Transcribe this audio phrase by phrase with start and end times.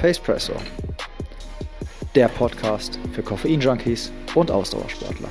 [0.00, 0.54] Pacepresso,
[2.14, 5.28] der Podcast für Koffein-Junkies und Ausdauersportler.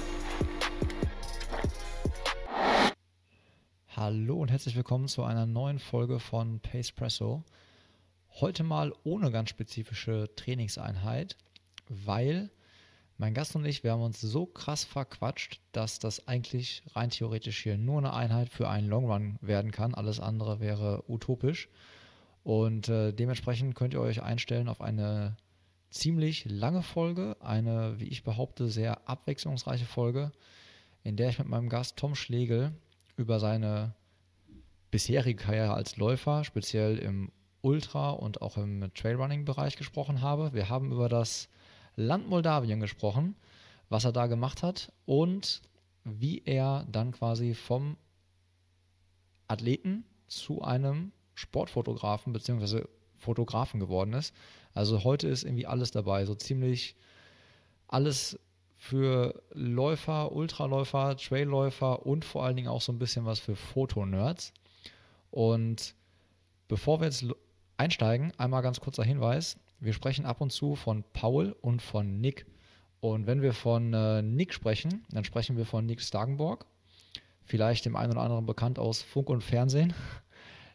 [3.95, 7.43] Hallo und herzlich willkommen zu einer neuen Folge von Pacepresso.
[8.41, 11.35] Heute mal ohne ganz spezifische Trainingseinheit,
[11.87, 12.51] weil
[13.17, 17.63] mein Gast und ich, wir haben uns so krass verquatscht, dass das eigentlich rein theoretisch
[17.63, 19.95] hier nur eine Einheit für einen Longrun werden kann.
[19.95, 21.69] Alles andere wäre utopisch.
[22.43, 25.35] Und äh, dementsprechend könnt ihr euch einstellen auf eine
[25.89, 30.31] ziemlich lange Folge, eine, wie ich behaupte, sehr abwechslungsreiche Folge,
[31.03, 32.71] in der ich mit meinem Gast Tom Schlegel
[33.17, 33.93] über seine
[34.91, 37.31] bisherige Karriere als Läufer, speziell im
[37.61, 40.53] Ultra- und auch im Trailrunning-Bereich gesprochen habe.
[40.53, 41.49] Wir haben über das
[41.95, 43.35] Land Moldawien gesprochen,
[43.89, 45.61] was er da gemacht hat und
[46.03, 47.97] wie er dann quasi vom
[49.47, 52.83] Athleten zu einem Sportfotografen bzw.
[53.17, 54.33] Fotografen geworden ist.
[54.73, 56.95] Also heute ist irgendwie alles dabei, so ziemlich
[57.87, 58.37] alles
[58.75, 64.53] für Läufer, Ultraläufer, Trailläufer und vor allen Dingen auch so ein bisschen was für Fotonerds.
[65.31, 65.95] Und
[66.67, 67.25] bevor wir jetzt
[67.77, 69.57] einsteigen, einmal ganz kurzer Hinweis.
[69.79, 72.45] Wir sprechen ab und zu von Paul und von Nick.
[72.99, 76.65] Und wenn wir von äh, Nick sprechen, dann sprechen wir von Nick Stagenborg.
[77.45, 79.93] Vielleicht dem einen oder anderen bekannt aus Funk und Fernsehen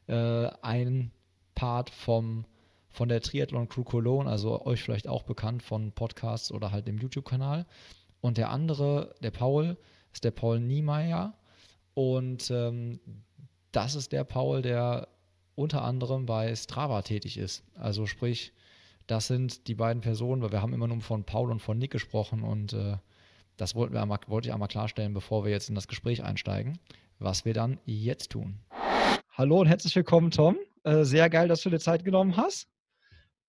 [0.06, 1.10] äh, ein
[1.54, 2.44] Part vom,
[2.88, 6.98] von der Triathlon Crew Cologne, also euch vielleicht auch bekannt von Podcasts oder halt dem
[6.98, 7.66] YouTube-Kanal.
[8.20, 9.76] Und der andere, der Paul,
[10.12, 11.34] ist der Paul Niemeyer.
[11.94, 13.00] Und ähm,
[13.72, 15.08] das ist der Paul, der
[15.54, 17.64] unter anderem bei Strava tätig ist.
[17.74, 18.52] Also sprich,
[19.06, 21.90] das sind die beiden Personen, weil wir haben immer nur von Paul und von Nick
[21.90, 22.96] gesprochen und äh,
[23.56, 26.78] das wollten wir einmal, wollte ich einmal klarstellen, bevor wir jetzt in das Gespräch einsteigen,
[27.18, 28.58] was wir dann jetzt tun.
[29.36, 30.56] Hallo und herzlich willkommen, Tom.
[30.84, 32.68] Äh, sehr geil, dass du dir Zeit genommen hast.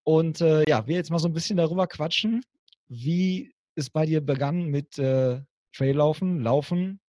[0.04, 2.44] Und äh, ja, wir jetzt mal so ein bisschen darüber quatschen,
[2.88, 5.42] wie es bei dir begann mit äh,
[5.76, 7.00] Traillaufen, Laufen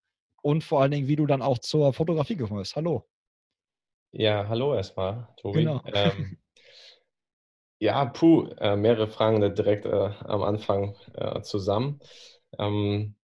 [0.42, 2.76] und vor allen Dingen, wie du dann auch zur Fotografie gekommen bist.
[2.76, 3.08] Hallo.
[4.12, 5.60] Ja, hallo erstmal, Tobi.
[5.60, 5.80] Genau.
[5.86, 6.36] Ähm,
[7.78, 12.00] ja, puh, äh, mehrere Fragen direkt äh, am Anfang äh, zusammen.
[12.58, 13.14] Ähm,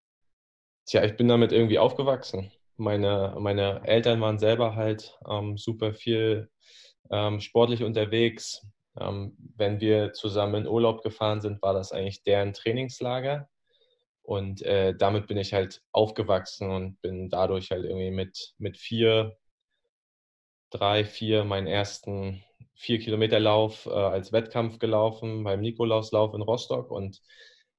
[0.87, 2.51] tja, ich bin damit irgendwie aufgewachsen
[2.83, 6.51] meine, meine Eltern waren selber halt ähm, super viel
[7.11, 8.67] ähm, sportlich unterwegs.
[8.99, 13.49] Ähm, wenn wir zusammen in Urlaub gefahren sind, war das eigentlich deren Trainingslager.
[14.23, 19.37] Und äh, damit bin ich halt aufgewachsen und bin dadurch halt irgendwie mit, mit vier,
[20.71, 22.43] drei, vier meinen ersten
[22.75, 27.21] vier Kilometer Lauf äh, als Wettkampf gelaufen beim Nikolauslauf in Rostock und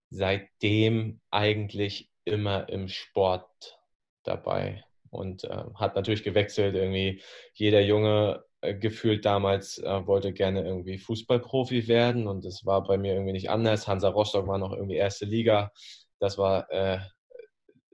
[0.09, 3.79] seitdem eigentlich immer im Sport
[4.23, 4.83] dabei
[5.13, 6.75] und äh, hat natürlich gewechselt.
[6.75, 7.21] Irgendwie
[7.53, 12.97] jeder Junge äh, gefühlt damals äh, wollte gerne irgendwie Fußballprofi werden und das war bei
[12.97, 13.87] mir irgendwie nicht anders.
[13.87, 15.71] Hansa Rostock war noch irgendwie erste Liga.
[16.19, 16.99] Das war, äh,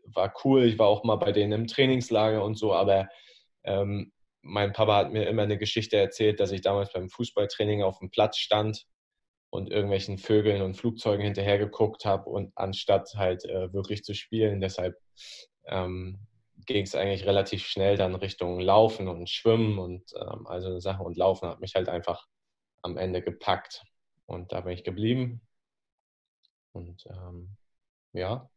[0.04, 0.66] war cool.
[0.66, 3.10] Ich war auch mal bei denen im Trainingslager und so, aber
[3.64, 8.00] ähm, mein Papa hat mir immer eine Geschichte erzählt, dass ich damals beim Fußballtraining auf
[8.00, 8.86] dem Platz stand
[9.50, 14.62] und irgendwelchen Vögeln und Flugzeugen hinterher geguckt habe und anstatt halt äh, wirklich zu spielen.
[14.62, 14.96] Deshalb
[15.66, 16.20] ähm,
[16.74, 21.18] ging es eigentlich relativ schnell dann Richtung Laufen und Schwimmen und ähm, also Sachen und
[21.18, 22.28] Laufen hat mich halt einfach
[22.82, 23.84] am Ende gepackt
[24.26, 25.42] und da bin ich geblieben
[26.72, 27.56] und ähm,
[28.14, 28.50] ja.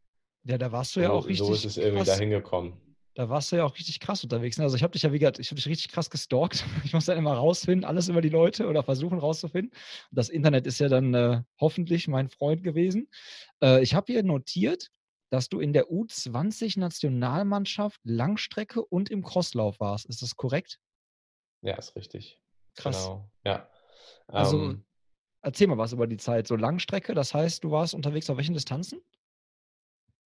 [0.45, 1.47] Ja, da warst du ja so, auch richtig.
[1.47, 2.81] So ist es irgendwie dahin gekommen.
[3.15, 4.57] Da warst du ja auch richtig krass unterwegs.
[4.57, 4.65] Ne?
[4.65, 6.65] Also ich habe dich ja, wie gesagt, ich habe dich richtig krass gestalkt.
[6.85, 9.73] Ich muss dann immer rausfinden, alles über die Leute oder versuchen rauszufinden.
[10.11, 13.09] Das Internet ist ja dann äh, hoffentlich mein Freund gewesen.
[13.63, 14.91] Äh, ich habe hier notiert,
[15.33, 20.05] dass du in der U20-Nationalmannschaft Langstrecke und im Crosslauf warst.
[20.05, 20.79] Ist das korrekt?
[21.63, 22.39] Ja, ist richtig.
[22.75, 23.07] Krass.
[23.07, 23.67] Genau, ja.
[24.27, 24.85] Also, ähm,
[25.41, 26.47] erzähl mal was über die Zeit.
[26.47, 29.01] So Langstrecke, das heißt, du warst unterwegs auf welchen Distanzen?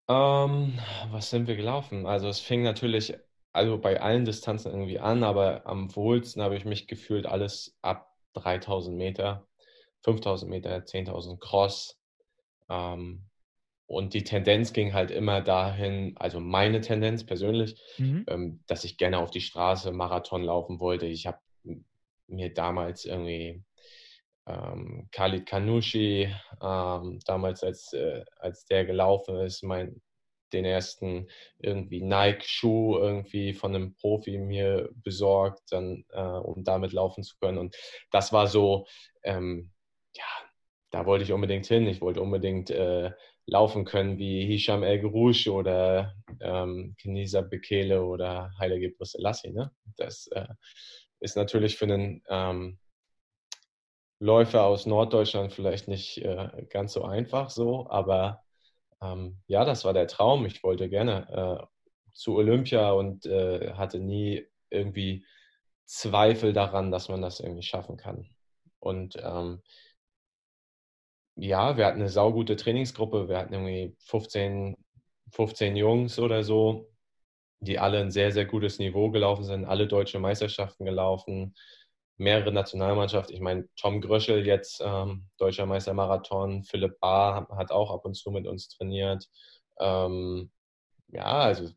[0.09, 0.77] Ähm,
[1.09, 2.05] was sind wir gelaufen?
[2.05, 3.17] Also, es fing natürlich
[3.53, 8.13] also bei allen Distanzen irgendwie an, aber am wohlsten habe ich mich gefühlt alles ab
[8.33, 9.47] 3000 Meter,
[10.03, 11.97] 5000 Meter, 10.000 Cross.
[12.69, 13.23] Ähm,
[13.87, 18.25] und die Tendenz ging halt immer dahin, also meine Tendenz persönlich, mhm.
[18.27, 21.05] ähm, dass ich gerne auf die Straße Marathon laufen wollte.
[21.05, 21.39] Ich habe
[22.27, 23.63] mir damals irgendwie
[24.45, 30.01] ähm, Khalid Kanushi, ähm, damals als, äh, als der gelaufen ist, mein,
[30.51, 31.29] den ersten
[31.59, 37.57] irgendwie Nike-Schuh irgendwie von einem Profi mir besorgt, dann, äh, um damit laufen zu können.
[37.57, 37.75] Und
[38.11, 38.85] das war so,
[39.23, 39.71] ähm,
[40.13, 40.23] ja,
[40.91, 41.87] da wollte ich unbedingt hin.
[41.87, 43.11] Ich wollte unbedingt äh,
[43.47, 49.51] laufen können wie Hisham El Gerouche oder ähm, Kenisa Bekele oder Haile Gebrselassie.
[49.51, 49.71] Ne?
[49.95, 50.47] Das äh,
[51.19, 52.77] ist natürlich für einen, ähm,
[54.19, 58.43] Läufer aus Norddeutschland vielleicht nicht äh, ganz so einfach so, aber
[59.01, 60.45] ähm, ja, das war der Traum.
[60.45, 61.65] Ich wollte gerne äh,
[62.13, 65.23] zu Olympia und äh, hatte nie irgendwie
[65.85, 68.27] Zweifel daran, dass man das irgendwie schaffen kann.
[68.79, 69.61] Und ähm,
[71.37, 73.29] ja, wir hatten eine saugute Trainingsgruppe.
[73.29, 74.75] Wir hatten irgendwie 15,
[75.31, 76.89] 15 Jungs oder so,
[77.59, 81.55] die alle ein sehr, sehr gutes Niveau gelaufen sind, alle deutsche Meisterschaften gelaufen,
[82.17, 83.35] mehrere Nationalmannschaften.
[83.35, 88.15] Ich meine, Tom Gröschel jetzt ähm, deutscher Meister Marathon, Philipp Bahr hat auch ab und
[88.15, 89.27] zu mit uns trainiert.
[89.79, 90.51] Ähm,
[91.09, 91.69] ja, also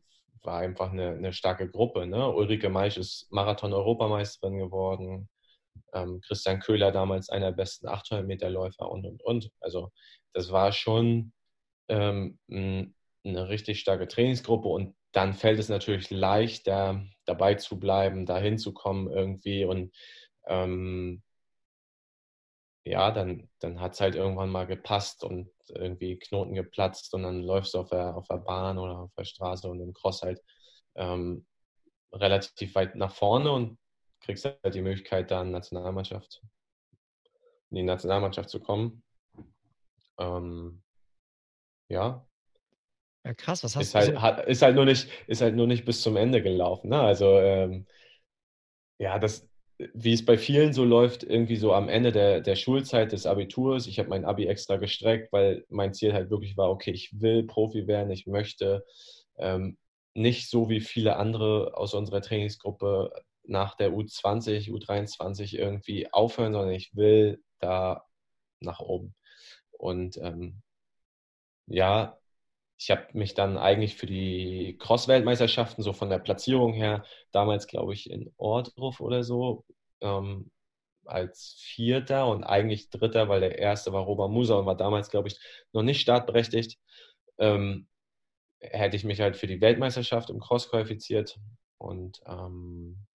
[0.43, 2.07] war einfach eine, eine starke Gruppe.
[2.07, 2.27] Ne?
[2.29, 5.29] Ulrike Meisch ist Marathon-Europameisterin geworden.
[5.93, 9.51] Ähm, Christian Köhler damals einer der besten 800 Meter Läufer und, und, und.
[9.59, 9.91] Also
[10.33, 11.33] das war schon
[11.89, 18.57] ähm, eine richtig starke Trainingsgruppe und dann fällt es natürlich leichter, dabei zu bleiben, dahin
[18.57, 19.93] zu kommen irgendwie und
[20.47, 21.21] ähm,
[22.85, 27.41] ja, dann, dann hat es halt irgendwann mal gepasst und irgendwie Knoten geplatzt und dann
[27.41, 30.41] läufst du auf der, auf der Bahn oder auf der Straße und im Cross halt
[30.95, 31.45] ähm,
[32.11, 33.77] relativ weit nach vorne und
[34.21, 36.41] kriegst halt die Möglichkeit, da in, Nationalmannschaft,
[37.69, 39.03] in die Nationalmannschaft zu kommen.
[40.17, 40.81] Ähm,
[41.89, 42.25] ja.
[43.23, 44.21] Ja, krass, was hast ist du?
[44.21, 46.89] Halt, ist, halt nur nicht, ist halt nur nicht bis zum Ende gelaufen.
[46.89, 46.99] Ne?
[46.99, 47.85] Also, ähm,
[48.97, 49.47] ja, das,
[49.93, 53.87] wie es bei vielen so läuft, irgendwie so am Ende der, der Schulzeit des Abiturs.
[53.87, 57.43] Ich habe mein Abi extra gestreckt, weil mein Ziel halt wirklich war, okay, ich will
[57.43, 58.85] Profi werden, ich möchte
[59.37, 59.77] ähm,
[60.13, 63.11] nicht so wie viele andere aus unserer Trainingsgruppe
[63.43, 68.05] nach der U20, U23 irgendwie aufhören, sondern ich will da
[68.59, 69.15] nach oben.
[69.71, 70.61] Und ähm,
[71.67, 72.17] ja,
[72.77, 77.93] ich habe mich dann eigentlich für die Cross-Weltmeisterschaften, so von der Platzierung her, damals glaube
[77.93, 79.65] ich in Ordruf oder so,
[80.01, 80.51] ähm,
[81.05, 85.27] als Vierter und eigentlich Dritter, weil der Erste war Robert Musa und war damals, glaube
[85.27, 85.39] ich,
[85.73, 86.79] noch nicht startberechtigt.
[87.37, 87.87] Ähm,
[88.59, 91.39] hätte ich mich halt für die Weltmeisterschaft im Cross qualifiziert
[91.77, 93.05] und ähm,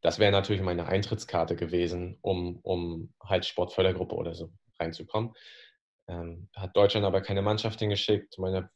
[0.00, 5.34] das wäre natürlich meine Eintrittskarte gewesen, um, um halt Sportfördergruppe oder so reinzukommen.
[6.08, 8.38] Ähm, hat Deutschland aber keine Mannschaft hingeschickt.
[8.38, 8.70] Meine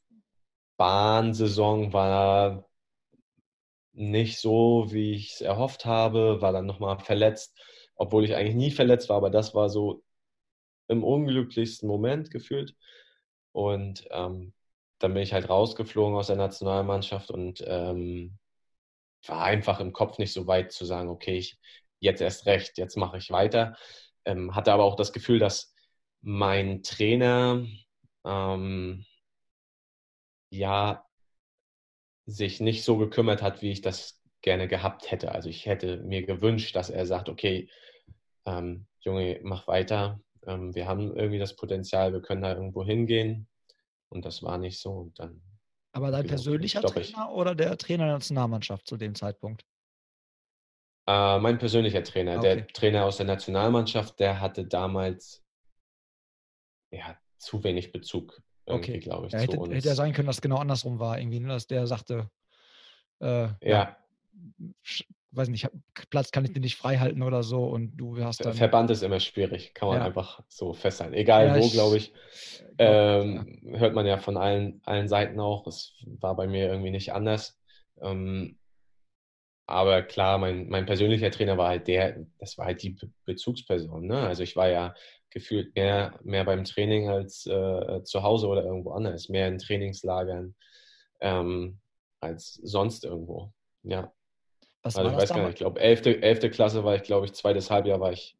[0.76, 2.68] Bahnsaison war
[3.92, 7.56] nicht so, wie ich es erhofft habe, war dann nochmal verletzt,
[7.94, 10.02] obwohl ich eigentlich nie verletzt war, aber das war so
[10.88, 12.76] im unglücklichsten Moment gefühlt.
[13.52, 14.52] Und ähm,
[14.98, 18.38] dann bin ich halt rausgeflogen aus der Nationalmannschaft und ähm,
[19.28, 21.58] war einfach im Kopf nicht so weit zu sagen, okay, ich
[22.00, 23.76] jetzt erst recht, jetzt mache ich weiter.
[24.24, 25.74] Ähm, hatte aber auch das Gefühl, dass
[26.22, 27.66] mein Trainer
[28.24, 29.04] ähm,
[30.50, 31.04] ja
[32.26, 35.32] sich nicht so gekümmert hat, wie ich das gerne gehabt hätte.
[35.32, 37.68] Also ich hätte mir gewünscht, dass er sagt, okay,
[38.46, 40.20] ähm, Junge, mach weiter.
[40.46, 43.48] Ähm, wir haben irgendwie das Potenzial, wir können da irgendwo hingehen.
[44.08, 44.92] Und das war nicht so.
[44.92, 45.42] Und dann,
[45.94, 49.64] Aber dein persönlicher Trainer oder der Trainer der Nationalmannschaft zu dem Zeitpunkt?
[51.06, 52.56] Äh, mein persönlicher Trainer, okay.
[52.56, 55.44] der Trainer aus der Nationalmannschaft, der hatte damals
[56.90, 58.98] ja, zu wenig Bezug, okay.
[58.98, 59.32] glaube ich.
[59.32, 61.48] Ja, hätte, hätte ja sein können, dass es genau andersrum war, irgendwie, ne?
[61.48, 62.28] dass der sagte,
[63.20, 63.56] äh, ja.
[63.62, 63.98] ja
[65.36, 65.68] weiß nicht,
[66.10, 68.54] Platz kann ich dir nicht frei halten oder so und du hast dann.
[68.54, 70.04] Verband ist immer schwierig, kann man ja.
[70.04, 71.14] einfach so festhalten.
[71.14, 72.12] Egal ja, wo, glaube ich.
[72.78, 73.78] Ähm, ja.
[73.78, 75.66] Hört man ja von allen, allen Seiten auch.
[75.66, 77.58] Es war bei mir irgendwie nicht anders.
[78.00, 78.58] Ähm,
[79.66, 84.06] aber klar, mein, mein persönlicher Trainer war halt der, das war halt die Bezugsperson.
[84.06, 84.18] Ne?
[84.20, 84.94] Also ich war ja
[85.30, 90.54] gefühlt mehr, mehr beim Training als äh, zu Hause oder irgendwo anders, mehr in Trainingslagern
[91.20, 91.80] ähm,
[92.20, 93.52] als sonst irgendwo.
[93.82, 94.12] Ja.
[94.84, 95.30] Was also ich weiß damals?
[95.30, 96.06] gar nicht, ich glaube, 11.
[96.22, 96.50] 11.
[96.50, 98.36] Klasse war ich, glaube ich, zweites Halbjahr war ich,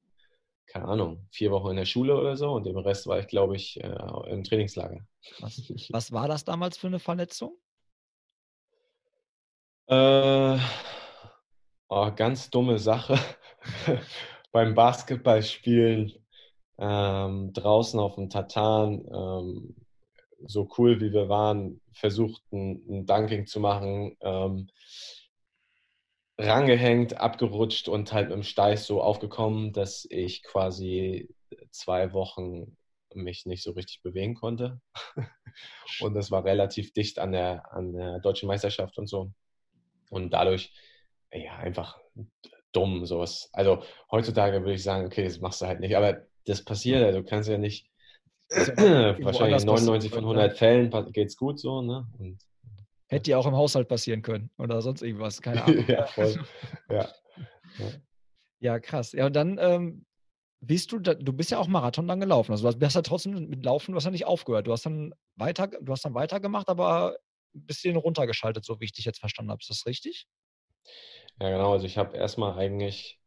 [0.66, 3.56] keine Ahnung, vier Wochen in der Schule oder so und im Rest war ich, glaube
[3.56, 3.96] ich, äh,
[4.28, 5.06] im Trainingslager.
[5.40, 7.56] Was, was, war das damals für eine Verletzung?
[9.86, 10.58] Äh,
[11.88, 13.18] oh, ganz dumme Sache.
[14.52, 16.12] Beim Basketballspielen
[16.76, 19.74] ähm, draußen auf dem Tatan, ähm,
[20.46, 24.68] so cool wie wir waren, versucht ein, ein Dunking zu machen, ähm,
[26.38, 31.28] rangehängt, abgerutscht und halt dem Steiß so aufgekommen, dass ich quasi
[31.70, 32.76] zwei Wochen
[33.14, 34.80] mich nicht so richtig bewegen konnte.
[36.00, 39.30] und das war relativ dicht an der, an der deutschen Meisterschaft und so.
[40.10, 40.72] Und dadurch,
[41.32, 41.98] ja, einfach
[42.72, 43.50] dumm, sowas.
[43.52, 45.96] Also heutzutage würde ich sagen, okay, das machst du halt nicht.
[45.96, 47.88] Aber das passiert ja, du kannst ja nicht,
[48.50, 50.56] wahrscheinlich in 99 von 100 ne?
[50.56, 52.06] Fällen geht es gut so, ne?
[52.18, 52.38] Und,
[53.08, 55.84] Hätte ja auch im Haushalt passieren können oder sonst irgendwas, keine Ahnung.
[55.86, 56.44] ja, voll.
[56.88, 56.96] Ja.
[57.78, 57.88] ja.
[58.60, 58.78] ja.
[58.80, 59.12] krass.
[59.12, 60.06] Ja, und dann ähm,
[60.60, 62.52] bist du, da, du bist ja auch Marathon dann gelaufen.
[62.52, 64.66] Also du hast ja trotzdem mit Laufen, du hast ja nicht aufgehört.
[64.66, 67.16] Du hast dann weiter, du hast dann weitergemacht, aber
[67.54, 69.60] ein bisschen runtergeschaltet, so wie ich dich jetzt verstanden habe.
[69.60, 70.26] Ist das richtig?
[71.40, 71.72] Ja, genau.
[71.72, 73.20] Also ich habe erstmal eigentlich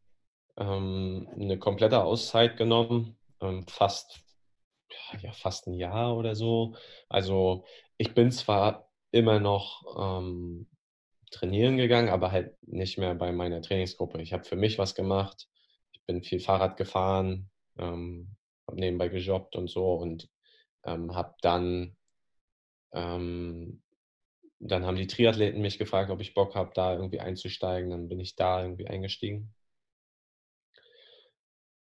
[0.57, 4.21] ähm, eine komplette Auszeit genommen, ähm, fast,
[5.21, 6.75] ja, fast ein Jahr oder so.
[7.09, 7.65] Also
[7.97, 8.86] ich bin zwar
[9.17, 10.67] immer noch ähm,
[11.31, 14.21] trainieren gegangen, aber halt nicht mehr bei meiner Trainingsgruppe.
[14.21, 15.47] Ich habe für mich was gemacht.
[15.91, 18.35] Ich bin viel Fahrrad gefahren, ähm,
[18.67, 20.29] habe nebenbei gejobbt und so und
[20.85, 21.95] ähm, habe dann
[22.93, 23.81] ähm,
[24.59, 27.91] dann haben die Triathleten mich gefragt, ob ich Bock habe, da irgendwie einzusteigen.
[27.91, 29.53] Dann bin ich da irgendwie eingestiegen.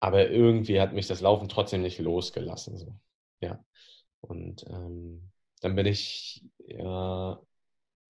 [0.00, 2.78] Aber irgendwie hat mich das Laufen trotzdem nicht losgelassen.
[2.78, 2.94] So.
[3.40, 3.64] Ja.
[4.20, 5.30] Und ähm,
[5.64, 7.40] dann bin ich, ja,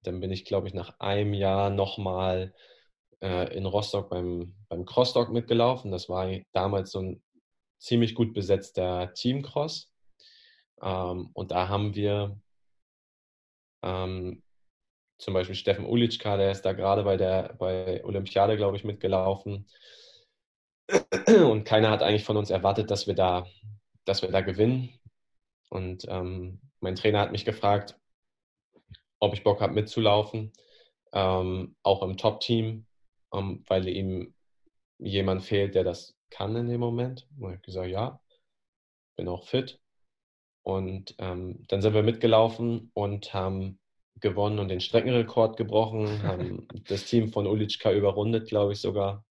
[0.03, 2.53] dann bin ich, glaube ich, nach einem Jahr nochmal
[3.23, 5.93] äh, in Rostock beim, beim Crossdog mitgelaufen.
[5.93, 7.23] Das war damals so ein
[7.79, 9.93] ziemlich gut besetzter Teamcross.
[10.83, 12.39] Ähm, und da haben wir
[13.83, 14.43] ähm,
[15.19, 19.69] zum Beispiel Steffen Ulitschka, der ist da gerade bei der bei Olympiade, glaube ich, mitgelaufen.
[21.29, 23.47] Und keiner hat eigentlich von uns erwartet, dass wir da,
[24.05, 24.99] dass wir da gewinnen.
[25.71, 27.99] Und ähm, mein Trainer hat mich gefragt,
[29.19, 30.53] ob ich Bock habe mitzulaufen,
[31.13, 32.87] ähm, auch im Top-Team,
[33.33, 34.35] ähm, weil ihm
[34.99, 37.27] jemand fehlt, der das kann in dem Moment.
[37.39, 38.21] Und ich habe gesagt, ja,
[39.17, 39.81] bin auch fit.
[40.63, 43.79] Und ähm, dann sind wir mitgelaufen und haben
[44.21, 49.25] gewonnen und den Streckenrekord gebrochen, haben das Team von Ulitschka überrundet, glaube ich sogar.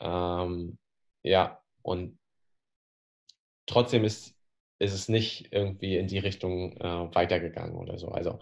[0.00, 0.78] Ähm,
[1.22, 2.18] ja, und
[3.66, 4.36] trotzdem ist,
[4.82, 8.08] ist es nicht irgendwie in die Richtung äh, weitergegangen oder so.
[8.08, 8.40] Also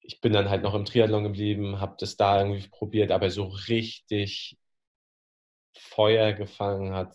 [0.00, 3.44] ich bin dann halt noch im Triathlon geblieben, habe das da irgendwie probiert, aber so
[3.68, 4.58] richtig
[5.74, 7.12] Feuer gefangen hat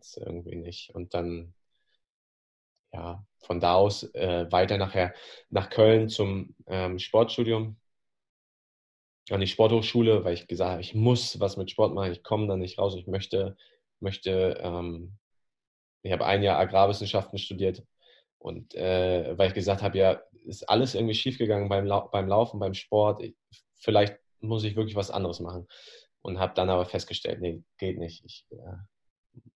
[0.00, 0.94] es irgendwie nicht.
[0.94, 1.54] Und dann
[2.92, 5.14] ja, von da aus äh, weiter nachher
[5.48, 7.76] nach Köln zum ähm, Sportstudium
[9.30, 12.48] an die Sporthochschule, weil ich gesagt habe, ich muss was mit Sport machen, ich komme
[12.48, 13.56] da nicht raus, ich möchte,
[14.00, 15.18] möchte, ähm,
[16.02, 17.82] ich habe ein Jahr Agrarwissenschaften studiert
[18.38, 22.60] und äh, weil ich gesagt habe, ja, ist alles irgendwie schiefgegangen beim, Lau beim Laufen,
[22.60, 23.34] beim Sport, ich,
[23.74, 25.66] vielleicht muss ich wirklich was anderes machen
[26.22, 28.76] und habe dann aber festgestellt, nee, geht nicht, ich äh,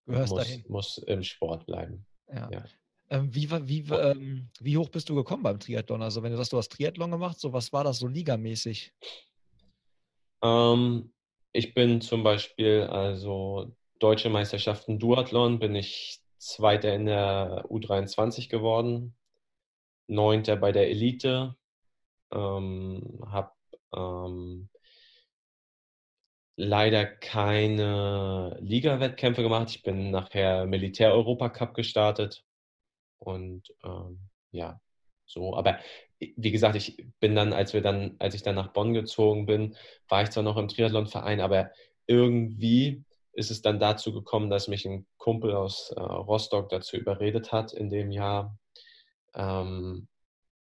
[0.07, 2.07] muss, muss, im Sport bleiben.
[2.33, 2.51] Ja.
[2.51, 2.65] ja.
[3.11, 6.03] Ähm, wie, wie, ähm, wie hoch bist du gekommen beim Triathlon?
[6.03, 8.93] Also wenn du sagst, du hast Triathlon gemacht, so was war das so ligamäßig?
[10.43, 11.13] Ähm,
[11.53, 19.17] ich bin zum Beispiel, also deutsche Meisterschaften Duathlon, bin ich Zweiter in der U23 geworden,
[20.09, 21.57] Neunter bei der Elite,
[22.33, 23.53] ähm, habe
[23.95, 24.69] ähm,
[26.57, 29.71] leider keine Liga-Wettkämpfe gemacht.
[29.71, 32.45] Ich bin nachher Militär-Europacup gestartet
[33.19, 34.21] und ähm,
[34.53, 34.81] ja,
[35.27, 35.57] so.
[35.57, 35.79] Aber
[36.19, 39.77] wie gesagt, ich bin dann, als wir dann, als ich dann nach Bonn gezogen bin,
[40.09, 41.71] war ich zwar noch im Triathlonverein, aber
[42.07, 47.53] irgendwie ist es dann dazu gekommen, dass mich ein Kumpel aus äh, Rostock dazu überredet
[47.53, 48.59] hat in dem Jahr.
[49.35, 50.09] Ähm,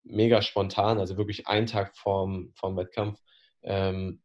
[0.04, 3.20] mega spontan, also wirklich einen Tag vorm, vorm Wettkampf,
[3.62, 4.22] ähm,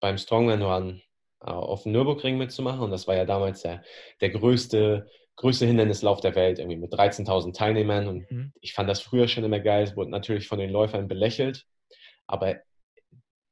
[0.00, 1.02] beim Strongman Run
[1.40, 2.80] äh, auf dem Nürburgring mitzumachen.
[2.80, 3.82] Und das war ja damals der,
[4.20, 8.08] der größte größte Hindernislauf der Welt, irgendwie mit 13.000 Teilnehmern.
[8.08, 8.52] Und mhm.
[8.60, 9.84] ich fand das früher schon immer geil.
[9.84, 11.66] Es wurde natürlich von den Läufern belächelt.
[12.26, 12.56] Aber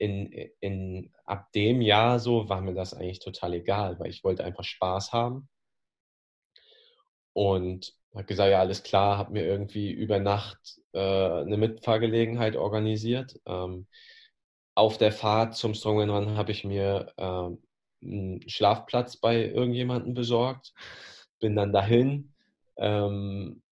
[0.05, 4.45] in, in, ab dem Jahr so war mir das eigentlich total egal, weil ich wollte
[4.45, 5.49] einfach Spaß haben.
[7.33, 13.41] Und habe gesagt, ja, alles klar, habe mir irgendwie über Nacht äh, eine Mitfahrgelegenheit organisiert.
[13.47, 13.89] Ähm,
[14.77, 20.75] auf der Fahrt zum Strongman Run habe ich mir äh, einen Schlafplatz bei irgendjemandem besorgt
[21.45, 22.33] bin dann dahin
[22.79, 23.63] ähm,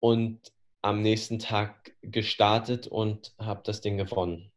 [0.00, 4.52] und am nächsten Tag gestartet und habe das Ding gewonnen.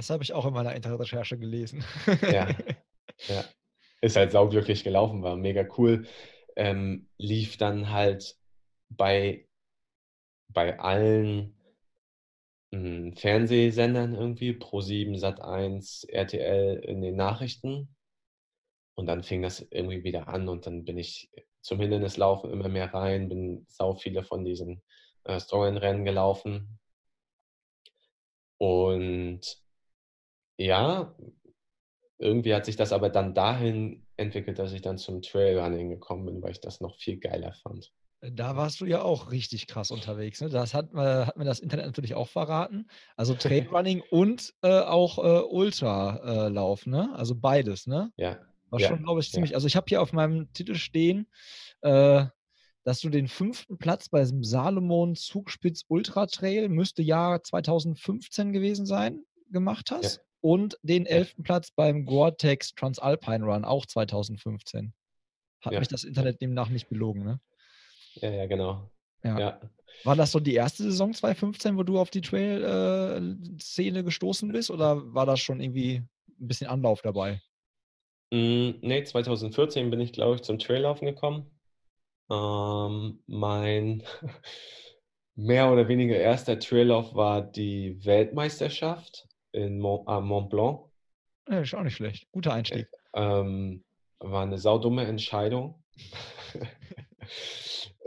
[0.00, 1.84] Das habe ich auch in meiner Internetrecherche gelesen.
[2.22, 2.48] ja,
[3.28, 3.44] ja.
[4.00, 6.06] Ist halt sauglücklich gelaufen, war mega cool.
[6.56, 8.38] Ähm, lief dann halt
[8.88, 9.46] bei,
[10.48, 11.54] bei allen
[12.70, 17.94] mh, hm, Fernsehsendern irgendwie, Pro7, Sat1, RTL in den Nachrichten.
[18.94, 21.30] Und dann fing das irgendwie wieder an und dann bin ich
[21.60, 24.80] zum Hindernislaufen immer mehr rein, bin sau viele von diesen
[25.24, 26.78] äh, Strongman-Rennen gelaufen.
[28.56, 29.60] Und
[30.60, 31.14] ja,
[32.18, 36.42] irgendwie hat sich das aber dann dahin entwickelt, dass ich dann zum Trailrunning gekommen bin,
[36.42, 37.90] weil ich das noch viel geiler fand.
[38.20, 40.42] Da warst du ja auch richtig krass unterwegs.
[40.42, 40.50] Ne?
[40.50, 42.86] Das hat, äh, hat mir das Internet natürlich auch verraten.
[43.16, 47.10] Also Trailrunning und äh, auch äh, Ultralauf, ne?
[47.14, 48.12] Also beides, ne?
[48.16, 48.38] Ja,
[48.68, 48.88] War ja.
[48.88, 49.52] schon, glaube ich, ziemlich.
[49.52, 49.54] Ja.
[49.56, 51.26] Also ich habe hier auf meinem Titel stehen,
[51.80, 52.26] äh,
[52.84, 58.84] dass du den fünften Platz bei diesem Salomon Zugspitz Ultra Trail, müsste Jahr 2015 gewesen
[58.84, 60.20] sein, gemacht hast.
[60.42, 60.50] Ja.
[60.50, 64.92] Und den elften Platz beim Gore-Tex Transalpine Run, auch 2015.
[65.62, 67.40] Hat mich das Internet demnach nicht belogen, ne?
[68.14, 68.90] Ja, ja, genau.
[69.22, 69.38] Ja.
[69.38, 69.60] ja.
[70.04, 74.70] War das so die erste Saison 2015, wo du auf die Trail-Szene äh, gestoßen bist
[74.70, 77.42] oder war das schon irgendwie ein bisschen Anlauf dabei?
[78.32, 81.50] Mm, nee, 2014 bin ich, glaube ich, zum Traillaufen gekommen.
[82.30, 84.02] Ähm, mein
[85.34, 90.90] mehr oder weniger erster Traillauf war die Weltmeisterschaft in Mont, äh, Mont Blanc.
[91.48, 92.30] Ja, ist auch nicht schlecht.
[92.32, 92.88] Guter Einstieg.
[93.14, 93.84] Ähm,
[94.18, 95.82] war eine saudumme Entscheidung.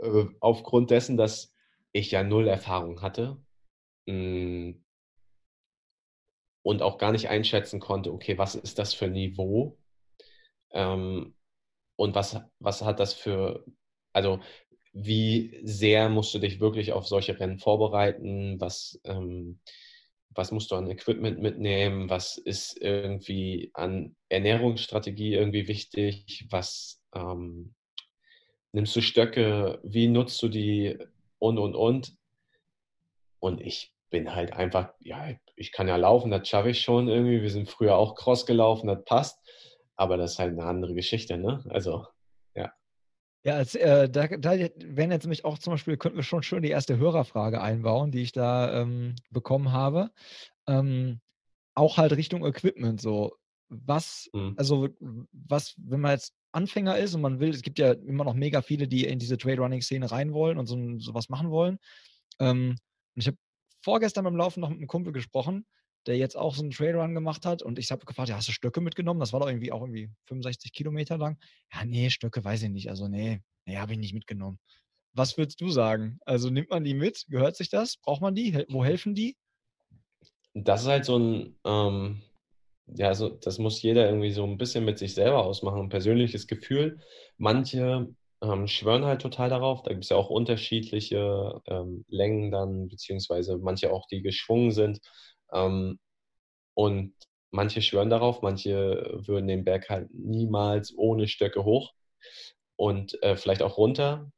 [0.00, 1.52] Äh, aufgrund dessen, dass
[1.92, 3.38] ich ja null Erfahrung hatte
[4.08, 4.84] hm,
[6.62, 9.78] und auch gar nicht einschätzen konnte, okay, was ist das für ein Niveau
[10.72, 11.34] ähm,
[11.96, 13.64] und was, was hat das für,
[14.12, 14.40] also
[14.92, 19.60] wie sehr musst du dich wirklich auf solche Rennen vorbereiten, was, ähm,
[20.34, 27.74] was musst du an Equipment mitnehmen, was ist irgendwie an Ernährungsstrategie irgendwie wichtig, was ähm,
[28.72, 30.98] nimmst du Stöcke, wie nutzt du die
[31.38, 32.16] und, und, und.
[33.38, 37.42] Und ich bin halt einfach, ja, ich kann ja laufen, das schaffe ich schon irgendwie.
[37.42, 39.40] Wir sind früher auch Cross gelaufen, das passt.
[39.96, 41.64] Aber das ist halt eine andere Geschichte, ne?
[41.68, 42.06] Also.
[43.44, 46.62] Ja, als, äh, da, da werden jetzt nämlich auch zum Beispiel, könnten wir schon schön
[46.62, 50.10] die erste Hörerfrage einbauen, die ich da ähm, bekommen habe.
[50.66, 51.20] Ähm,
[51.74, 53.36] auch halt Richtung Equipment so.
[53.68, 54.54] Was, mhm.
[54.56, 54.88] also,
[55.32, 58.62] was, wenn man jetzt Anfänger ist und man will, es gibt ja immer noch mega
[58.62, 61.78] viele, die in diese Trailrunning-Szene rein wollen und so, sowas machen wollen.
[62.38, 62.76] Ähm,
[63.14, 63.36] und ich habe
[63.82, 65.66] vorgestern beim Laufen noch mit einem Kumpel gesprochen,
[66.06, 68.52] der jetzt auch so einen Trailrun gemacht hat und ich habe gefragt, ja, hast du
[68.52, 69.20] Stöcke mitgenommen?
[69.20, 71.38] Das war doch irgendwie auch irgendwie 65 Kilometer lang.
[71.72, 72.90] Ja, nee, Stöcke weiß ich nicht.
[72.90, 74.58] Also nee, nee, habe ich nicht mitgenommen.
[75.12, 76.18] Was würdest du sagen?
[76.26, 77.24] Also nimmt man die mit?
[77.28, 77.96] Gehört sich das?
[77.98, 78.64] Braucht man die?
[78.68, 79.36] Wo helfen die?
[80.54, 82.22] Das ist halt so ein, ähm,
[82.86, 86.46] ja, also das muss jeder irgendwie so ein bisschen mit sich selber ausmachen, ein persönliches
[86.46, 87.00] Gefühl.
[87.38, 89.82] Manche ähm, schwören halt total darauf.
[89.82, 95.00] Da gibt es ja auch unterschiedliche ähm, Längen dann, beziehungsweise manche auch, die geschwungen sind.
[95.52, 95.98] Ähm,
[96.74, 97.14] und
[97.50, 101.92] manche schwören darauf, manche würden den Berg halt niemals ohne Stöcke hoch
[102.76, 104.30] und äh, vielleicht auch runter.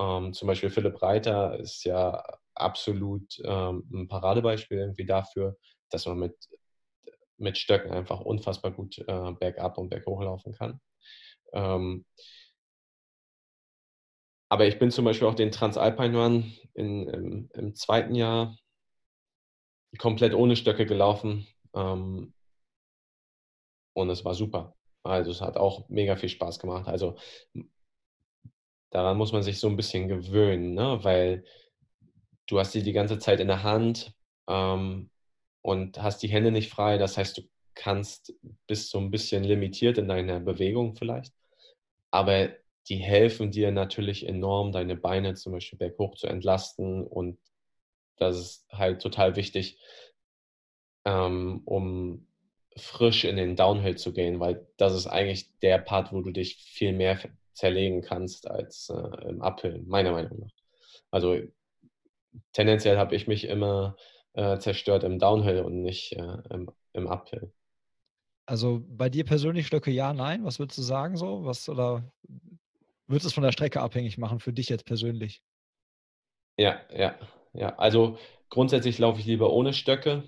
[0.00, 5.56] Ähm, zum Beispiel Philipp Reiter ist ja absolut ähm, ein Paradebeispiel irgendwie dafür,
[5.90, 6.36] dass man mit
[7.36, 10.80] mit Stöcken einfach unfassbar gut äh, bergab und berghoch laufen kann.
[11.52, 12.04] Ähm,
[14.48, 18.56] aber ich bin zum Beispiel auch den Transalpine Run in, im, im, zweiten Jahr
[19.98, 21.46] komplett ohne Stöcke gelaufen.
[21.74, 22.32] Ähm,
[23.94, 24.74] und es war super.
[25.02, 26.88] Also es hat auch mega viel Spaß gemacht.
[26.88, 27.16] Also
[28.90, 30.98] daran muss man sich so ein bisschen gewöhnen, ne?
[31.02, 31.44] weil
[32.46, 34.14] du hast die die ganze Zeit in der Hand.
[34.48, 35.10] Ähm,
[35.64, 36.98] und hast die Hände nicht frei.
[36.98, 37.42] Das heißt, du
[37.74, 38.34] kannst,
[38.66, 41.32] bist so ein bisschen limitiert in deiner Bewegung vielleicht.
[42.10, 42.50] Aber
[42.88, 47.06] die helfen dir natürlich enorm, deine Beine zum Beispiel berghoch zu entlasten.
[47.06, 47.38] Und
[48.18, 49.78] das ist halt total wichtig,
[51.04, 52.26] ähm, um
[52.76, 56.56] frisch in den Downhill zu gehen, weil das ist eigentlich der Part, wo du dich
[56.56, 57.18] viel mehr
[57.52, 60.52] zerlegen kannst als äh, im Uphill, meiner Meinung nach.
[61.10, 61.38] Also
[62.52, 63.96] tendenziell habe ich mich immer
[64.32, 67.52] äh, zerstört im Downhill und nicht äh, im, im Uphill.
[68.46, 70.44] Also bei dir persönlich Stöcke ja, nein?
[70.44, 71.44] Was würdest du sagen so?
[71.44, 72.12] Was oder
[73.06, 75.42] würdest du es von der Strecke abhängig machen für dich jetzt persönlich?
[76.58, 77.18] Ja, ja,
[77.52, 77.74] ja.
[77.76, 78.18] Also
[78.50, 80.24] grundsätzlich laufe ich lieber ohne Stöcke.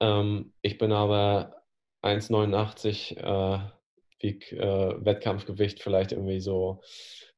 [0.00, 1.62] Ähm, ich bin aber
[2.02, 3.70] 1,89 äh,
[4.20, 6.82] wieg äh, Wettkampfgewicht vielleicht irgendwie so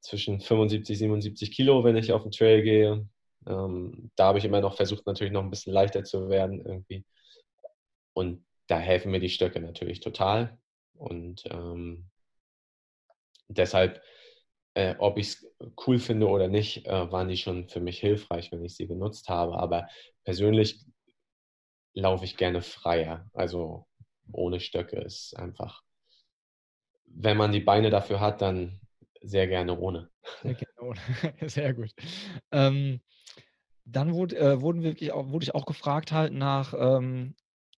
[0.00, 3.08] zwischen 75, 77 Kilo, wenn ich auf den Trail gehe.
[3.46, 7.04] Ähm, da habe ich immer noch versucht, natürlich noch ein bisschen leichter zu werden irgendwie.
[8.12, 10.58] Und da helfen mir die Stöcke natürlich total.
[10.94, 12.08] Und ähm,
[13.48, 14.02] deshalb,
[14.74, 15.54] äh, ob ich es
[15.86, 19.28] cool finde oder nicht, äh, waren die schon für mich hilfreich, wenn ich sie genutzt
[19.28, 19.58] habe.
[19.58, 19.88] Aber
[20.24, 20.84] persönlich
[21.96, 23.28] laufe ich gerne freier.
[23.32, 23.86] Also
[24.32, 25.82] ohne Stöcke ist einfach,
[27.06, 28.80] wenn man die Beine dafür hat, dann
[29.22, 30.10] sehr gerne ohne.
[30.42, 31.00] Sehr gerne ohne.
[31.48, 31.90] Sehr gut.
[32.52, 33.00] Ähm,
[33.84, 37.34] dann wurde, äh, wurden wirklich auch, wurde ich auch gefragt halt nach ähm,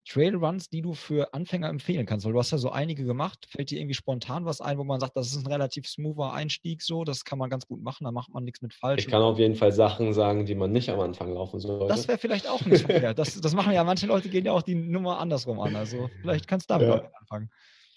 [0.09, 2.25] Trailruns, die du für Anfänger empfehlen kannst.
[2.25, 3.47] Weil du hast ja so einige gemacht.
[3.51, 6.83] Fällt dir irgendwie spontan was ein, wo man sagt, das ist ein relativ smoother Einstieg
[6.83, 9.05] so, das kann man ganz gut machen, da macht man nichts mit falsch.
[9.05, 11.87] Ich kann auf jeden Fall Sachen sagen, die man nicht am Anfang laufen sollte.
[11.88, 13.18] Das wäre vielleicht auch nicht verkehrt.
[13.18, 15.77] Das, das machen ja manche Leute, gehen ja auch die Nummer andersrum an.
[15.77, 17.11] Also vielleicht kannst du damit ja.
[17.21, 17.51] anfangen.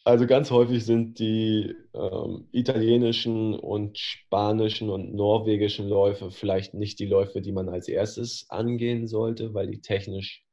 [0.04, 7.06] Also ganz häufig sind die ähm, italienischen und spanischen und norwegischen Läufe vielleicht nicht die
[7.06, 10.44] Läufe, die man als erstes angehen sollte, weil die technisch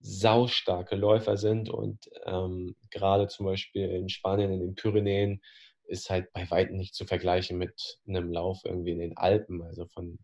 [0.00, 5.42] saustarke Läufer sind und ähm, gerade zum Beispiel in Spanien, in den Pyrenäen,
[5.84, 9.62] ist halt bei weitem nicht zu vergleichen mit einem Lauf irgendwie in den Alpen.
[9.62, 10.18] Also von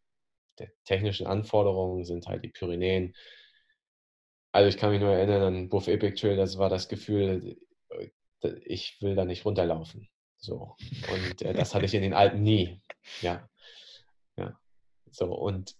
[0.58, 3.14] der technischen Anforderungen sind halt die Pyrenäen.
[4.52, 7.56] Also ich kann mich nur erinnern an Buff Epic Trail, das war das Gefühl,
[8.64, 10.08] ich will da nicht runterlaufen.
[10.36, 10.76] So.
[11.10, 12.80] Und äh, das hatte ich in den Alpen nie.
[13.22, 13.48] Ja.
[14.36, 14.58] Ja.
[15.10, 15.74] So, und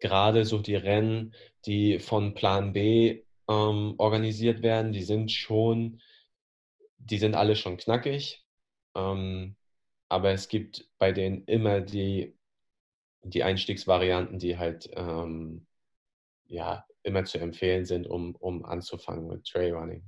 [0.00, 1.34] gerade so die Rennen,
[1.66, 6.00] die von Plan B ähm, organisiert werden, die sind schon,
[6.98, 8.44] die sind alle schon knackig.
[8.94, 9.56] Ähm,
[10.08, 12.34] aber es gibt bei denen immer die,
[13.22, 15.66] die Einstiegsvarianten, die halt ähm,
[16.46, 20.02] ja immer zu empfehlen sind, um, um anzufangen mit Trailrunning.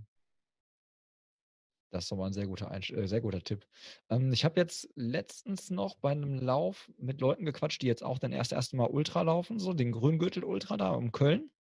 [1.91, 3.67] Das ist nochmal ein sehr guter, Einst äh, sehr guter Tipp.
[4.09, 8.19] Ähm, ich habe jetzt letztens noch bei einem Lauf mit Leuten gequatscht, die jetzt auch
[8.19, 11.51] dann erst erste Mal Ultra laufen, so den Grüngürtel Ultra da um Köln.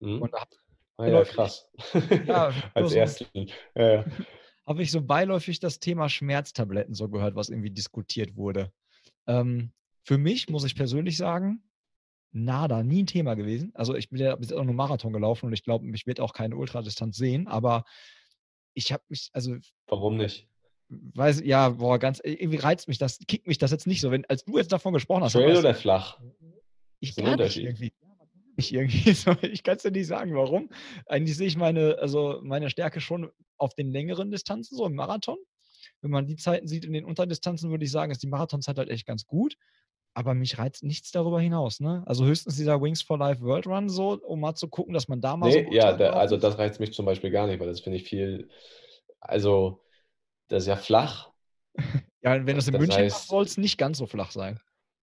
[0.00, 0.22] Mhm.
[0.22, 0.44] Und da
[0.98, 1.68] ah, ja, krass.
[2.26, 3.28] Ja, Als so, erstes.
[3.74, 4.04] Ja.
[4.66, 8.72] habe ich so beiläufig das Thema Schmerztabletten so gehört, was irgendwie diskutiert wurde.
[9.26, 9.72] Ähm,
[10.04, 11.62] für mich muss ich persönlich sagen,
[12.32, 13.72] nada, nie ein Thema gewesen.
[13.74, 16.22] Also ich bin ja bis jetzt auch nur Marathon gelaufen und ich glaube, ich werde
[16.22, 17.84] auch keine Ultradistanz sehen, aber
[18.76, 19.56] ich habe mich, also.
[19.88, 20.46] Warum nicht?
[20.88, 24.12] Weiß, ja, boah, ganz, irgendwie reizt mich das, kickt mich das jetzt nicht so.
[24.12, 25.32] Wenn, als du jetzt davon gesprochen hast.
[25.32, 26.20] Trail oder flach?
[27.00, 27.92] Ich kann nicht irgendwie.
[28.56, 30.70] Ich irgendwie so, ich kann es dir nicht sagen, warum.
[31.06, 35.38] Eigentlich sehe ich meine, also meine Stärke schon auf den längeren Distanzen, so im Marathon.
[36.02, 38.90] Wenn man die Zeiten sieht in den Unterdistanzen, würde ich sagen, ist die Marathonzeit halt
[38.90, 39.56] echt ganz gut
[40.16, 41.78] aber mich reizt nichts darüber hinaus.
[41.78, 42.02] Ne?
[42.06, 45.20] Also höchstens dieser Wings for Life World Run, so, um mal zu gucken, dass man
[45.20, 45.72] da mal nee, so.
[45.72, 48.48] Ja, da, also das reizt mich zum Beispiel gar nicht, weil das finde ich viel.
[49.20, 49.82] Also,
[50.48, 51.32] das ist ja flach.
[52.22, 54.58] ja, wenn das in das München heißt, soll es nicht ganz so flach sein.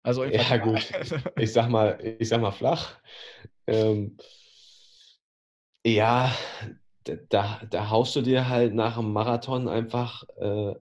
[0.03, 0.91] Also ja, gut.
[1.37, 2.99] Ich sag mal, ich sag mal flach.
[3.65, 4.17] Ähm,
[5.85, 6.35] ja,
[7.29, 10.75] da, da haust du dir halt nach dem Marathon einfach äh,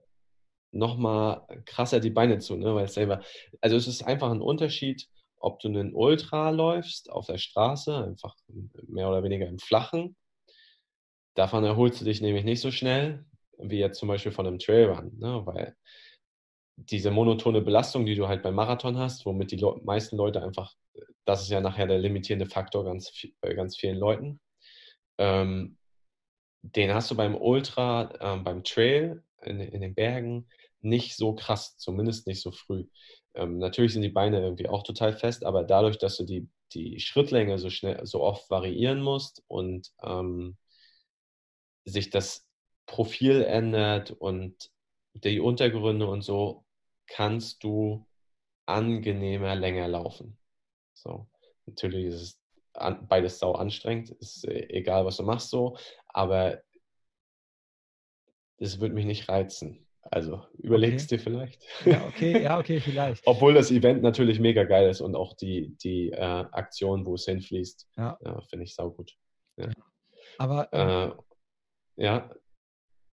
[0.71, 2.75] nochmal krasser die Beine zu, ne?
[2.75, 3.21] weil selber,
[3.61, 5.07] also es ist einfach ein Unterschied,
[5.39, 8.35] ob du einen Ultra läufst auf der Straße, einfach
[8.87, 10.15] mehr oder weniger im Flachen.
[11.35, 13.25] Davon erholst du dich nämlich nicht so schnell,
[13.59, 15.41] wie jetzt zum Beispiel von einem Trailrun, ne?
[15.45, 15.75] weil
[16.75, 20.75] diese monotone Belastung, die du halt beim Marathon hast, womit die Le meisten Leute einfach,
[21.25, 24.39] das ist ja nachher der limitierende Faktor ganz, bei ganz vielen Leuten,
[25.17, 25.77] ähm,
[26.61, 30.47] den hast du beim Ultra, ähm, beim Trail in, in den Bergen
[30.81, 32.85] nicht so krass, zumindest nicht so früh.
[33.33, 36.99] Ähm, natürlich sind die Beine irgendwie auch total fest, aber dadurch, dass du die, die
[36.99, 40.57] Schrittlänge so schnell, so oft variieren musst und ähm,
[41.85, 42.47] sich das
[42.85, 44.71] Profil ändert und
[45.13, 46.65] die Untergründe und so,
[47.07, 48.05] kannst du
[48.65, 50.37] angenehmer länger laufen.
[50.93, 51.27] So,
[51.65, 52.39] natürlich ist es
[52.73, 56.61] an, beides sau anstrengend, ist äh, egal, was du machst so, aber
[58.57, 59.87] das würde mich nicht reizen.
[60.11, 61.17] Also überlegst okay.
[61.17, 61.63] dir vielleicht.
[61.85, 63.23] Ja, okay, ja, okay, vielleicht.
[63.25, 67.25] Obwohl das Event natürlich mega geil ist und auch die, die äh, Aktion, wo es
[67.25, 68.17] hinfließt, ja.
[68.21, 69.15] äh, finde ich saugut.
[69.57, 69.69] Ja.
[70.37, 71.13] Aber ähm,
[71.97, 72.29] äh, ja.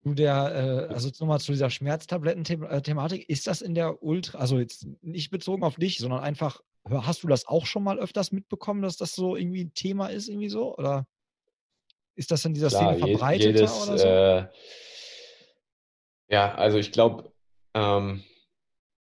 [0.02, 4.86] Du der, äh, also nochmal zu dieser Schmerztabletten-Thematik, ist das in der Ultra, also jetzt
[5.00, 8.98] nicht bezogen auf dich, sondern einfach, hast du das auch schon mal öfters mitbekommen, dass
[8.98, 10.76] das so irgendwie ein Thema ist, irgendwie so?
[10.76, 11.06] Oder
[12.14, 14.48] ist das in dieser Klar, Szene verbreiteter jedes, oder so?
[16.28, 17.32] Ja, also ich glaube,
[17.74, 18.24] ähm,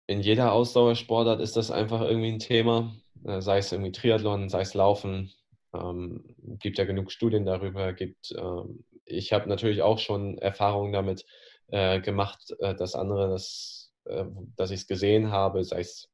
[0.06, 4.62] in jeder Ausdauersportart ist das einfach irgendwie ein Thema, äh, sei es irgendwie Triathlon, sei
[4.62, 5.32] es Laufen.
[5.74, 7.92] Ähm, gibt ja genug Studien darüber.
[7.92, 11.24] Gibt, ähm, ich habe natürlich auch schon Erfahrungen damit
[11.68, 14.24] äh, gemacht, äh, dass andere, das, äh,
[14.56, 16.10] dass ich es gesehen habe, sei es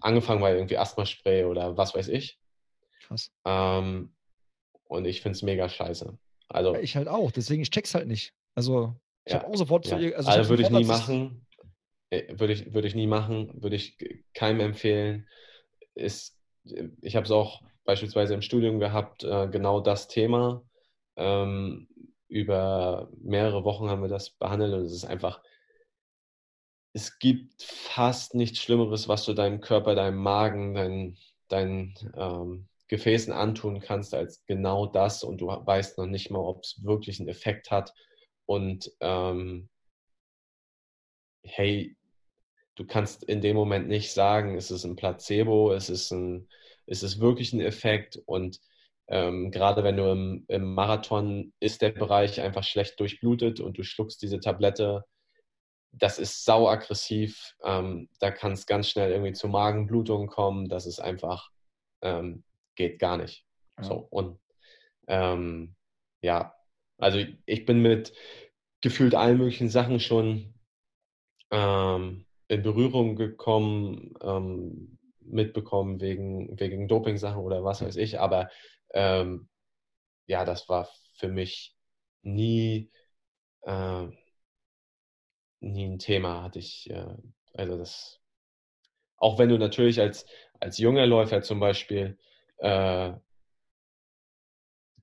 [0.00, 2.38] angefangen bei irgendwie Asthmaspray oder was weiß ich.
[3.06, 3.32] Krass.
[3.44, 4.14] Ähm,
[4.88, 6.18] und ich finde es mega scheiße.
[6.48, 8.34] Also, ja, ich halt auch, deswegen ich check's halt nicht.
[8.54, 8.94] Also
[9.28, 9.40] ich ja.
[9.42, 9.96] habe auch sofort ja.
[9.96, 10.16] zu ihr.
[10.16, 11.46] Also, also würde ich nie machen.
[12.08, 13.98] Äh, würde ich, würde ich nie machen, würde ich
[14.32, 15.28] keinem empfehlen.
[15.94, 16.38] Ist,
[17.02, 20.62] ich habe es auch beispielsweise im Studium gehabt, äh, genau das Thema.
[21.16, 21.88] Ähm,
[22.28, 25.42] über mehrere Wochen haben wir das behandelt und es ist einfach,
[26.94, 33.32] es gibt fast nichts Schlimmeres, was du deinem Körper, deinem Magen, deinen, deinen ähm, Gefäßen
[33.32, 37.28] antun kannst, als genau das und du weißt noch nicht mal, ob es wirklich einen
[37.28, 37.92] Effekt hat
[38.48, 39.68] und ähm,
[41.42, 41.94] hey,
[42.76, 46.48] du kannst in dem Moment nicht sagen, es ist ein Placebo, es ist, ein,
[46.86, 48.58] es ist wirklich ein Effekt und
[49.08, 53.82] ähm, gerade wenn du im, im, Marathon ist der Bereich einfach schlecht durchblutet und du
[53.82, 55.04] schluckst diese Tablette,
[55.92, 57.54] das ist sau aggressiv.
[57.64, 60.68] Ähm, da kann es ganz schnell irgendwie zu Magenblutungen kommen.
[60.68, 61.50] Das ist einfach,
[62.02, 62.44] ähm,
[62.76, 63.44] geht gar nicht.
[63.78, 63.84] Ja.
[63.84, 64.38] So, und
[65.06, 65.74] ähm,
[66.20, 66.57] ja,
[66.98, 68.12] also ich bin mit
[68.80, 70.54] gefühlt allen möglichen Sachen schon
[71.50, 78.20] ähm, in Berührung gekommen, ähm, mitbekommen wegen, wegen Doping-Sachen oder was weiß ich.
[78.20, 78.50] Aber
[78.94, 79.48] ähm,
[80.26, 81.76] ja, das war für mich
[82.22, 82.90] nie,
[83.62, 84.06] äh,
[85.60, 87.14] nie ein Thema, hatte ich, äh,
[87.54, 88.20] also das,
[89.16, 90.26] auch wenn du natürlich als,
[90.60, 92.18] als junger Läufer zum Beispiel,
[92.58, 93.12] äh,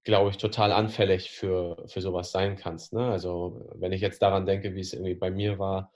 [0.06, 2.94] glaube ich, total anfällig für, für sowas sein kannst.
[2.94, 3.06] Ne?
[3.10, 5.92] Also wenn ich jetzt daran denke, wie es irgendwie bei mir war,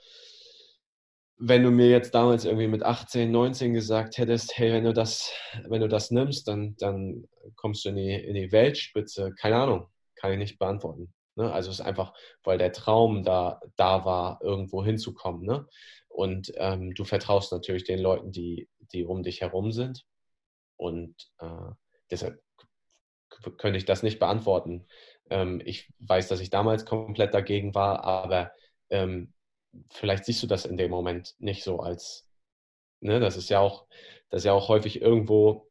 [1.37, 5.31] wenn du mir jetzt damals irgendwie mit 18, 19 gesagt hättest, hey, wenn du das,
[5.69, 9.87] wenn du das nimmst, dann, dann kommst du in die, in die Weltspitze, keine Ahnung,
[10.15, 11.13] kann ich nicht beantworten.
[11.35, 11.53] Ne?
[11.53, 15.45] Also es ist einfach, weil der Traum da, da war, irgendwo hinzukommen.
[15.45, 15.67] Ne?
[16.09, 20.05] Und ähm, du vertraust natürlich den Leuten, die, die um dich herum sind.
[20.77, 21.71] Und äh,
[22.11, 22.41] deshalb
[23.57, 24.85] könnte ich das nicht beantworten.
[25.29, 28.51] Ähm, ich weiß, dass ich damals komplett dagegen war, aber
[28.89, 29.33] ähm,
[29.91, 32.27] vielleicht siehst du das in dem Moment nicht so als,
[33.01, 33.85] ne, das ist ja auch,
[34.29, 35.69] das ist ja auch häufig irgendwo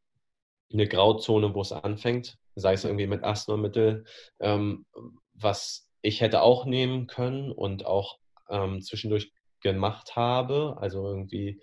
[0.71, 4.05] eine Grauzone, wo es anfängt, sei es irgendwie mit Asthmamittel,
[4.39, 4.85] ähm,
[5.33, 11.61] was ich hätte auch nehmen können und auch ähm, zwischendurch gemacht habe, also irgendwie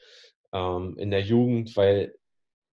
[0.53, 2.17] ähm, in der Jugend, weil,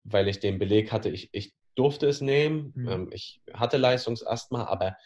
[0.04, 2.88] weil ich den Beleg hatte, ich, ich durfte es nehmen, mhm.
[2.88, 4.96] Ähm, ich hatte Leistungsasthma, aber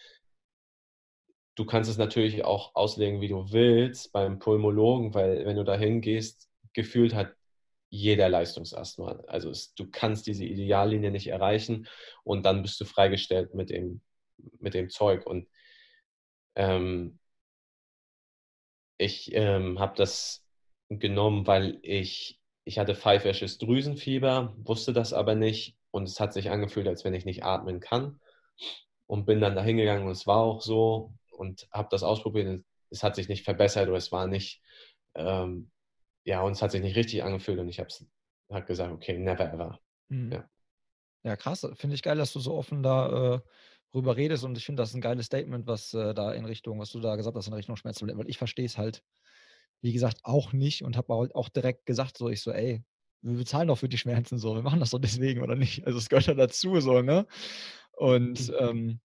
[1.56, 5.76] Du kannst es natürlich auch auslegen, wie du willst beim Pulmologen, weil wenn du da
[5.76, 7.34] hingehst, gefühlt hat
[7.90, 9.20] jeder Leistungsasthma.
[9.28, 11.86] Also es, du kannst diese Ideallinie nicht erreichen
[12.24, 14.00] und dann bist du freigestellt mit dem,
[14.58, 15.26] mit dem Zeug.
[15.26, 15.48] Und
[16.56, 17.20] ähm,
[18.98, 20.44] ich ähm, habe das
[20.88, 26.50] genommen, weil ich, ich hatte pfeifersches Drüsenfieber, wusste das aber nicht und es hat sich
[26.50, 28.18] angefühlt, als wenn ich nicht atmen kann
[29.06, 32.64] und bin dann da hingegangen und es war auch so und habe das ausprobiert.
[32.90, 34.60] Es hat sich nicht verbessert oder es war nicht,
[35.14, 35.70] ähm,
[36.24, 37.88] ja, und es hat sich nicht richtig angefühlt und ich habe
[38.50, 39.78] hab gesagt, okay, never ever.
[40.08, 40.32] Mhm.
[40.32, 40.48] Ja.
[41.22, 41.64] ja, krass.
[41.74, 43.40] Finde ich geil, dass du so offen da äh,
[43.94, 46.90] rüber redest und ich finde das ein geiles Statement, was äh, da in Richtung, was
[46.90, 49.04] du da gesagt hast, in Richtung Schmerztabletten, weil ich verstehe es halt,
[49.80, 52.82] wie gesagt, auch nicht und habe halt auch direkt gesagt, so ich so, ey,
[53.22, 55.86] wir bezahlen doch für die Schmerzen so, wir machen das doch deswegen oder nicht.
[55.86, 57.26] Also es gehört ja dazu so, ne?
[57.92, 58.54] Und mhm.
[58.58, 59.00] ähm,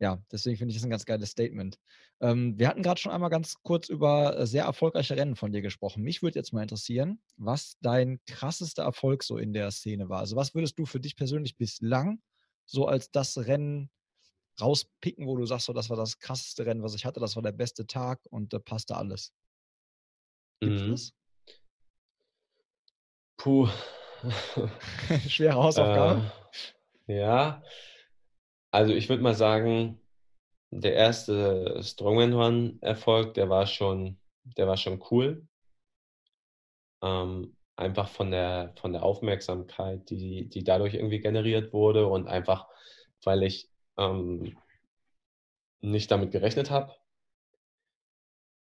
[0.00, 1.78] ja, deswegen finde ich das ein ganz geiles Statement.
[2.20, 5.62] Ähm, wir hatten gerade schon einmal ganz kurz über äh, sehr erfolgreiche Rennen von dir
[5.62, 6.02] gesprochen.
[6.02, 10.20] Mich würde jetzt mal interessieren, was dein krassester Erfolg so in der Szene war.
[10.20, 12.20] Also was würdest du für dich persönlich bislang
[12.64, 13.90] so als das Rennen
[14.60, 17.42] rauspicken, wo du sagst, so, das war das krasseste Rennen, was ich hatte, das war
[17.42, 19.32] der beste Tag und da passte alles.
[20.60, 20.90] Gibt's mhm.
[20.90, 21.12] das?
[23.38, 23.68] Puh.
[25.28, 26.30] Schwere Hausaufgabe.
[27.06, 27.62] Äh, ja,
[28.70, 30.00] also ich würde mal sagen,
[30.70, 35.46] der erste Strongman Run-Erfolg, der war schon, der war schon cool.
[37.02, 42.66] Ähm, einfach von der, von der Aufmerksamkeit, die, die dadurch irgendwie generiert wurde und einfach,
[43.24, 44.58] weil ich ähm,
[45.80, 46.92] nicht damit gerechnet habe.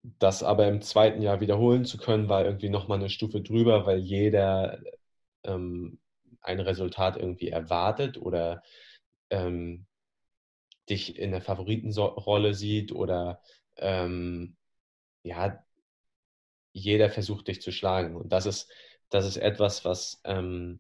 [0.04, 4.00] Das aber im zweiten Jahr wiederholen zu können, war irgendwie nochmal eine Stufe drüber, weil
[4.00, 4.80] jeder
[5.44, 6.00] ähm,
[6.42, 8.64] ein Resultat irgendwie erwartet oder
[9.30, 9.86] ähm,
[10.90, 13.42] dich in der Favoritenrolle sieht oder
[13.78, 14.56] ähm,
[15.24, 15.64] ja,
[16.74, 18.16] jeder versucht dich zu schlagen.
[18.16, 18.72] Und das ist,
[19.10, 20.80] das ist etwas, was, ähm,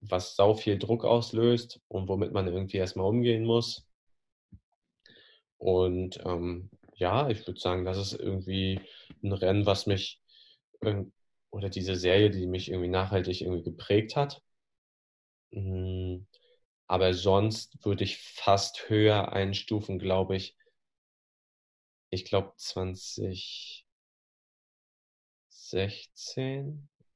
[0.00, 3.86] was sau viel Druck auslöst und womit man irgendwie erstmal umgehen muss.
[5.58, 8.80] Und ähm, ja, ich würde sagen, das ist irgendwie
[9.22, 10.20] ein Rennen, was mich
[11.50, 14.42] oder diese Serie, die mich irgendwie nachhaltig irgendwie geprägt hat.
[15.52, 16.26] Hm,
[16.86, 20.56] aber sonst würde ich fast höher einstufen, glaube ich.
[22.10, 23.84] Ich glaube 2016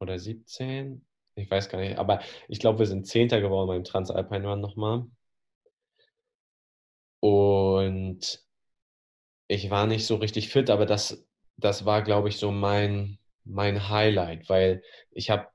[0.00, 1.06] oder 17.
[1.36, 1.98] Ich weiß gar nicht.
[1.98, 5.06] Aber ich glaube, wir sind Zehnter geworden beim Transalpine Run nochmal.
[7.20, 8.40] Und
[9.48, 13.88] ich war nicht so richtig fit, aber das, das war, glaube ich, so mein, mein
[13.88, 15.48] Highlight, weil ich habe,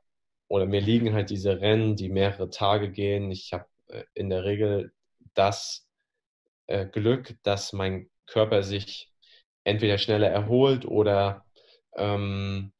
[0.48, 3.32] oder mir liegen halt diese Rennen, die mehrere Tage gehen.
[3.32, 4.94] Ich habe äh, in der Regel
[5.34, 5.88] das
[6.68, 9.12] äh, Glück, dass mein Körper sich
[9.64, 11.46] entweder schneller erholt oder
[11.96, 12.74] ähm,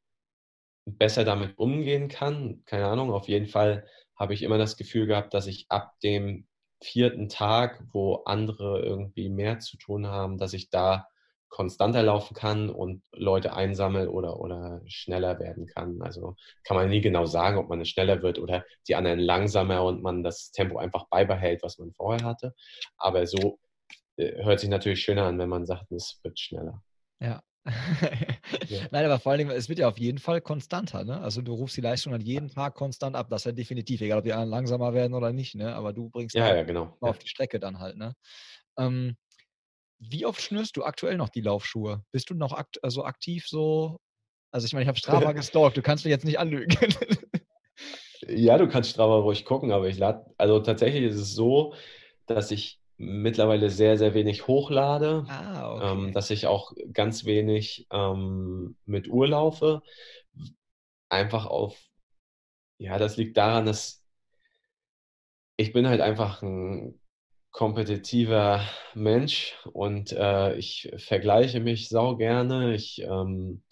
[0.86, 2.62] besser damit umgehen kann.
[2.66, 6.46] Keine Ahnung, auf jeden Fall habe ich immer das Gefühl gehabt, dass ich ab dem
[6.84, 11.06] vierten Tag, wo andere irgendwie mehr zu tun haben, dass ich da
[11.48, 16.02] konstanter laufen kann und Leute einsammle oder, oder schneller werden kann.
[16.02, 20.02] Also kann man nie genau sagen, ob man schneller wird oder die anderen langsamer und
[20.02, 22.54] man das Tempo einfach beibehält, was man vorher hatte.
[22.96, 23.60] Aber so
[24.16, 26.82] äh, hört sich natürlich schöner an, wenn man sagt, es wird schneller.
[27.20, 27.40] Ja.
[27.64, 28.80] Ja.
[28.90, 31.04] Nein, aber vor allen Dingen, es wird ja auf jeden Fall konstanter.
[31.04, 31.20] Ne?
[31.20, 33.28] Also du rufst die Leistung an jeden Tag konstant ab.
[33.30, 35.54] Das ist ja definitiv, egal ob die anderen langsamer werden oder nicht.
[35.54, 35.74] Ne?
[35.74, 36.96] Aber du bringst ja, ja, genau.
[37.00, 37.96] auf die Strecke dann halt.
[37.96, 38.14] Ne?
[38.78, 39.16] Ähm,
[39.98, 42.04] wie oft schnürst du aktuell noch die Laufschuhe?
[42.12, 43.98] Bist du noch akt also aktiv so?
[44.50, 46.76] Also ich meine, ich habe Strava gestalkt, du kannst mich jetzt nicht anlügen.
[48.28, 51.74] ja, du kannst Strava ruhig gucken, aber ich lade, also tatsächlich ist es so,
[52.26, 55.92] dass ich mittlerweile sehr, sehr wenig hochlade, ah, okay.
[55.92, 59.82] ähm, dass ich auch ganz wenig ähm, mit Uhr laufe.
[61.08, 61.76] Einfach auf,
[62.78, 64.02] ja, das liegt daran, dass
[65.56, 66.98] ich bin halt einfach ein
[67.50, 68.60] kompetitiver
[68.94, 72.74] Mensch und äh, ich vergleiche mich sau gerne.
[72.74, 73.62] Ich ähm,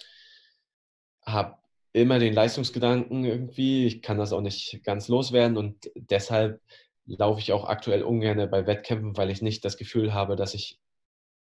[1.26, 1.56] habe
[1.92, 3.86] immer den Leistungsgedanken irgendwie.
[3.86, 6.60] Ich kann das auch nicht ganz loswerden und deshalb
[7.06, 10.78] laufe ich auch aktuell ungern bei Wettkämpfen, weil ich nicht das Gefühl habe, dass ich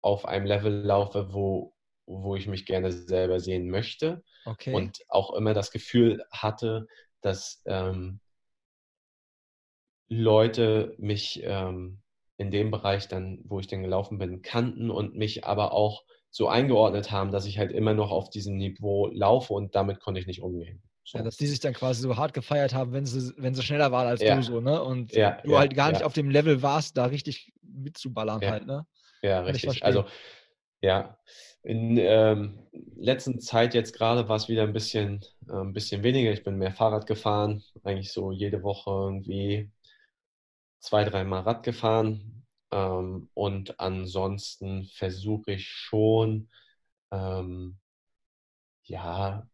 [0.01, 1.75] auf einem Level laufe, wo,
[2.07, 4.23] wo ich mich gerne selber sehen möchte.
[4.47, 4.75] Okay.
[4.75, 6.87] Und auch immer das Gefühl hatte,
[7.21, 8.21] dass ähm,
[10.09, 12.01] Leute mich ähm,
[12.37, 16.49] in dem Bereich dann, wo ich dann gelaufen bin, kannten und mich aber auch so
[16.49, 20.27] eingeordnet haben, dass ich halt immer noch auf diesem Niveau laufe und damit konnte ich
[20.27, 20.83] nicht umgehen.
[21.13, 23.93] Ja, dass die sich dann quasi so hart gefeiert haben, wenn sie, wenn sie schneller
[23.93, 24.37] waren als ja.
[24.37, 24.83] du so, ne?
[24.83, 28.87] Und ja, du halt gar nicht auf dem Level warst, da richtig mitzuballern halt, ne?
[29.23, 29.85] Ja, Kann richtig.
[29.85, 30.05] Also,
[30.81, 31.19] ja.
[31.63, 36.33] In ähm, letzter Zeit jetzt gerade war es wieder ein bisschen, äh, ein bisschen weniger.
[36.33, 39.71] Ich bin mehr Fahrrad gefahren, eigentlich so jede Woche irgendwie
[40.79, 42.47] zwei, dreimal Rad gefahren.
[42.71, 46.49] Ähm, und ansonsten versuche ich schon,
[47.11, 47.79] ähm,
[48.85, 49.47] ja,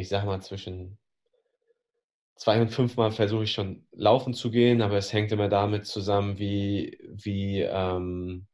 [0.00, 0.98] ich sag mal, zwischen
[2.36, 6.38] zwei und fünfmal versuche ich schon laufen zu gehen, aber es hängt immer damit zusammen,
[6.38, 8.46] wie, wie, ähm,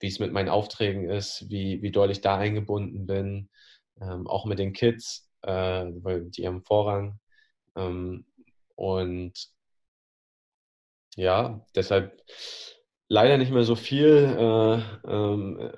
[0.00, 3.50] wie es mit meinen Aufträgen ist, wie, wie doll ich da eingebunden bin,
[4.00, 7.18] ähm, auch mit den Kids, äh, weil die haben Vorrang.
[7.76, 8.26] Ähm,
[8.76, 9.50] und
[11.16, 12.22] ja, deshalb
[13.08, 14.36] leider nicht mehr so viel.
[14.38, 15.72] Äh, ähm,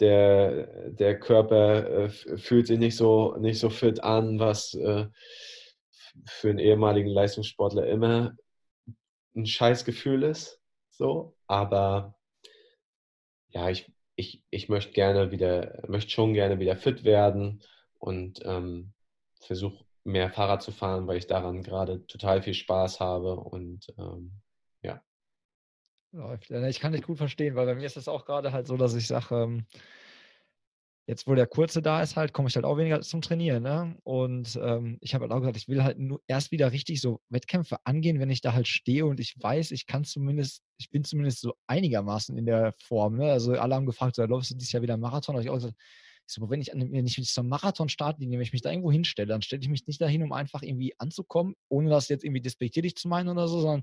[0.00, 5.06] der, der Körper äh, fühlt sich nicht so, nicht so fit an, was äh,
[6.26, 8.36] für einen ehemaligen Leistungssportler immer
[9.34, 10.60] ein Scheißgefühl ist.
[10.90, 12.14] So, aber
[13.48, 17.62] ja, ich, ich, ich möchte gerne wieder, möchte schon gerne wieder fit werden
[17.98, 18.92] und ähm,
[19.40, 24.43] versuche mehr Fahrrad zu fahren, weil ich daran gerade total viel Spaß habe und ähm.
[26.14, 26.48] Läuft.
[26.50, 28.94] Ich kann dich gut verstehen, weil bei mir ist es auch gerade halt so, dass
[28.94, 29.66] ich sage, ähm,
[31.06, 33.64] jetzt wo der Kurze da ist, halt, komme ich halt auch weniger zum Trainieren.
[33.64, 33.96] Ne?
[34.04, 37.20] Und ähm, ich habe halt auch gesagt, ich will halt nur erst wieder richtig so
[37.30, 41.02] Wettkämpfe angehen, wenn ich da halt stehe und ich weiß, ich kann zumindest, ich bin
[41.02, 43.16] zumindest so einigermaßen in der Form.
[43.16, 43.32] Ne?
[43.32, 45.34] Also alle haben gefragt, so, läufst du dieses Jahr wieder Marathon?
[45.34, 45.74] Habe ich auch gesagt,
[46.26, 49.42] ich so, wenn ich, ich zum Marathon starte, wenn ich mich da irgendwo hinstelle, dann
[49.42, 53.08] stelle ich mich nicht dahin, um einfach irgendwie anzukommen, ohne das jetzt irgendwie despektierlich zu
[53.08, 53.82] meinen oder so, sondern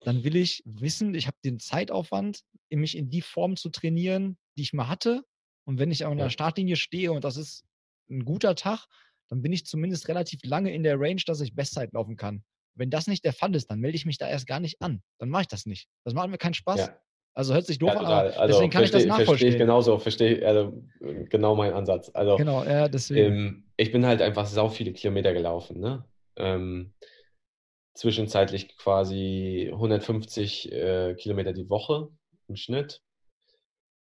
[0.00, 4.62] dann will ich wissen, ich habe den Zeitaufwand, mich in die Form zu trainieren, die
[4.62, 5.22] ich mal hatte.
[5.66, 7.64] Und wenn ich an der Startlinie stehe und das ist
[8.10, 8.86] ein guter Tag,
[9.28, 12.42] dann bin ich zumindest relativ lange in der Range, dass ich Bestzeit laufen kann.
[12.74, 15.02] Wenn das nicht der Fall ist, dann melde ich mich da erst gar nicht an.
[15.18, 15.88] Dann mache ich das nicht.
[16.04, 16.80] Das macht mir keinen Spaß.
[16.80, 17.00] Ja.
[17.34, 19.26] Also hört sich doof ja, an, aber also deswegen kann versteh, ich das nachvollziehen.
[19.26, 20.82] Verstehe ich genauso, verstehe also
[21.28, 22.10] genau mein Ansatz.
[22.12, 23.32] Also genau, ja, deswegen.
[23.32, 26.04] Ähm, ich bin halt einfach sau viele Kilometer gelaufen, ne?
[26.36, 26.92] Ähm,
[27.94, 32.08] zwischenzeitlich quasi 150 äh, Kilometer die Woche
[32.48, 33.02] im Schnitt.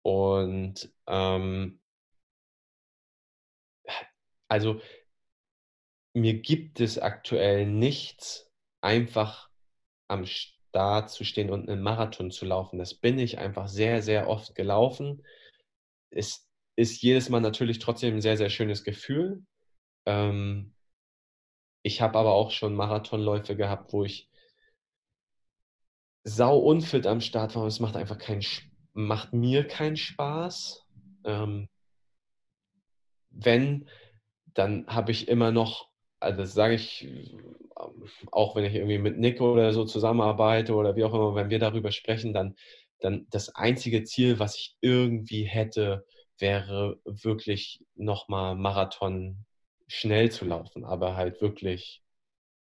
[0.02, 1.80] Und ähm,
[4.48, 4.80] also
[6.14, 8.50] mir gibt es aktuell nichts
[8.81, 9.48] einfach
[10.08, 12.78] am Start zu stehen und einen Marathon zu laufen.
[12.78, 15.24] Das bin ich einfach sehr, sehr oft gelaufen.
[16.10, 19.44] Es ist jedes Mal natürlich trotzdem ein sehr, sehr schönes Gefühl.
[20.06, 20.74] Ähm,
[21.83, 24.28] ich habe aber auch schon Marathonläufe gehabt, wo ich
[26.24, 28.44] sau unfit am Start war es macht einfach keinen,
[28.92, 30.87] macht mir keinen Spaß.
[31.24, 31.68] Ähm,
[33.31, 33.88] wenn,
[34.54, 37.08] dann habe ich immer noch, also das sage ich
[38.31, 41.58] auch wenn ich irgendwie mit Nick oder so zusammenarbeite oder wie auch immer, wenn wir
[41.58, 42.56] darüber sprechen, dann,
[43.00, 46.04] dann das einzige Ziel, was ich irgendwie hätte,
[46.38, 49.44] wäre wirklich nochmal Marathon
[49.90, 52.02] schnell zu laufen, aber halt wirklich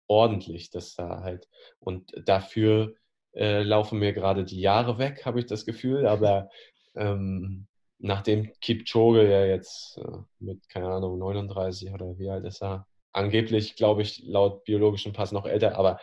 [0.06, 1.48] ordentlich, dass da halt
[1.80, 2.94] und dafür
[3.34, 6.50] äh, laufen mir gerade die Jahre weg, habe ich das Gefühl, aber
[6.94, 7.66] ähm,
[7.98, 13.76] nachdem Kipchoge ja jetzt äh, mit, keine Ahnung, 39 oder wie alt ist er, angeblich,
[13.76, 15.98] glaube ich, laut biologischem Pass noch älter, aber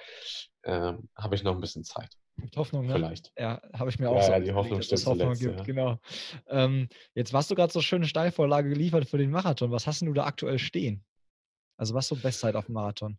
[0.63, 2.09] äh, habe ich noch ein bisschen Zeit.
[2.37, 2.93] Mit Hoffnung, ne?
[2.93, 3.31] Vielleicht.
[3.37, 5.63] Ja, habe ich mir auch ja, so ja, die Hoffnung stimmt Hoffnung gibt, ja.
[5.63, 5.99] genau.
[6.47, 9.71] Ähm, jetzt warst du gerade so schöne Steilvorlage geliefert für den Marathon.
[9.71, 11.03] Was hast du da aktuell stehen?
[11.81, 13.17] Also was so Bestzeit auf dem Marathon?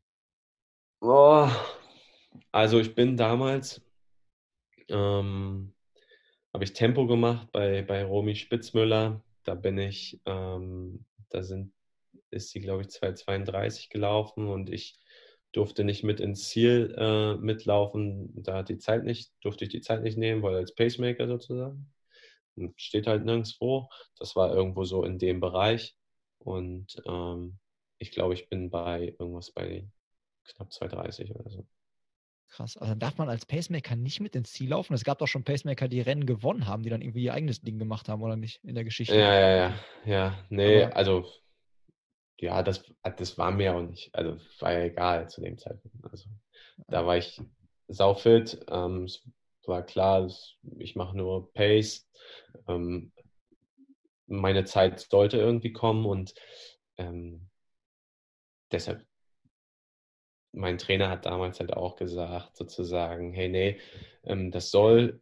[1.01, 1.49] Oh,
[2.53, 3.83] also ich bin damals,
[4.89, 5.75] ähm,
[6.55, 9.21] habe ich Tempo gemacht bei, bei Romy Spitzmüller.
[9.43, 11.73] Da bin ich, ähm, da sind,
[12.31, 14.97] ist sie, glaube ich, 2,32 gelaufen und ich
[15.51, 18.31] durfte nicht mit ins Ziel äh, mitlaufen.
[18.45, 21.93] Da hat die Zeit nicht, durfte ich die Zeit nicht nehmen, weil als Pacemaker sozusagen.
[22.77, 23.89] Steht halt nirgendwo.
[24.21, 25.97] Das war irgendwo so in dem Bereich.
[26.39, 27.59] Und ähm,
[28.03, 29.89] ich glaube, ich bin bei irgendwas bei
[30.45, 31.67] knapp 2,30 oder so.
[32.49, 32.77] Krass.
[32.77, 34.93] Also dann darf man als Pacemaker nicht mit ins Ziel laufen.
[34.93, 37.79] Es gab doch schon Pacemaker, die Rennen gewonnen haben, die dann irgendwie ihr eigenes Ding
[37.79, 38.63] gemacht haben, oder nicht?
[38.65, 39.17] In der Geschichte.
[39.17, 39.75] Ja, ja, ja.
[40.05, 41.25] Ja, nee, Aber also
[42.39, 42.85] ja, das,
[43.17, 44.13] das war mir auch nicht.
[44.15, 45.97] Also war ja egal zu dem Zeitpunkt.
[46.11, 46.29] Also
[46.89, 47.41] da war ich
[47.87, 48.67] saufit.
[48.69, 49.27] Ähm, es
[49.65, 50.29] war klar,
[50.79, 52.07] ich mache nur Pace.
[52.67, 53.13] Ähm,
[54.27, 56.35] meine Zeit sollte irgendwie kommen und
[56.97, 57.49] ähm,
[58.73, 59.07] deshalb,
[60.53, 63.81] mein Trainer hat damals halt auch gesagt, sozusagen, hey, nee,
[64.25, 65.21] ähm, das soll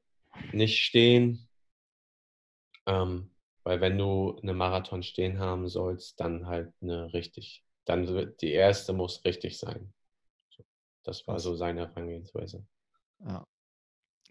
[0.52, 1.48] nicht stehen.
[2.86, 3.30] Ähm,
[3.62, 7.64] weil wenn du eine Marathon stehen haben sollst, dann halt eine richtig.
[7.84, 9.92] Dann wird die erste muss richtig sein.
[11.04, 12.64] Das war so seine Herangehensweise.
[13.20, 13.46] Ja.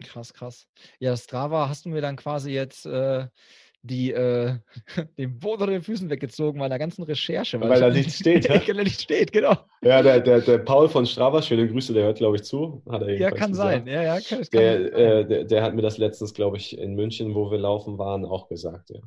[0.03, 0.67] Krass, krass.
[0.99, 3.28] Ja, Strava hast du mir dann quasi jetzt äh,
[3.82, 4.57] die, äh,
[5.17, 7.59] den Boden unter den Füßen weggezogen bei der ganzen Recherche.
[7.59, 8.47] Weil, weil da nichts steht.
[8.47, 8.55] Ja?
[8.67, 9.55] weil da nichts steht, genau.
[9.82, 12.84] Ja, der, der, der Paul von Strava, schöne Grüße, der hört, glaube ich, zu.
[12.89, 13.86] Hat er ja, kann gesagt.
[13.86, 13.88] sein.
[13.88, 16.95] Ja, ja, kann, der, kann äh, der, der, hat mir das letztens, glaube ich, in
[16.95, 18.99] München, wo wir laufen waren, auch gesagt, ja.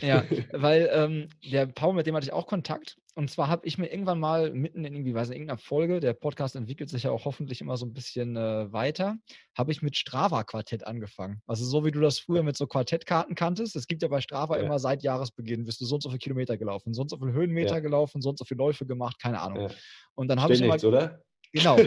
[0.00, 2.96] Ja, weil ähm, der Paul, mit dem hatte ich auch Kontakt.
[3.16, 6.14] Und zwar habe ich mir irgendwann mal mitten in irgendwie, weiß nicht, irgendeiner Folge, der
[6.14, 9.16] Podcast entwickelt sich ja auch hoffentlich immer so ein bisschen äh, weiter,
[9.56, 11.40] habe ich mit Strava-Quartett angefangen.
[11.46, 13.76] Also so wie du das früher mit so Quartettkarten kanntest.
[13.76, 14.64] Es gibt ja bei Strava ja.
[14.64, 17.32] immer seit Jahresbeginn, bist du so und so viele Kilometer gelaufen, so und so viele
[17.32, 17.80] Höhenmeter ja.
[17.80, 19.68] gelaufen, so und so viele Läufe gemacht, keine Ahnung.
[19.68, 19.76] Ja.
[20.16, 21.22] Und dann habe ich nichts, mal, oder?
[21.54, 21.78] Genau.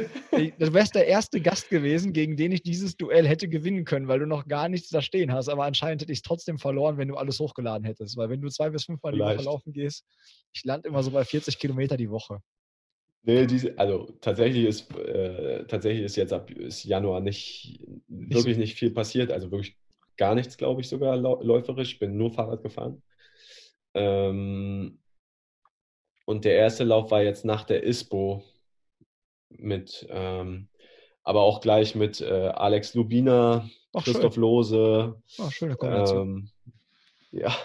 [0.59, 4.20] Du wärst der erste Gast gewesen, gegen den ich dieses Duell hätte gewinnen können, weil
[4.20, 5.49] du noch gar nichts da stehen hast.
[5.49, 8.18] Aber anscheinend hätte ich es trotzdem verloren, wenn du alles hochgeladen hättest.
[8.18, 10.05] Weil wenn du zwei bis fünfmal die Woche laufen gehst,
[10.53, 12.39] ich lande immer so bei 40 Kilometer die Woche.
[13.24, 18.55] Nee, diese, also tatsächlich ist, äh, tatsächlich ist jetzt ab ist Januar nicht, nicht wirklich
[18.55, 18.61] so.
[18.61, 19.32] nicht viel passiert.
[19.32, 19.76] Also wirklich
[20.18, 21.93] gar nichts, glaube ich, sogar läuferisch.
[21.93, 23.01] Ich bin nur Fahrrad gefahren.
[23.95, 24.99] Ähm,
[26.26, 28.43] und der erste Lauf war jetzt nach der ISPO
[29.49, 30.69] mit, ähm,
[31.23, 34.41] aber auch gleich mit äh, Alex Lubina, Ach, Christoph schön.
[34.41, 35.21] Lose.
[35.39, 36.27] Ach, schöne Kombination.
[36.27, 36.49] Ähm,
[37.31, 37.55] ja.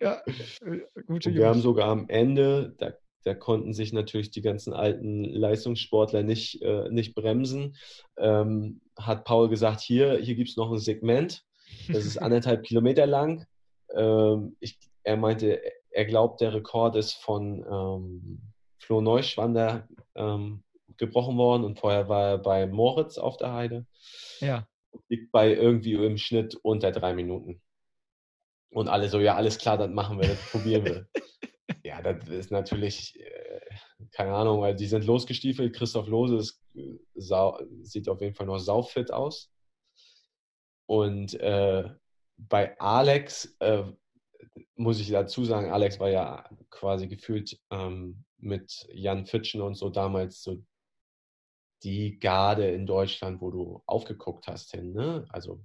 [0.00, 2.92] Ja, äh, gute Und wir haben sogar am Ende, da,
[3.24, 7.76] da konnten sich natürlich die ganzen alten Leistungssportler nicht, äh, nicht bremsen,
[8.16, 11.44] ähm, hat Paul gesagt, hier, hier gibt es noch ein Segment,
[11.88, 13.46] das ist anderthalb Kilometer lang.
[13.94, 15.60] Ähm, ich, er meinte,
[15.90, 18.40] er glaubt, der Rekord ist von ähm,
[18.78, 20.62] Flo Neuschwander ähm,
[21.02, 23.86] gebrochen worden und vorher war er bei Moritz auf der Heide.
[24.38, 24.68] Ja.
[25.08, 27.60] Liegt bei irgendwie im Schnitt unter drei Minuten.
[28.70, 31.08] Und alle so, ja, alles klar, das machen wir, das probieren wir.
[31.84, 33.60] ja, das ist natürlich, äh,
[34.12, 35.74] keine Ahnung, weil die sind losgestiefelt.
[35.74, 39.50] Christoph Lose ist, äh, sau, sieht auf jeden Fall noch saufit aus.
[40.86, 41.90] Und äh,
[42.36, 43.82] bei Alex äh,
[44.76, 49.90] muss ich dazu sagen, Alex war ja quasi gefühlt ähm, mit Jan Fitschen und so
[49.90, 50.62] damals so
[51.84, 55.24] die Garde in Deutschland, wo du aufgeguckt hast, hin, ne?
[55.28, 55.60] also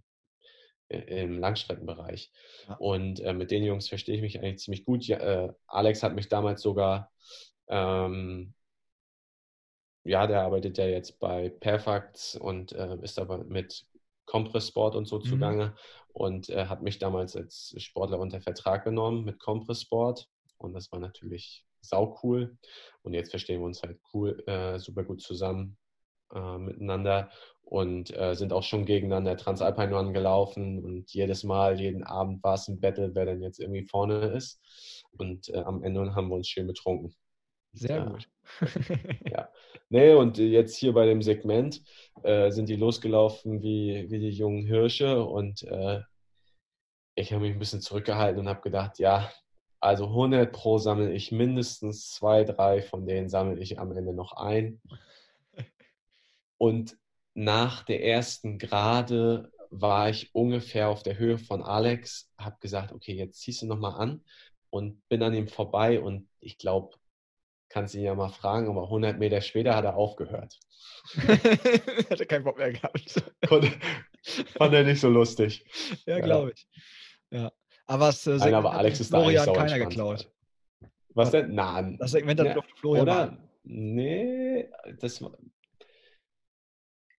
[0.90, 2.32] im Langstreckenbereich.
[2.68, 2.76] Ja.
[2.76, 5.06] Und äh, mit den Jungs verstehe ich mich eigentlich ziemlich gut.
[5.06, 7.12] Ja, äh, Alex hat mich damals sogar,
[7.68, 8.54] ähm,
[10.04, 13.86] ja, der arbeitet ja jetzt bei Perfacts und äh, ist aber mit
[14.26, 15.24] Compress Sport und so mhm.
[15.24, 15.76] zugange
[16.14, 20.92] und äh, hat mich damals als Sportler unter Vertrag genommen mit Compress Sport und das
[20.92, 22.58] war natürlich sau cool
[23.02, 25.78] und jetzt verstehen wir uns halt cool, äh, super gut zusammen
[26.34, 27.30] äh, miteinander
[27.62, 32.56] und äh, sind auch schon gegeneinander Transalpine Run gelaufen und jedes Mal, jeden Abend war
[32.56, 34.62] es ein Battle, wer denn jetzt irgendwie vorne ist
[35.18, 37.14] und äh, am Ende haben wir uns schön betrunken.
[37.74, 38.28] Sehr gut.
[39.32, 39.50] ja.
[39.90, 41.82] Nee, und jetzt hier bei dem Segment
[42.24, 46.02] äh, sind die losgelaufen wie, wie die jungen Hirsche und äh,
[47.16, 49.32] ich habe mich ein bisschen zurückgehalten und habe gedacht, ja,
[49.80, 54.34] also 100 pro sammle ich mindestens zwei, drei von denen sammle ich am Ende noch
[54.34, 54.82] ein.
[56.58, 56.98] Und
[57.34, 63.14] nach der ersten Gerade war ich ungefähr auf der Höhe von Alex, habe gesagt, okay,
[63.14, 64.24] jetzt ziehst du nochmal an
[64.70, 66.96] und bin an ihm vorbei und ich glaube,
[67.70, 70.58] kannst ihn ja mal fragen, aber 100 Meter später hat er aufgehört.
[72.10, 73.24] Hatte keinen Bock mehr gehabt.
[74.58, 75.66] fand er nicht so lustig.
[76.06, 76.68] Ja, glaube ich.
[77.30, 77.52] Ja.
[77.86, 80.30] Aber es äh, Nein, aber Alex ist Florian da keiner geklaut.
[81.14, 81.54] Was denn?
[81.54, 81.98] Nein.
[82.00, 83.04] Das Segment hat ja, Florian.
[83.04, 83.38] Oder?
[83.64, 85.24] Nee, das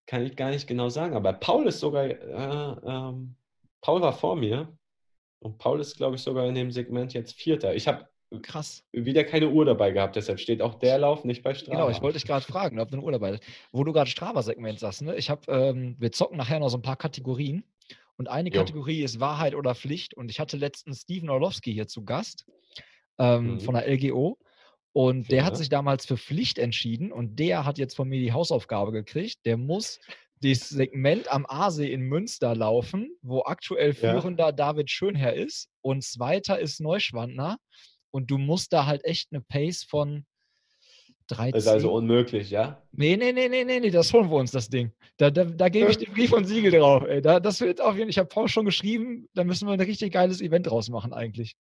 [0.09, 1.15] kann ich gar nicht genau sagen.
[1.15, 3.37] Aber Paul ist sogar, äh, ähm,
[3.83, 4.77] Paul war vor mir
[5.39, 7.75] und Paul ist, glaube ich, sogar in dem Segment jetzt Vierter.
[7.75, 8.09] Ich habe
[8.43, 11.77] krass wieder keine Uhr dabei gehabt, deshalb steht auch der Lauf nicht bei Strava.
[11.77, 13.43] Genau, ich wollte dich gerade fragen, ob du eine Uhr dabei hast.
[13.71, 15.15] Wo du gerade Strava-Segment sagst, ne?
[15.17, 17.65] Ich habe, ähm, wir zocken nachher noch so ein paar Kategorien
[18.17, 18.61] und eine jo.
[18.61, 22.47] Kategorie ist Wahrheit oder Pflicht und ich hatte letztens Steven Orlowski hier zu Gast
[23.19, 23.61] ähm, mhm.
[23.61, 24.39] von der LGO
[24.93, 25.45] und der ja.
[25.45, 29.39] hat sich damals für Pflicht entschieden und der hat jetzt von mir die Hausaufgabe gekriegt.
[29.45, 30.01] Der muss
[30.41, 34.53] das Segment am Aasee in Münster laufen, wo aktuell führender ja.
[34.53, 37.59] David Schönherr ist und zweiter ist Neuschwandner.
[38.11, 40.25] Und du musst da halt echt eine Pace von
[41.29, 41.53] 13.
[41.53, 42.83] Das ist also unmöglich, ja?
[42.93, 44.93] Nee, nee, nee, nee, nee, nee, das holen wir uns, das Ding.
[45.17, 47.05] Da, da, da gebe ich den Brief und Siegel drauf.
[47.05, 47.23] Ey.
[47.23, 49.81] Da, das wird auf jeden Fall, ich habe Paul schon geschrieben, da müssen wir ein
[49.81, 51.57] richtig geiles Event draus machen eigentlich.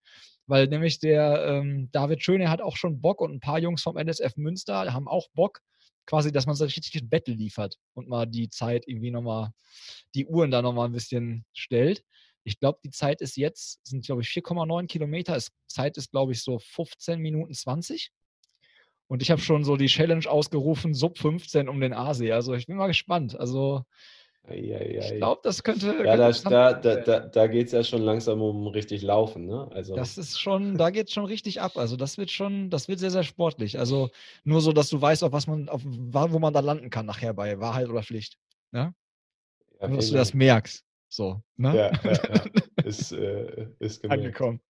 [0.46, 3.96] Weil nämlich der ähm, David Schöne hat auch schon Bock und ein paar Jungs vom
[3.96, 5.60] NSF Münster haben auch Bock,
[6.06, 9.50] quasi, dass man so richtig ein Battle liefert und mal die Zeit irgendwie nochmal,
[10.14, 12.02] die Uhren da nochmal ein bisschen stellt.
[12.44, 15.36] Ich glaube, die Zeit ist jetzt, sind glaube ich 4,9 Kilometer.
[15.36, 18.10] Ist, Zeit ist glaube ich so 15 Minuten 20.
[19.08, 22.32] Und ich habe schon so die Challenge ausgerufen, sub 15 um den Aasee.
[22.32, 23.38] Also ich bin mal gespannt.
[23.38, 23.84] Also
[24.50, 25.88] ich glaube, das könnte.
[26.04, 29.68] Ja, könnte da, da, da, da geht es ja schon langsam um richtig Laufen, ne?
[29.72, 29.94] Also.
[29.94, 31.76] Das ist schon, da geht es schon richtig ab.
[31.76, 33.78] Also das wird schon, das wird sehr, sehr sportlich.
[33.78, 34.10] Also
[34.44, 37.34] nur so, dass du weißt, auf was man, auf wo man da landen kann nachher
[37.34, 38.38] bei Wahrheit oder Pflicht.
[38.72, 38.94] Ne?
[39.80, 40.84] Ja, dass du das merkst.
[41.10, 41.74] So, ne?
[41.74, 42.44] Ja, ja, ja.
[42.84, 44.60] Ist, äh, ist angekommen.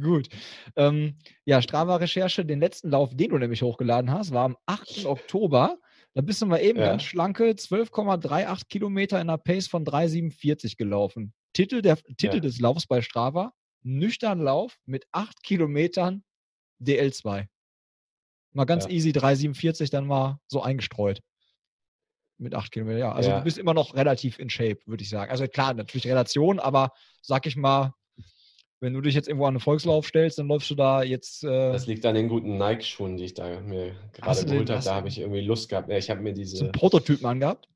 [0.00, 0.28] Gut.
[0.76, 5.06] Ähm, ja, Strava-Recherche, den letzten Lauf, den du nämlich hochgeladen hast, war am 8.
[5.06, 5.78] Oktober.
[6.14, 6.86] Da bist du mal eben ja.
[6.86, 11.32] ganz schlanke 12,38 Kilometer in einer Pace von 3,47 gelaufen.
[11.52, 12.40] Titel, der, Titel ja.
[12.40, 13.52] des Laufs bei Strava:
[13.82, 16.24] Nüchtern Lauf mit 8 Kilometern
[16.80, 17.46] DL2.
[18.52, 18.90] Mal ganz ja.
[18.90, 21.20] easy 3,47 dann mal so eingestreut.
[22.38, 23.12] Mit 8 Kilometern, ja.
[23.12, 25.30] Also du bist immer noch relativ in Shape, würde ich sagen.
[25.30, 26.90] Also klar, natürlich Relation, aber
[27.22, 27.92] sag ich mal,
[28.80, 31.44] wenn du dich jetzt irgendwo an einen Volkslauf stellst, dann läufst du da jetzt.
[31.44, 34.82] Äh das liegt an den guten Nike-Schuhen, die ich da mir gerade geholt habe.
[34.82, 35.90] Da habe ich irgendwie Lust gehabt.
[35.90, 36.56] Ich habe mir diese.
[36.56, 37.68] So Prototypen angehabt?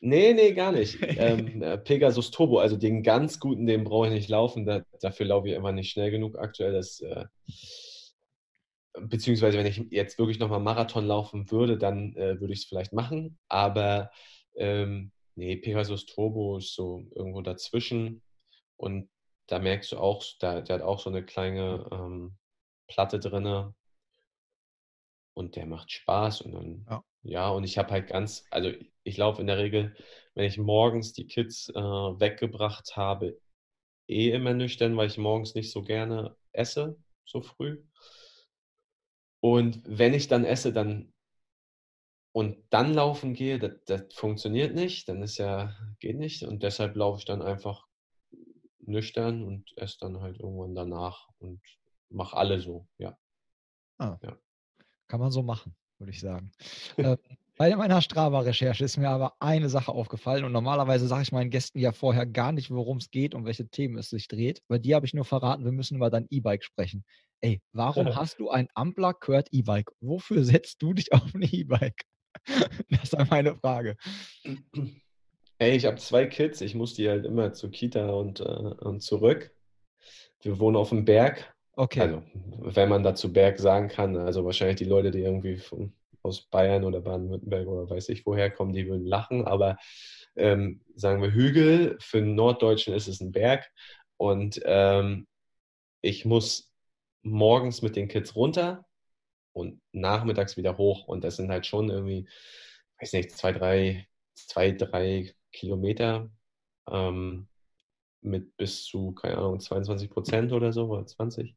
[0.00, 0.98] Nee, nee, gar nicht.
[1.00, 4.64] ähm, äh, Pegasus Turbo, also den ganz guten, den brauche ich nicht laufen.
[4.64, 6.72] Da, dafür laufe ich immer nicht schnell genug aktuell.
[6.72, 7.24] Das, äh,
[9.00, 12.92] beziehungsweise, wenn ich jetzt wirklich nochmal Marathon laufen würde, dann äh, würde ich es vielleicht
[12.92, 13.36] machen.
[13.48, 14.10] Aber
[14.54, 18.22] ähm, nee, Pegasus Turbo ist so irgendwo dazwischen.
[18.76, 19.08] Und
[19.46, 22.36] da merkst du auch, da, der hat auch so eine kleine ähm,
[22.88, 23.74] Platte drin
[25.34, 28.72] und der macht Spaß und dann, ja, ja und ich habe halt ganz, also
[29.04, 29.94] ich laufe in der Regel,
[30.34, 33.38] wenn ich morgens die Kids äh, weggebracht habe,
[34.08, 37.82] eh immer nüchtern, weil ich morgens nicht so gerne esse, so früh.
[39.40, 41.12] Und wenn ich dann esse, dann
[42.32, 46.42] und dann laufen gehe, das, das funktioniert nicht, dann ist ja, geht nicht.
[46.42, 47.86] Und deshalb laufe ich dann einfach
[48.88, 51.60] nüchtern und esse dann halt irgendwann danach und
[52.08, 53.16] mache alle so, ja.
[53.98, 54.36] Ah, ja.
[55.08, 56.50] Kann man so machen, würde ich sagen.
[56.96, 57.16] äh,
[57.58, 61.78] bei meiner Strava-Recherche ist mir aber eine Sache aufgefallen und normalerweise sage ich meinen Gästen
[61.78, 64.60] ja vorher gar nicht, worum es geht und welche Themen es sich dreht.
[64.68, 67.04] Bei dir habe ich nur verraten, wir müssen über dein E-Bike sprechen.
[67.40, 69.90] Ey, warum hast du ein Ampler Kurt E-Bike?
[70.00, 72.04] Wofür setzt du dich auf ein E-Bike?
[72.90, 73.96] das ist meine Frage.
[75.58, 79.00] Ey, ich habe zwei Kids, ich muss die halt immer zur Kita und, äh, und
[79.00, 79.54] zurück.
[80.42, 81.54] Wir wohnen auf dem Berg.
[81.76, 82.00] Okay.
[82.00, 82.22] Also,
[82.58, 86.84] wenn man dazu Berg sagen kann, also wahrscheinlich die Leute, die irgendwie von, aus Bayern
[86.84, 89.78] oder Baden-Württemberg oder weiß ich woher kommen, die würden lachen, aber
[90.36, 93.70] ähm, sagen wir Hügel, für einen Norddeutschen ist es ein Berg
[94.16, 95.26] und ähm,
[96.02, 96.72] ich muss
[97.22, 98.84] morgens mit den Kids runter
[99.52, 102.28] und nachmittags wieder hoch und das sind halt schon irgendwie,
[103.00, 106.30] weiß nicht, zwei, drei, zwei, drei Kilometer
[106.90, 107.48] ähm,
[108.20, 111.54] mit bis zu, keine Ahnung, 22 Prozent oder so, oder 20.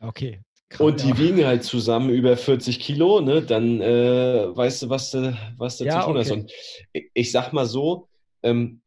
[0.00, 0.42] Okay.
[0.68, 1.18] Krass, und die ja.
[1.18, 3.42] wiegen halt zusammen über 40 Kilo, ne?
[3.42, 6.20] Dann äh, weißt du, was du, was du ja, zu tun okay.
[6.20, 6.30] hast.
[6.30, 6.52] Und
[6.92, 8.08] ich, ich, sag mal so,
[8.42, 8.80] ähm,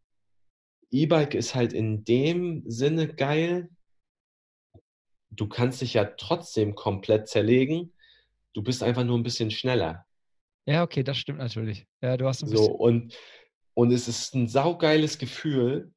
[0.91, 3.69] E-Bike ist halt in dem Sinne geil.
[5.29, 7.93] Du kannst dich ja trotzdem komplett zerlegen.
[8.53, 10.05] Du bist einfach nur ein bisschen schneller.
[10.65, 11.85] Ja, okay, das stimmt natürlich.
[12.01, 13.13] Ja, du hast ein so, und,
[13.73, 15.91] und es ist ein saugeiles Gefühl,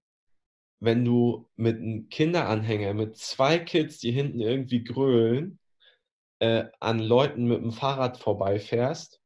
[0.81, 5.59] wenn du mit einem Kinderanhänger, mit zwei Kids, die hinten irgendwie grölen,
[6.39, 9.21] äh, an Leuten mit dem Fahrrad vorbeifährst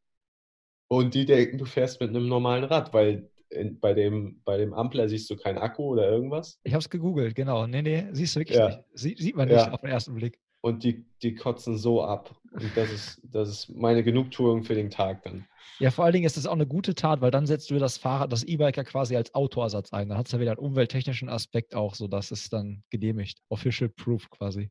[0.88, 4.72] und die denken, du fährst mit einem normalen Rad, weil in, bei, dem, bei dem
[4.72, 6.60] Ampler siehst du keinen Akku oder irgendwas.
[6.62, 7.66] Ich habe es gegoogelt, genau.
[7.66, 8.68] Nee, nee, siehst du wirklich ja.
[8.68, 8.80] nicht.
[8.94, 9.72] Sie, sieht man nicht ja.
[9.72, 10.38] auf den ersten Blick.
[10.60, 12.36] Und die, die kotzen so ab.
[12.52, 15.46] Und das ist, das ist meine Genugtuung für den Tag dann.
[15.78, 17.96] Ja, vor allen Dingen ist es auch eine gute Tat, weil dann setzt du das
[17.96, 20.08] Fahrrad, das E-Bike ja quasi als Autoersatz ein.
[20.08, 23.40] Dann hat es ja wieder einen umwelttechnischen Aspekt auch, sodass es dann genehmigt.
[23.48, 24.70] Official Proof quasi.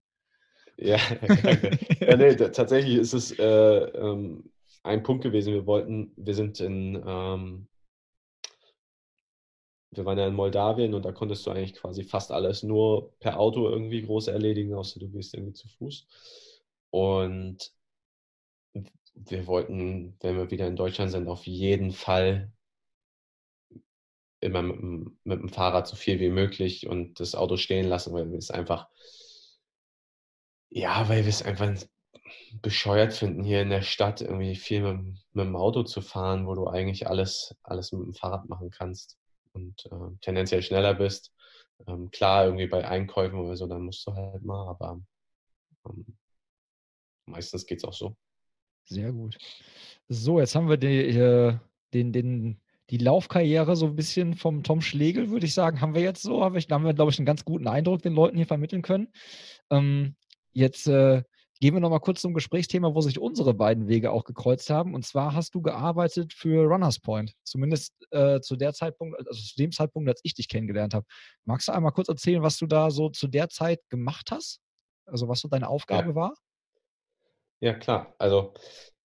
[0.77, 0.97] Ja,
[1.99, 4.49] ja, nee, tatsächlich ist es äh, ähm,
[4.83, 5.53] ein Punkt gewesen.
[5.53, 7.67] Wir wollten, wir sind in, ähm,
[9.91, 13.39] wir waren ja in Moldawien und da konntest du eigentlich quasi fast alles nur per
[13.39, 16.07] Auto irgendwie groß erledigen, außer du gehst irgendwie zu Fuß.
[16.91, 17.71] Und
[19.27, 22.51] wir wollten, wenn wir wieder in Deutschland sind, auf jeden Fall
[24.41, 28.29] immer mit, mit dem Fahrrad so viel wie möglich und das Auto stehen lassen, weil
[28.31, 28.87] wir es einfach,
[30.69, 31.75] ja, weil wir es einfach
[32.61, 36.55] bescheuert finden, hier in der Stadt irgendwie viel mit, mit dem Auto zu fahren, wo
[36.55, 39.17] du eigentlich alles, alles mit dem Fahrrad machen kannst
[39.53, 41.33] und äh, tendenziell schneller bist.
[41.87, 45.01] Ähm, klar, irgendwie bei Einkäufen oder so, dann musst du halt mal, aber
[45.87, 46.17] ähm,
[47.25, 48.15] meistens geht es auch so.
[48.89, 49.37] Sehr gut.
[50.07, 51.55] So, jetzt haben wir die, äh,
[51.93, 52.59] den, den,
[52.89, 56.43] die Laufkarriere so ein bisschen vom Tom Schlegel, würde ich sagen, haben wir jetzt so.
[56.43, 58.81] Hab ich, da haben wir, glaube ich, einen ganz guten Eindruck den Leuten hier vermitteln
[58.81, 59.09] können.
[59.69, 60.15] Ähm,
[60.53, 61.21] jetzt äh,
[61.59, 64.95] gehen wir nochmal kurz zum Gesprächsthema, wo sich unsere beiden Wege auch gekreuzt haben.
[64.95, 69.55] Und zwar hast du gearbeitet für Runners Point, zumindest äh, zu der Zeitpunkt, also zu
[69.55, 71.05] dem Zeitpunkt, als ich dich kennengelernt habe.
[71.45, 74.61] Magst du einmal kurz erzählen, was du da so zu der Zeit gemacht hast?
[75.05, 76.15] Also was so deine Aufgabe ja.
[76.15, 76.33] war?
[77.61, 78.13] Ja, klar.
[78.17, 78.53] Also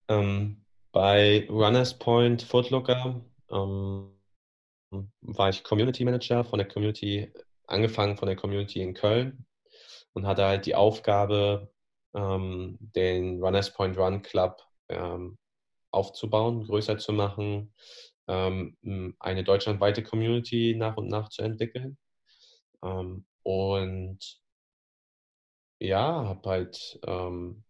[0.07, 4.11] ähm, bei Runners Point Footlooker ähm,
[5.21, 7.31] war ich Community Manager von der Community,
[7.67, 9.45] angefangen von der Community in Köln
[10.13, 11.71] und hatte halt die Aufgabe,
[12.15, 15.37] ähm, den Runners Point Run Club ähm,
[15.91, 17.73] aufzubauen, größer zu machen,
[18.27, 18.77] ähm,
[19.19, 21.97] eine deutschlandweite Community nach und nach zu entwickeln.
[22.83, 24.41] Ähm, und
[25.79, 27.63] ja, habe halt ähm,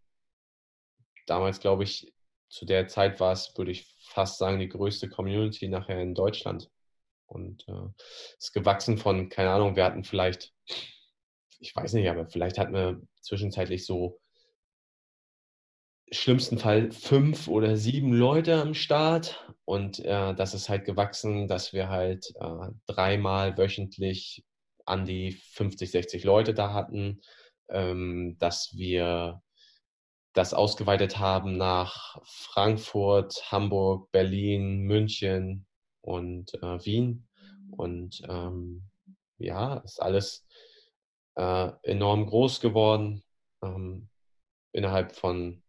[1.26, 2.14] damals, glaube ich,
[2.50, 6.70] zu der Zeit war es, würde ich fast sagen, die größte Community nachher in Deutschland.
[7.28, 7.90] Und äh,
[8.38, 10.54] ist gewachsen von, keine Ahnung, wir hatten vielleicht,
[11.60, 14.20] ich weiß nicht, aber vielleicht hatten wir zwischenzeitlich so
[16.12, 19.54] schlimmsten Fall fünf oder sieben Leute am Start.
[19.66, 24.46] Und äh, das ist halt gewachsen, dass wir halt äh, dreimal wöchentlich
[24.86, 27.22] an die 50, 60 Leute da hatten,
[27.70, 29.42] ähm, dass wir
[30.36, 35.66] das ausgeweitet haben nach Frankfurt, Hamburg, Berlin, München
[36.02, 37.28] und äh, Wien.
[37.72, 38.84] Und ähm,
[39.38, 40.46] ja, ist alles
[41.36, 43.24] äh, enorm groß geworden
[43.64, 44.10] ähm,
[44.74, 45.64] innerhalb von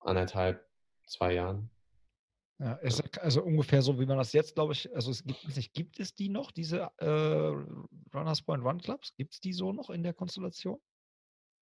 [0.00, 0.66] anderthalb,
[1.06, 1.70] zwei Jahren.
[2.58, 5.72] Ja, ist also ungefähr so, wie man das jetzt, glaube ich, also es gibt nicht,
[5.72, 7.54] gibt es die noch, diese äh,
[8.14, 9.14] Runners Point Run Clubs?
[9.16, 10.78] Gibt es die so noch in der Konstellation?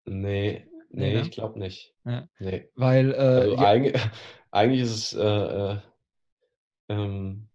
[0.06, 0.66] Nee,
[0.96, 1.22] Nee, ne?
[1.22, 1.94] ich glaube nicht.
[2.06, 2.28] Ja.
[2.40, 2.70] Nee.
[2.76, 3.62] Weil, äh, also ja.
[3.68, 4.02] eigentlich,
[4.52, 5.78] eigentlich ist es äh, äh,
[6.90, 7.50] ähm,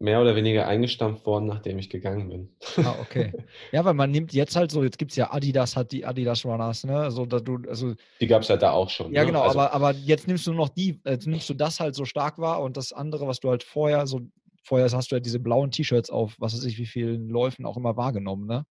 [0.00, 2.56] mehr oder weniger eingestampft worden, nachdem ich gegangen bin.
[2.84, 3.32] Ah, okay.
[3.72, 6.44] Ja, weil man nimmt jetzt halt so, jetzt gibt es ja Adidas, hat die Adidas
[6.44, 6.98] Runners, ne?
[6.98, 9.12] Also, da du, also, die gab es halt da auch schon.
[9.12, 9.28] Ja, ne?
[9.28, 12.04] genau, also, aber, aber jetzt nimmst du noch die, jetzt nimmst du das halt so
[12.04, 14.20] stark wahr und das andere, was du halt vorher, so
[14.64, 17.76] vorher hast du ja diese blauen T-Shirts auf, was weiß ich, wie vielen Läufen auch
[17.76, 18.66] immer wahrgenommen, ne?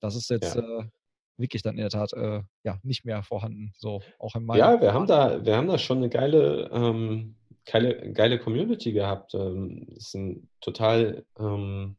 [0.00, 0.60] Das ist jetzt, ja.
[0.60, 0.84] äh,
[1.36, 3.72] wirklich dann in der Tat äh, ja, nicht mehr vorhanden.
[3.76, 8.12] So auch in Ja, wir haben da, wir haben da schon eine geile, ähm, geile,
[8.12, 9.34] geile Community gehabt.
[9.34, 11.96] Ähm, es ist ein total ähm,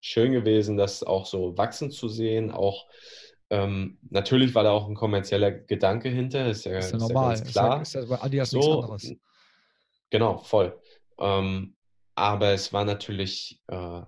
[0.00, 2.50] schön gewesen, das auch so wachsen zu sehen.
[2.50, 2.86] Auch
[3.50, 7.34] ähm, natürlich war da auch ein kommerzieller Gedanke hinter, ist ja, ist ja normal.
[7.34, 7.82] Ist ja klar.
[7.82, 9.12] Ist ja, ist ja bei Adidas so, nichts anderes.
[10.10, 10.80] Genau, voll.
[11.18, 11.76] Ähm,
[12.14, 14.02] aber es war natürlich äh,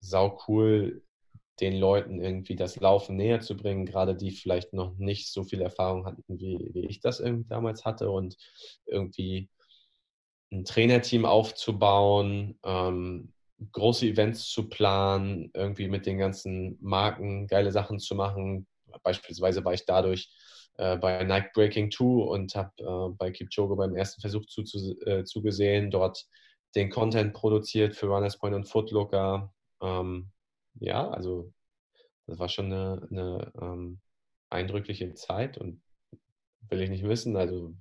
[0.00, 1.02] sau cool,
[1.62, 5.62] den Leuten irgendwie das Laufen näher zu bringen, gerade die vielleicht noch nicht so viel
[5.62, 8.36] Erfahrung hatten, wie, wie ich das irgendwie damals hatte und
[8.86, 9.48] irgendwie
[10.52, 13.32] ein Trainerteam aufzubauen, ähm,
[13.70, 18.66] große Events zu planen, irgendwie mit den ganzen Marken geile Sachen zu machen.
[19.04, 20.30] Beispielsweise war ich dadurch
[20.78, 25.00] äh, bei Nike Breaking 2 und habe äh, bei Kipchoge beim ersten Versuch zu, zu,
[25.06, 26.26] äh, zugesehen, dort
[26.74, 29.52] den Content produziert für Runners Point und Footlooker.
[29.80, 30.32] Ähm,
[30.74, 31.52] ja, also
[32.26, 34.00] das war schon eine, eine ähm,
[34.50, 35.82] eindrückliche Zeit und
[36.68, 37.36] will ich nicht wissen.
[37.36, 37.74] Also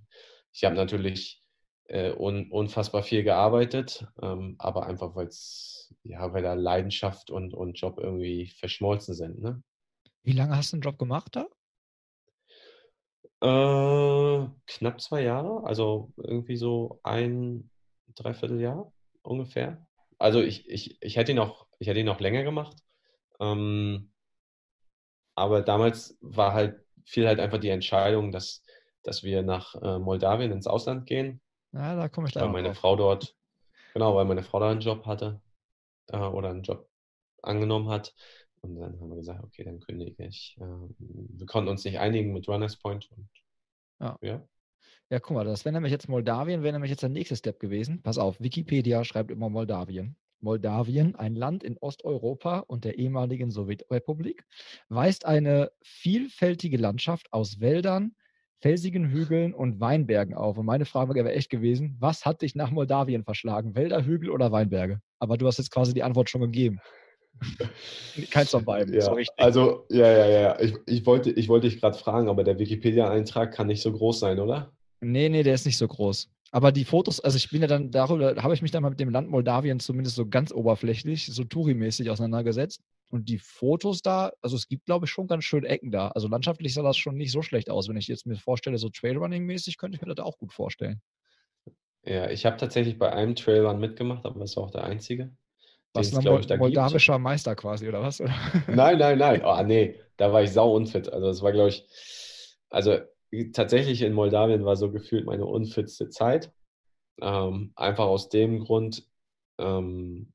[0.52, 1.44] ich habe natürlich
[1.86, 7.54] äh, un, unfassbar viel gearbeitet, ähm, aber einfach, weil es, ja, weil da Leidenschaft und,
[7.54, 9.42] und Job irgendwie verschmolzen sind.
[9.42, 9.62] Ne?
[10.24, 11.48] Wie lange hast du den Job gemacht da?
[13.44, 17.70] Äh, knapp zwei Jahre, also irgendwie so ein
[18.16, 18.92] Dreivierteljahr
[19.24, 19.86] ungefähr.
[20.20, 22.78] Also ich, ich, ich hätte ihn auch, ich hätte ihn auch länger gemacht.
[23.40, 24.12] Ähm,
[25.36, 28.64] aber damals war halt, fiel halt einfach die Entscheidung, dass,
[29.04, 31.42] dass wir nach äh, Moldawien ins Ausland gehen.
[31.72, 32.78] Ja, da komme ich Weil meine drauf.
[32.78, 33.36] Frau dort,
[33.94, 35.42] genau, weil meine Frau da einen Job hatte
[36.10, 36.88] äh, oder einen Job
[37.42, 38.14] angenommen hat.
[38.62, 40.56] Und dann haben wir gesagt, okay, dann kündige ich.
[40.60, 40.66] Äh,
[41.00, 43.10] wir konnten uns nicht einigen mit Runners Point.
[43.12, 43.28] Und,
[44.00, 44.20] ja.
[44.22, 44.48] ja.
[45.10, 48.02] Ja, guck mal, das wäre nämlich jetzt Moldawien, wäre nämlich jetzt der nächste Step gewesen.
[48.04, 50.16] Pass auf, Wikipedia schreibt immer Moldawien.
[50.42, 54.46] Moldawien, ein Land in Osteuropa und der ehemaligen Sowjetrepublik,
[54.90, 58.16] weist eine vielfältige Landschaft aus Wäldern,
[58.60, 60.58] felsigen Hügeln und Weinbergen auf.
[60.58, 63.76] Und meine Frage wäre echt gewesen, was hat dich nach Moldawien verschlagen?
[63.76, 65.02] Wälder, Hügel oder Weinberge?
[65.20, 66.80] Aber du hast jetzt quasi die Antwort schon gegeben.
[68.30, 68.94] Keins von beiden.
[68.94, 70.60] Ja, also, ja, ja, ja.
[70.60, 74.20] Ich, ich, wollte, ich wollte dich gerade fragen, aber der Wikipedia-Eintrag kann nicht so groß
[74.20, 74.72] sein, oder?
[75.00, 76.30] Nee, nee, der ist nicht so groß.
[76.54, 79.00] Aber die Fotos, also ich bin ja dann darüber, habe ich mich dann mal mit
[79.00, 82.82] dem Land Moldawien zumindest so ganz oberflächlich, so Touri-mäßig auseinandergesetzt.
[83.10, 86.10] Und die Fotos da, also es gibt, glaube ich, schon ganz schön Ecken da.
[86.10, 87.88] Also landschaftlich sah das schon nicht so schlecht aus.
[87.88, 91.02] Wenn ich jetzt mir vorstelle, so Trailrunning-mäßig, könnte ich mir das auch gut vorstellen.
[92.04, 95.32] Ja, ich habe tatsächlich bei einem Trailrun mitgemacht, aber das war auch der einzige.
[95.94, 97.24] Was ein Mol moldawischer gibt.
[97.24, 98.20] Meister quasi, oder was?
[98.68, 99.42] Nein, nein, nein.
[99.44, 101.12] Oh, nee, da war ich sau unfit.
[101.12, 101.86] Also es war, glaube ich,
[102.70, 102.98] also
[103.54, 106.54] tatsächlich in Moldawien war so gefühlt meine unfitste Zeit.
[107.22, 109.08] Ähm, einfach aus dem Grund,
[109.58, 110.34] ähm,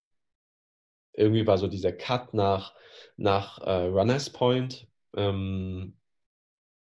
[1.12, 2.74] irgendwie war so dieser Cut nach,
[3.16, 4.86] nach äh, Runners Point,
[5.16, 5.96] ähm,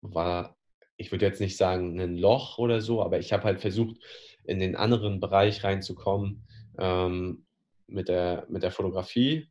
[0.03, 0.57] war,
[0.97, 3.97] ich würde jetzt nicht sagen ein Loch oder so, aber ich habe halt versucht,
[4.45, 6.47] in den anderen Bereich reinzukommen
[6.79, 7.47] ähm,
[7.87, 9.51] mit, der, mit der Fotografie.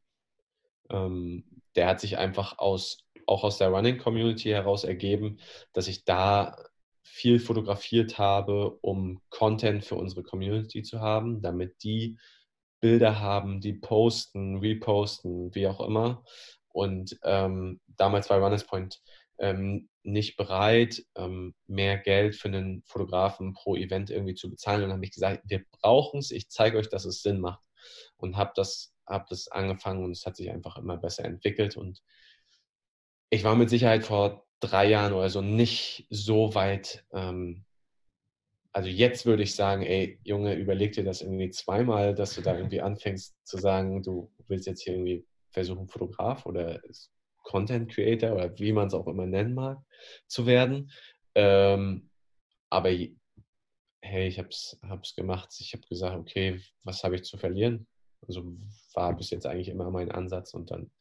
[0.89, 1.43] Ähm,
[1.75, 5.39] der hat sich einfach aus auch aus der Running Community heraus ergeben,
[5.73, 6.55] dass ich da
[7.03, 12.17] viel fotografiert habe, um Content für unsere Community zu haben, damit die
[12.81, 16.23] Bilder haben, die posten, reposten, wie auch immer.
[16.69, 19.01] Und ähm, damals war Runners Point
[19.37, 24.83] ähm, nicht bereit, ähm, mehr Geld für einen Fotografen pro Event irgendwie zu bezahlen.
[24.83, 27.63] Und habe ich gesagt, wir brauchen es, ich zeige euch, dass es Sinn macht.
[28.17, 31.77] Und habe das, hab das angefangen und es hat sich einfach immer besser entwickelt.
[31.77, 32.01] Und
[33.29, 37.05] ich war mit Sicherheit vor drei Jahren oder so nicht so weit.
[37.13, 37.65] Ähm,
[38.71, 42.55] also jetzt würde ich sagen, ey, Junge, überleg dir das irgendwie zweimal, dass du da
[42.57, 46.81] irgendwie anfängst zu sagen, du willst jetzt hier irgendwie versuchen, Fotograf oder
[47.43, 49.79] Content Creator oder wie man es auch immer nennen mag,
[50.27, 50.91] zu werden.
[51.35, 52.09] Ähm,
[52.69, 52.89] aber
[54.01, 55.55] hey, ich habe es gemacht.
[55.59, 57.87] Ich habe gesagt, okay, was habe ich zu verlieren?
[58.27, 58.43] Also
[58.93, 60.91] war bis jetzt eigentlich immer mein Ansatz und dann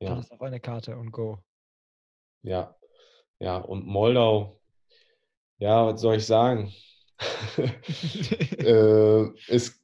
[0.00, 0.12] ja.
[0.12, 1.42] Alles auf eine Karte und go.
[2.42, 2.76] Ja,
[3.40, 4.60] ja, und Moldau,
[5.58, 6.72] ja, was soll ich sagen?
[8.58, 9.80] äh, es,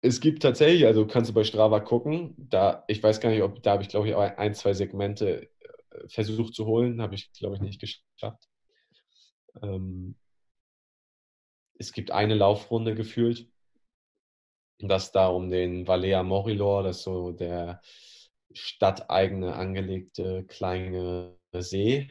[0.00, 3.62] es gibt tatsächlich, also kannst du bei Strava gucken, da, ich weiß gar nicht, ob,
[3.62, 5.50] da habe ich glaube ich ein, zwei Segmente
[5.90, 8.48] äh, versucht zu holen, habe ich glaube ich nicht geschafft.
[9.62, 10.16] Ähm,
[11.78, 13.48] es gibt eine Laufrunde gefühlt,
[14.78, 17.80] das da um den Valea Morilor, das ist so der
[18.54, 22.08] stadteigene angelegte kleine See.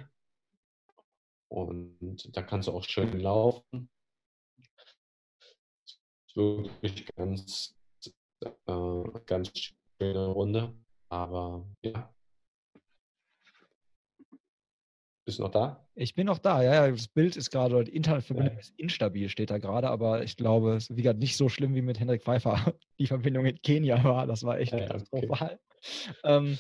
[1.50, 3.89] Und da kannst du auch schön laufen.
[6.28, 7.76] Ist wirklich ganz,
[8.66, 9.52] äh, ganz
[10.00, 10.74] schöne Runde.
[11.10, 12.14] Aber ja.
[15.32, 15.88] Bist du noch da?
[15.95, 16.91] Ich bin noch da, ja, ja.
[16.91, 18.59] Das Bild ist gerade, die Internetverbindung ja.
[18.59, 21.73] ist instabil, steht da gerade, aber ich glaube, es ist wie gesagt nicht so schlimm
[21.73, 22.73] wie mit Hendrik Pfeiffer.
[22.99, 25.47] Die Verbindung in Kenia war, das war echt ja, katastrophal.
[25.47, 25.57] Okay
[26.23, 26.57] ähm,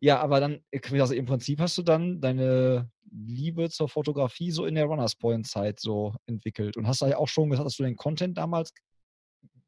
[0.00, 0.60] ja, aber dann,
[0.92, 5.46] also im Prinzip hast du dann deine Liebe zur Fotografie so in der Runners Point
[5.46, 8.72] Zeit so entwickelt und hast da ja auch schon gesagt, dass du den Content damals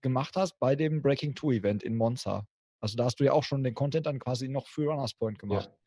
[0.00, 2.46] gemacht hast bei dem Breaking Two Event in Monza.
[2.80, 5.38] Also da hast du ja auch schon den Content dann quasi noch für Runners Point
[5.38, 5.70] gemacht.
[5.70, 5.78] Ja.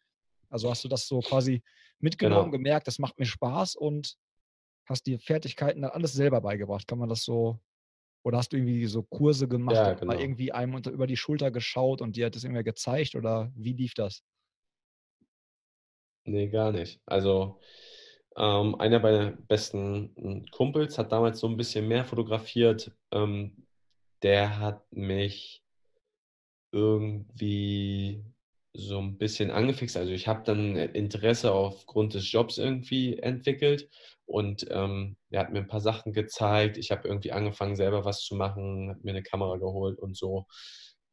[0.49, 1.63] Also hast du das so quasi
[1.99, 2.63] mitgenommen, genau.
[2.63, 4.17] gemerkt, das macht mir Spaß und
[4.87, 6.87] hast die Fertigkeiten dann alles selber beigebracht.
[6.87, 7.59] Kann man das so
[8.23, 10.13] oder hast du irgendwie so Kurse gemacht ja, genau.
[10.13, 13.51] mal irgendwie einem unter, über die Schulter geschaut und dir hat das irgendwie gezeigt oder
[13.55, 14.23] wie lief das?
[16.23, 16.99] Nee, gar nicht.
[17.05, 17.59] Also
[18.35, 22.91] ähm, einer meiner besten Kumpels hat damals so ein bisschen mehr fotografiert.
[23.11, 23.67] Ähm,
[24.23, 25.63] der hat mich
[26.71, 28.25] irgendwie
[28.77, 29.97] so ein bisschen angefixt.
[29.97, 33.89] Also ich habe dann Interesse aufgrund des Jobs irgendwie entwickelt
[34.25, 36.77] und ähm, er hat mir ein paar Sachen gezeigt.
[36.77, 40.45] Ich habe irgendwie angefangen, selber was zu machen, habe mir eine Kamera geholt und so.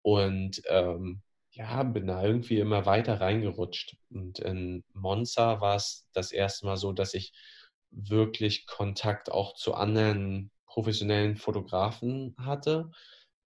[0.02, 3.96] Und ähm, ja, bin da irgendwie immer weiter reingerutscht.
[4.10, 7.32] Und in Monza war es das erste Mal so, dass ich
[7.90, 12.90] wirklich Kontakt auch zu anderen professionellen Fotografen hatte.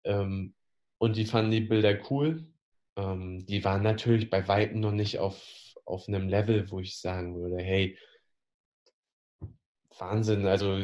[0.04, 0.54] Ähm,
[0.98, 2.46] und die fanden die Bilder cool.
[2.96, 5.40] Ähm, die waren natürlich bei Weitem noch nicht auf,
[5.84, 7.98] auf einem Level, wo ich sagen würde, hey,
[9.98, 10.78] Wahnsinn, also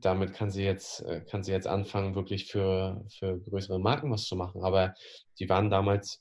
[0.00, 4.24] damit kann sie jetzt, äh, kann sie jetzt anfangen, wirklich für, für größere Marken was
[4.24, 4.62] zu machen.
[4.62, 4.94] Aber
[5.38, 6.20] die waren damals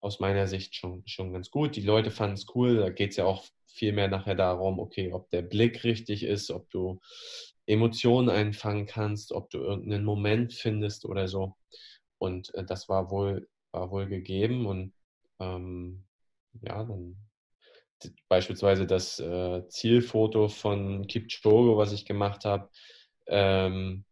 [0.00, 1.76] aus meiner Sicht schon, schon ganz gut.
[1.76, 2.76] Die Leute fanden es cool.
[2.78, 6.50] Da geht es ja auch viel mehr nachher darum, okay, ob der Blick richtig ist,
[6.50, 7.00] ob du
[7.66, 11.56] Emotionen einfangen kannst, ob du irgendeinen Moment findest oder so.
[12.18, 14.66] Und äh, das war wohl, war wohl gegeben.
[14.66, 14.92] Und
[15.40, 16.04] ähm,
[16.62, 17.16] ja, dann
[18.28, 22.68] beispielsweise das äh, Zielfoto von Kipchoge, was ich gemacht habe,
[23.26, 24.04] ähm,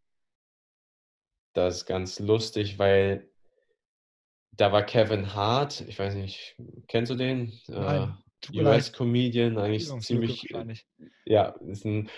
[1.53, 3.29] das ist ganz lustig, weil
[4.53, 6.57] da war Kevin Hart, ich weiß nicht,
[6.87, 7.59] kennst du den?
[7.67, 8.17] Nein,
[8.53, 10.49] äh, US-Comedian, eigentlich ziemlich.
[11.25, 12.09] Ja, ist ein,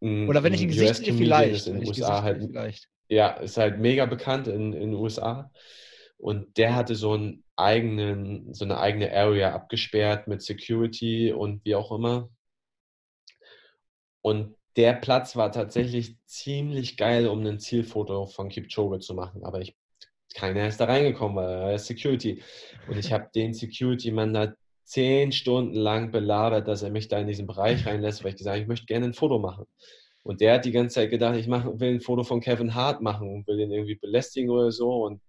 [0.00, 1.66] ein Oder wenn ich ihn Gesicht sehe, vielleicht.
[1.66, 2.88] in den USA halt, vielleicht.
[3.08, 5.50] Ja, ist halt mega bekannt in den USA.
[6.22, 11.74] Und der hatte so einen eigenen, so eine eigene Area abgesperrt mit Security und wie
[11.74, 12.30] auch immer.
[14.20, 19.42] Und der Platz war tatsächlich ziemlich geil, um ein Zielfoto von Kipchoge zu machen.
[19.44, 19.74] Aber ich,
[20.32, 22.40] keiner ist da reingekommen, weil er ist Security.
[22.86, 24.54] Und ich habe den Security-Mann da
[24.84, 28.54] zehn Stunden lang belabert, dass er mich da in diesen Bereich reinlässt, weil ich gesagt
[28.54, 29.66] habe, ich möchte gerne ein Foto machen.
[30.22, 33.02] Und der hat die ganze Zeit gedacht, ich mach, will ein Foto von Kevin Hart
[33.02, 35.04] machen und will ihn irgendwie belästigen oder so.
[35.04, 35.20] Und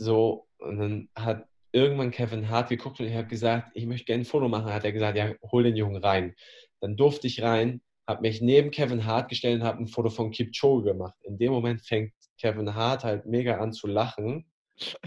[0.00, 4.22] so, und dann hat irgendwann Kevin Hart geguckt und ich habe gesagt, ich möchte gerne
[4.22, 4.72] ein Foto machen.
[4.72, 6.34] Hat er gesagt, ja, hol den Jungen rein.
[6.80, 10.30] Dann durfte ich rein, habe mich neben Kevin Hart gestellt und habe ein Foto von
[10.30, 11.14] Kipchoge gemacht.
[11.22, 14.46] In dem Moment fängt Kevin Hart halt mega an zu lachen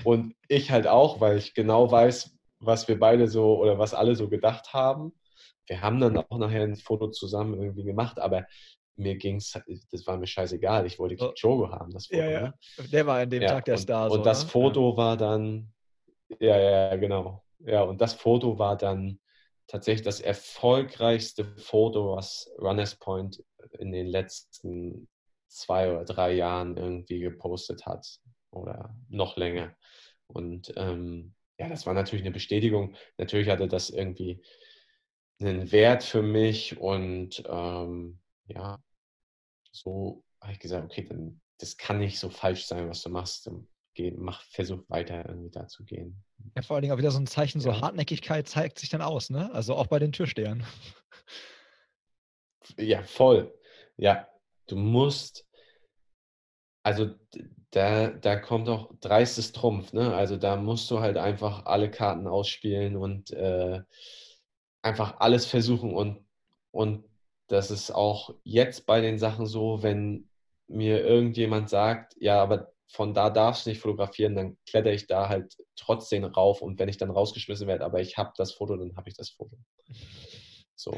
[0.04, 4.16] und ich halt auch, weil ich genau weiß, was wir beide so oder was alle
[4.16, 5.12] so gedacht haben.
[5.66, 8.46] Wir haben dann auch nachher ein Foto zusammen irgendwie gemacht, aber
[8.96, 9.60] mir ging es,
[9.92, 12.22] das war mir scheißegal, ich wollte Kipchoge haben, das Foto.
[12.22, 12.42] Ja, ja.
[12.42, 12.54] Ne?
[12.92, 14.12] Der war an dem ja, Tag der und, Star.
[14.12, 14.50] Und so, das ne?
[14.50, 15.74] Foto war dann,
[16.40, 17.44] ja, ja, genau.
[17.60, 19.20] Ja, und das Foto war dann
[19.68, 23.44] tatsächlich das erfolgreichste Foto, was Runners Point
[23.80, 25.08] in den letzten
[25.48, 28.20] zwei oder drei Jahren irgendwie gepostet hat
[28.52, 29.76] oder noch länger.
[30.28, 32.96] Und ähm, ja, das war natürlich eine Bestätigung.
[33.18, 34.42] Natürlich hatte das irgendwie
[35.40, 38.80] einen Wert für mich und ähm, ja,
[39.72, 43.50] so habe ich gesagt, okay, dann das kann nicht so falsch sein, was du machst.
[43.94, 46.24] Geh, mach, versuch weiter irgendwie da zu gehen.
[46.56, 49.30] Ja, vor allen Dingen auch wieder so ein Zeichen, so Hartnäckigkeit zeigt sich dann aus,
[49.30, 49.54] ne?
[49.54, 50.66] Also auch bei den Türstehern.
[52.78, 53.54] Ja, voll.
[53.98, 54.28] Ja,
[54.68, 55.46] du musst,
[56.82, 57.14] also
[57.72, 60.16] da, da kommt auch dreistes Trumpf, ne?
[60.16, 63.82] Also da musst du halt einfach alle Karten ausspielen und äh,
[64.82, 66.26] einfach alles versuchen und,
[66.72, 67.06] und
[67.54, 70.28] das ist auch jetzt bei den Sachen so, wenn
[70.68, 75.30] mir irgendjemand sagt, ja, aber von da darfst du nicht fotografieren, dann kletter ich da
[75.30, 78.96] halt trotzdem rauf und wenn ich dann rausgeschmissen werde, aber ich habe das Foto, dann
[78.96, 79.56] habe ich das Foto.
[80.76, 80.98] So.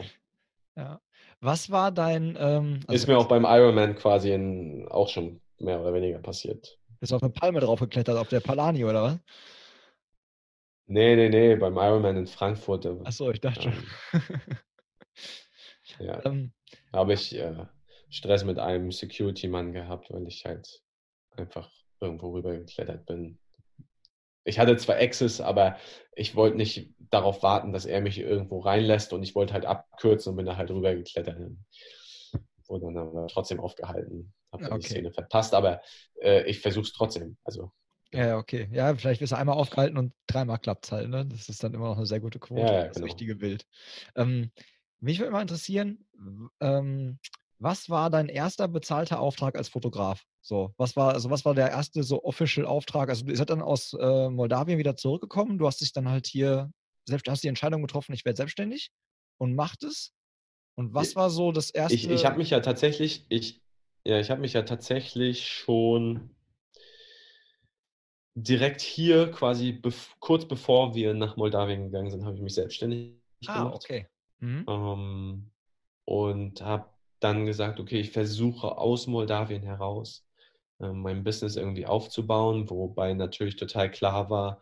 [0.77, 1.01] Ja.
[1.41, 2.37] Was war dein.
[2.39, 6.79] Ähm, also ist mir auch beim Ironman quasi in, auch schon mehr oder weniger passiert.
[7.01, 9.19] Bist du auf eine Palme drauf geklettert, auf der Palani oder was?
[10.87, 12.85] Nee, nee, nee, beim Ironman in Frankfurt.
[13.03, 13.73] Achso, ich dachte schon.
[15.99, 16.23] Ja.
[16.25, 16.51] Ähm,
[16.91, 17.65] habe ich äh,
[18.09, 20.81] Stress mit einem Security-Mann gehabt, weil ich halt
[21.31, 21.69] einfach
[21.99, 23.39] irgendwo rüber geklettert bin.
[24.43, 25.77] Ich hatte zwar Access, aber
[26.15, 30.31] ich wollte nicht darauf warten, dass er mich irgendwo reinlässt und ich wollte halt abkürzen
[30.31, 31.39] und bin da halt rüber geklettert.
[32.67, 34.33] Wurde dann aber trotzdem aufgehalten.
[34.51, 34.79] Habe okay.
[34.79, 35.81] die Szene verpasst, aber
[36.21, 37.37] äh, ich versuche es trotzdem.
[37.43, 37.71] Also
[38.13, 38.69] ja, okay.
[38.71, 41.09] Ja, vielleicht wirst du einmal aufgehalten und dreimal klappt es halt.
[41.09, 41.25] Ne?
[41.25, 43.05] Das ist dann immer noch eine sehr gute Quote, ja, ja, das genau.
[43.05, 43.65] richtige Bild.
[44.15, 44.51] Ähm,
[45.05, 46.05] mich würde mal interessieren,
[46.59, 47.19] ähm,
[47.59, 50.23] was war dein erster bezahlter Auftrag als Fotograf?
[50.41, 53.09] So, was war, also was war der erste so official Auftrag?
[53.09, 56.71] Also du seid dann aus äh, Moldawien wieder zurückgekommen, du hast dich dann halt hier,
[57.05, 58.91] selbst hast die Entscheidung getroffen, ich werde selbstständig
[59.37, 60.11] und macht es.
[60.75, 61.95] Und was war so das erste?
[61.95, 63.61] Ich, ich habe mich ja tatsächlich, ich,
[64.03, 66.35] ja, ich habe mich ja tatsächlich schon
[68.35, 73.13] direkt hier quasi bef kurz bevor wir nach Moldawien gegangen sind, habe ich mich selbstständig
[73.47, 73.73] ah, gemacht.
[73.73, 74.07] Ah, okay.
[74.39, 74.65] Mhm.
[74.67, 75.51] Ähm,
[76.05, 80.25] und habe dann gesagt, okay, ich versuche aus Moldawien heraus
[80.79, 84.61] äh, mein Business irgendwie aufzubauen, wobei natürlich total klar war,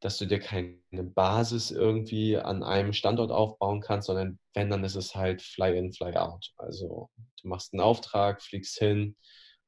[0.00, 4.94] dass du dir keine Basis irgendwie an einem Standort aufbauen kannst, sondern wenn, dann ist
[4.96, 6.52] es halt Fly in, Fly out.
[6.58, 7.10] Also
[7.42, 9.16] du machst einen Auftrag, fliegst hin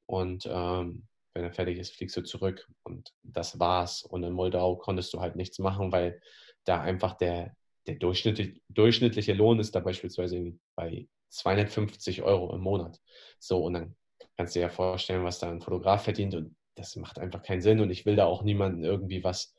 [0.07, 4.03] und ähm, wenn er fertig ist, fliegst du zurück und das war's.
[4.03, 6.21] Und in Moldau konntest du halt nichts machen, weil
[6.65, 7.55] da einfach der,
[7.89, 13.01] der durchschnittliche, durchschnittliche Lohn ist da beispielsweise bei 250 Euro im Monat.
[13.39, 13.97] So, und dann
[14.37, 17.61] kannst du dir ja vorstellen, was da ein Fotograf verdient und das macht einfach keinen
[17.61, 19.55] Sinn und ich will da auch niemanden irgendwie was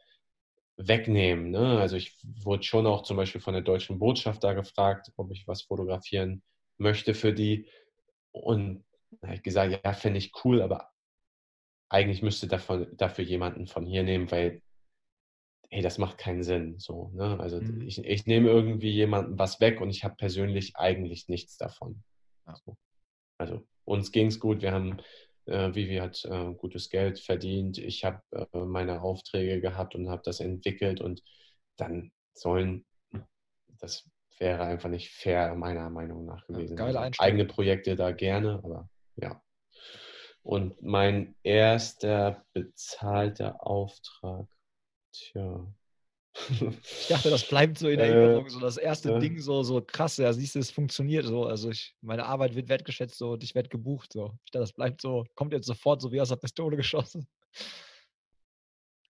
[0.77, 1.51] wegnehmen.
[1.51, 1.80] Ne?
[1.80, 5.47] Also ich wurde schon auch zum Beispiel von der deutschen Botschaft da gefragt, ob ich
[5.47, 6.41] was fotografieren
[6.77, 7.67] möchte für die.
[8.32, 8.86] Und
[9.21, 10.89] habe ich gesagt, ja, fände ich cool, aber
[11.89, 14.61] eigentlich müsste davon, dafür jemanden von hier nehmen, weil,
[15.70, 16.80] hey, das macht keinen Sinn.
[16.80, 17.39] So, ne?
[17.39, 17.82] Also mhm.
[17.82, 22.03] ich, ich nehme irgendwie jemanden was weg und ich habe persönlich eigentlich nichts davon.
[22.47, 22.55] Ja.
[22.65, 22.78] So.
[23.38, 24.99] Also uns ging es gut, wir haben
[25.45, 30.22] äh, Vivi hat äh, gutes Geld verdient, ich habe äh, meine Aufträge gehabt und habe
[30.24, 31.24] das entwickelt und
[31.78, 32.86] dann sollen,
[33.80, 36.78] das wäre einfach nicht fair, meiner Meinung nach gewesen.
[36.78, 39.41] Ja, geile also eigene Projekte da gerne, aber ja.
[40.41, 44.47] Und mein erster bezahlter Auftrag,
[45.12, 45.74] tja,
[46.49, 49.82] ich dachte, das bleibt so in Erinnerung, äh, so das erste äh, Ding, so, so
[49.82, 51.45] krass, ja, siehst du, es funktioniert so.
[51.45, 54.14] Also ich, meine Arbeit wird wertgeschätzt so und ich werde gebucht.
[54.14, 54.34] So.
[54.45, 57.28] Ich dachte, das bleibt so, kommt jetzt sofort so wie aus der Pistole geschossen.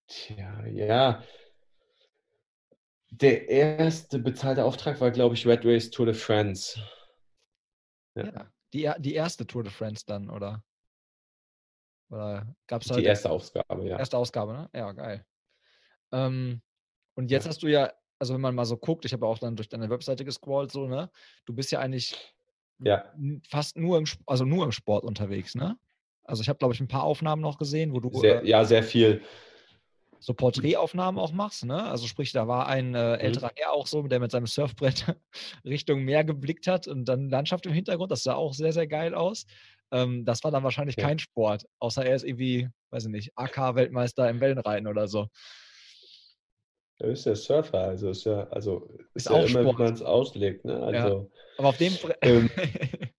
[0.06, 1.22] Tja, ja.
[3.12, 6.80] Der erste bezahlte Auftrag war, glaube ich, Red Race Tour de France.
[8.16, 8.24] Ja.
[8.24, 8.50] ja.
[8.72, 10.62] Die, die erste Tour de France dann, oder?
[12.08, 13.98] Oder gab es Die erste Ausgabe, ja.
[13.98, 14.70] Erste Ausgabe, ne?
[14.72, 15.24] Ja, geil.
[16.12, 16.60] Ähm,
[17.14, 17.50] und jetzt ja.
[17.50, 19.90] hast du ja, also wenn man mal so guckt, ich habe auch dann durch deine
[19.90, 21.10] Webseite gescrollt, so, ne?
[21.46, 22.16] Du bist ja eigentlich
[22.78, 23.04] ja.
[23.48, 25.76] fast nur im, also nur im Sport unterwegs, ne?
[26.24, 28.10] Also ich habe, glaube ich, ein paar Aufnahmen noch gesehen, wo du.
[28.20, 29.22] Sehr, äh, ja, sehr viel.
[30.20, 31.82] So Porträtaufnahmen auch machst, ne?
[31.82, 33.20] Also sprich, da war ein äh, mhm.
[33.20, 33.56] älterer mhm.
[33.56, 35.06] Herr auch so, der mit seinem Surfbrett
[35.64, 39.14] Richtung Meer geblickt hat und dann Landschaft im Hintergrund, das sah auch sehr, sehr geil
[39.14, 39.46] aus.
[39.92, 41.06] Ähm, das war dann wahrscheinlich ja.
[41.06, 45.26] kein Sport, außer er ist irgendwie, weiß ich nicht, AK-Weltmeister im Wellenreiten oder so.
[47.00, 49.78] Er ist ja Surfer, also ist ja, also ist, ist ja immer, Sport.
[49.78, 50.64] wie man es auslegt.
[50.64, 50.82] Ne?
[50.82, 51.26] Also, ja.
[51.58, 51.92] Aber auf dem.
[52.20, 52.50] Ähm,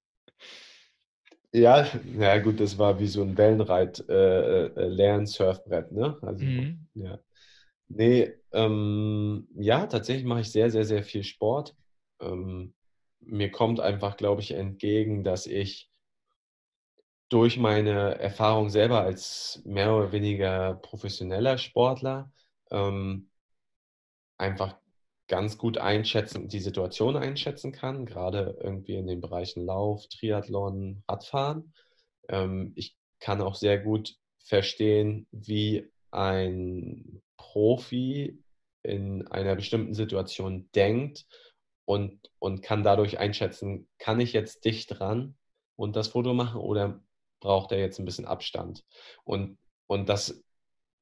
[1.52, 6.18] ja, ja, gut, das war wie so ein Wellenreit äh, äh, Lern-Surfbrett, ne?
[6.22, 6.88] Also, mhm.
[6.94, 7.20] ja.
[7.88, 11.76] Nee, ähm, ja, tatsächlich mache ich sehr, sehr, sehr viel Sport.
[12.22, 12.74] Ähm,
[13.20, 15.90] mir kommt einfach, glaube ich, entgegen, dass ich
[17.30, 22.32] durch meine Erfahrung selber als mehr oder weniger professioneller Sportler
[22.72, 23.31] ähm,
[24.42, 24.78] einfach
[25.28, 31.74] ganz gut einschätzen, die Situation einschätzen kann, gerade irgendwie in den Bereichen Lauf, Triathlon, Radfahren.
[32.28, 38.44] Ähm, ich kann auch sehr gut verstehen, wie ein Profi
[38.84, 41.26] in einer bestimmten Situation denkt
[41.86, 45.38] und, und kann dadurch einschätzen, kann ich jetzt dicht dran
[45.78, 47.02] und das Foto machen oder
[47.40, 48.84] braucht er jetzt ein bisschen Abstand?
[49.24, 50.44] Und, und das,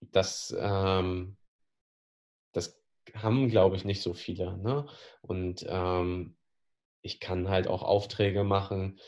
[0.01, 1.35] das, ähm,
[3.15, 4.57] haben, glaube ich, nicht so viele.
[4.57, 4.85] Ne?
[5.21, 6.35] Und ähm,
[7.01, 8.99] ich kann halt auch Aufträge machen,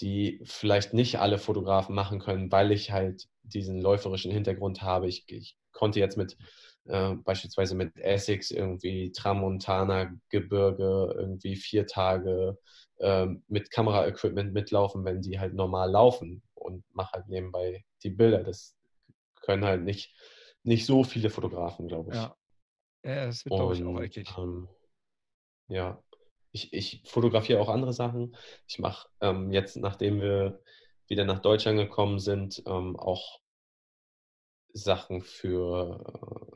[0.00, 5.08] die vielleicht nicht alle Fotografen machen können, weil ich halt diesen läuferischen Hintergrund habe.
[5.08, 6.36] Ich, ich konnte jetzt mit
[6.86, 12.58] äh, beispielsweise mit Essex irgendwie Tramontana Gebirge irgendwie vier Tage
[12.98, 18.42] äh, mit Kameraequipment mitlaufen, wenn die halt normal laufen und mache halt nebenbei die Bilder.
[18.42, 18.76] Das
[19.42, 20.14] können halt nicht,
[20.62, 22.16] nicht so viele Fotografen, glaube ich.
[22.16, 22.36] Ja,
[23.04, 24.28] ja, das wird, glaube ich, auch eklig.
[24.38, 24.68] Ähm,
[25.68, 26.02] ja,
[26.52, 28.36] ich, ich fotografiere auch andere Sachen.
[28.66, 30.60] Ich mache ähm, jetzt, nachdem wir
[31.08, 33.40] wieder nach Deutschland gekommen sind, ähm, auch
[34.72, 36.04] Sachen für,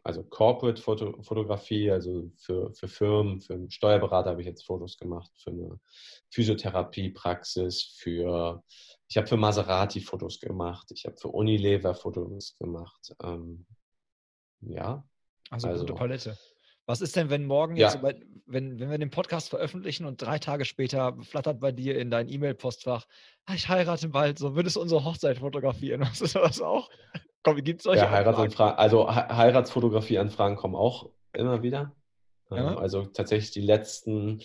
[0.03, 4.99] also Corporate -Foto Fotografie, also für, für Firmen, für einen Steuerberater habe ich jetzt Fotos
[4.99, 5.81] gemacht, für eine
[6.31, 8.65] Physiotherapiepraxis, für,
[9.09, 13.15] ich habe für Maserati Fotos gemacht, ich habe für Unilever Fotos gemacht.
[13.23, 13.67] Ähm,
[14.63, 15.05] ja,
[15.51, 16.39] also, also, gute Palette.
[16.87, 17.89] Was ist denn, wenn morgen ja.
[17.89, 18.03] jetzt,
[18.47, 22.31] wenn, wenn wir den Podcast veröffentlichen und drei Tage später flattert bei dir in dein
[22.31, 23.07] E-Mail-Postfach,
[23.45, 26.01] ah, ich heirate bald, so würdest du unsere Hochzeit fotografieren?
[26.01, 26.89] Was ist das auch?
[27.43, 31.95] Komm, gibt es solche ja, Heiratsanfragen, also Heiratsfotografie-Anfragen kommen auch immer wieder.
[32.51, 32.73] Ja.
[32.73, 34.43] Ähm, also tatsächlich die letzten,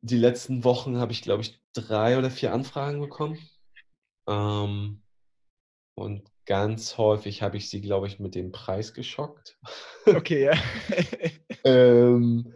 [0.00, 3.38] die letzten Wochen habe ich, glaube ich, drei oder vier Anfragen bekommen.
[4.26, 5.02] Ähm,
[5.94, 9.58] und Ganz häufig habe ich sie, glaube ich, mit dem Preis geschockt.
[10.04, 10.52] Okay, ja.
[11.64, 12.54] ähm,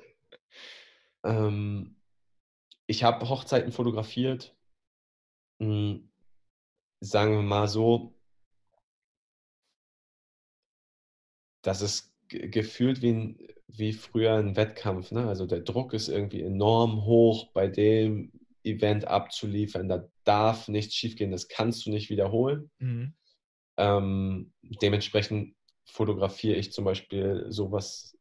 [1.25, 1.97] ähm,
[2.87, 4.55] ich habe Hochzeiten fotografiert.
[5.63, 6.11] Hm,
[7.01, 8.13] sagen wir mal so,
[11.63, 15.11] dass es gefühlt wie, ein, wie früher ein Wettkampf.
[15.11, 15.27] Ne?
[15.27, 18.31] Also der Druck ist irgendwie enorm hoch bei dem
[18.63, 19.89] Event abzuliefern.
[19.89, 22.71] Da darf nichts schiefgehen, das kannst du nicht wiederholen.
[22.79, 23.15] Mhm.
[23.77, 25.55] Ähm, dementsprechend
[25.85, 28.17] fotografiere ich zum Beispiel sowas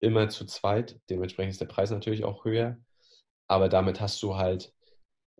[0.00, 1.00] immer zu zweit.
[1.10, 2.78] Dementsprechend ist der Preis natürlich auch höher.
[3.48, 4.72] Aber damit hast du halt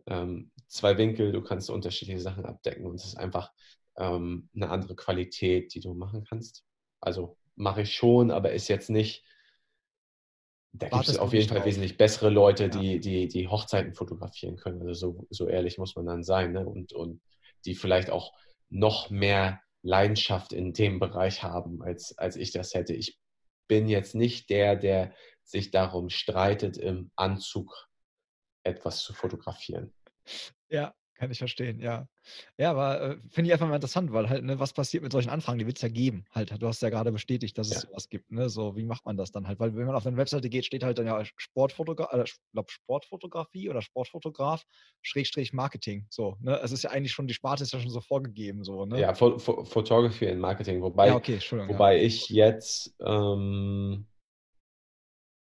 [0.05, 3.51] ähm, zwei Winkel, du kannst unterschiedliche Sachen abdecken und es ist einfach
[3.97, 6.63] ähm, eine andere Qualität, die du machen kannst.
[6.99, 9.23] Also mache ich schon, aber ist jetzt nicht.
[10.75, 11.67] Da gibt es auf jeden Fall drauf.
[11.67, 12.69] wesentlich bessere Leute, ja.
[12.69, 14.81] die, die, die Hochzeiten fotografieren können.
[14.81, 16.51] Also so, so ehrlich muss man dann sein.
[16.51, 16.65] Ne?
[16.65, 17.21] Und, und
[17.65, 18.33] die vielleicht auch
[18.73, 22.93] noch mehr Leidenschaft in dem Bereich haben, als, als ich das hätte.
[22.93, 23.19] Ich
[23.67, 25.13] bin jetzt nicht der, der
[25.43, 27.87] sich darum streitet, im Anzug
[28.63, 29.93] etwas zu fotografieren.
[30.69, 32.07] Ja, kann ich verstehen, ja.
[32.57, 35.29] Ja, aber äh, finde ich einfach mal interessant, weil halt, ne, was passiert mit solchen
[35.29, 35.59] Anfragen?
[35.59, 36.25] Die wird es ja geben.
[36.31, 38.31] Halt, du hast ja gerade bestätigt, dass es sowas gibt.
[38.31, 38.49] Ne?
[38.49, 39.59] So, wie macht man das dann halt?
[39.59, 42.71] Weil wenn man auf eine Webseite geht, steht halt dann ja Sportfotograf, äh, ich glaube
[42.71, 44.63] Sportfotografie oder Sportfotograf,
[45.01, 46.05] Schrägstrich Marketing.
[46.09, 46.59] So, ne?
[46.63, 48.63] Es ist ja eigentlich schon, die Sparte ist ja schon so vorgegeben.
[48.63, 48.99] So, ne?
[48.99, 52.03] Ja, Photography in Marketing, wobei, ja, okay, wobei ja.
[52.03, 54.07] ich jetzt ähm,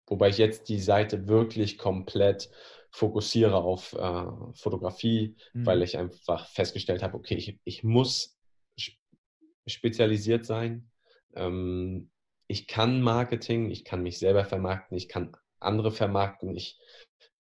[0.07, 2.51] wobei ich jetzt die Seite wirklich komplett
[2.91, 5.67] fokussiere auf äh, Fotografie, mhm.
[5.67, 8.39] weil ich einfach festgestellt habe, okay, ich, ich muss
[9.67, 10.91] spezialisiert sein.
[11.35, 12.11] Ähm,
[12.47, 16.79] ich kann Marketing, ich kann mich selber vermarkten, ich kann andere vermarkten, ich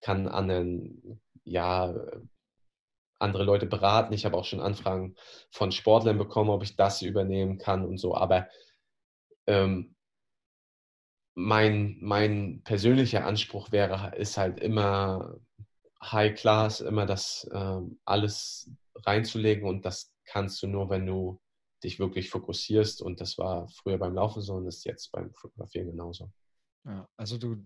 [0.00, 1.94] kann anderen, ja,
[3.18, 4.12] andere Leute beraten.
[4.12, 5.16] Ich habe auch schon Anfragen
[5.50, 8.14] von Sportlern bekommen, ob ich das übernehmen kann und so.
[8.14, 8.48] Aber
[9.46, 9.96] ähm,
[11.38, 15.36] mein, mein persönlicher Anspruch wäre, ist halt immer
[16.02, 18.70] High Class, immer das äh, alles
[19.06, 21.40] reinzulegen und das kannst du nur, wenn du
[21.84, 25.92] dich wirklich fokussierst und das war früher beim Laufen so und ist jetzt beim Fotografieren
[25.92, 26.28] genauso.
[26.84, 27.62] Ja, also du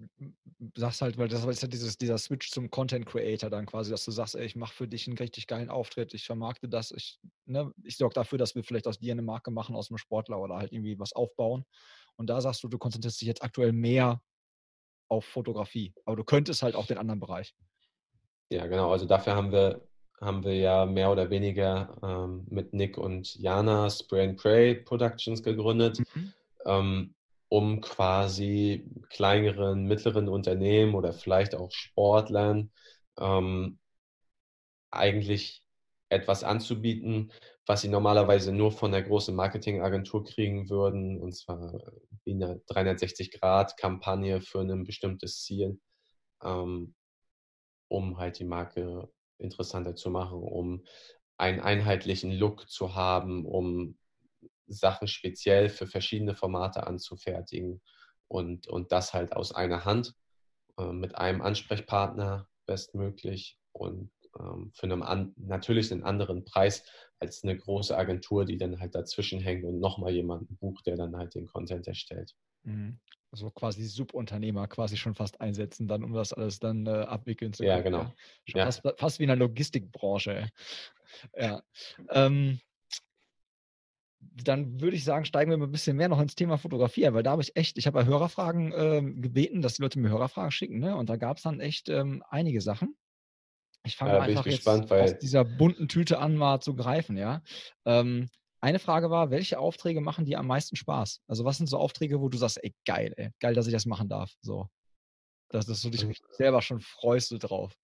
[0.75, 4.05] sagst halt, weil das ist ja dieses, dieser Switch zum Content Creator dann quasi, dass
[4.05, 7.21] du sagst, ey, ich mache für dich einen richtig geilen Auftritt, ich vermarkte das, ich,
[7.47, 10.41] ne, ich sorge dafür, dass wir vielleicht aus dir eine Marke machen, aus einem Sportler
[10.41, 11.65] oder halt irgendwie was aufbauen.
[12.17, 14.21] Und da sagst du, du konzentrierst dich jetzt aktuell mehr
[15.09, 15.93] auf Fotografie.
[16.05, 17.55] Aber du könntest halt auch den anderen Bereich.
[18.51, 18.91] Ja, genau.
[18.91, 19.87] Also dafür haben wir,
[20.21, 25.43] haben wir ja mehr oder weniger ähm, mit Nick und Jana Spray and Pray Productions
[25.43, 26.33] gegründet, mhm.
[26.67, 27.15] ähm,
[27.49, 32.71] um quasi kleineren, mittleren Unternehmen oder vielleicht auch Sportlern
[33.19, 33.79] ähm,
[34.91, 35.62] eigentlich
[36.13, 37.33] etwas anzubieten,
[37.67, 41.81] was sie normalerweise nur von der großen Marketingagentur kriegen würden, und zwar
[42.25, 45.81] wie eine 360-Grad-Kampagne für ein bestimmtes Ziel,
[46.43, 46.95] ähm,
[47.89, 49.09] um halt die Marke
[49.39, 50.85] interessanter zu machen, um
[51.37, 53.99] einen einheitlichen Look zu haben, um
[54.67, 57.83] Sachen speziell für verschiedene Formate anzufertigen
[58.29, 60.15] und, und das halt aus einer Hand
[60.79, 66.85] äh, mit einem Ansprechpartner bestmöglich und für einen an, natürlich einen anderen Preis
[67.19, 71.17] als eine große Agentur, die dann halt dazwischen hängt und nochmal jemanden bucht, der dann
[71.17, 72.35] halt den Content erstellt.
[72.65, 72.99] Mhm.
[73.31, 77.63] Also quasi Subunternehmer quasi schon fast einsetzen, dann um das alles dann äh, abwickeln zu
[77.63, 77.77] können.
[77.77, 78.13] Ja, genau.
[78.47, 78.67] Ja.
[78.67, 80.49] Fast, fast, wie in der Logistikbranche.
[81.37, 81.63] Ja.
[82.09, 82.59] Ähm,
[84.19, 87.23] dann würde ich sagen, steigen wir mal ein bisschen mehr noch ins Thema Fotografie, weil
[87.23, 90.51] da habe ich echt, ich habe bei Hörerfragen äh, gebeten, dass die Leute mir Hörerfragen
[90.51, 90.97] schicken, ne?
[90.97, 92.97] Und da gab es dann echt ähm, einige Sachen.
[93.85, 97.43] Ich fange äh, einfach gespannt, jetzt aus dieser bunten Tüte an, mal zu greifen, ja.
[97.85, 98.29] Ähm,
[98.61, 101.21] eine Frage war, welche Aufträge machen dir am meisten Spaß?
[101.27, 103.87] Also was sind so Aufträge, wo du sagst, ey, geil, ey, geil, dass ich das
[103.87, 104.33] machen darf.
[104.41, 104.69] So.
[105.49, 107.77] Dass, dass du dich also selber schon freust du drauf.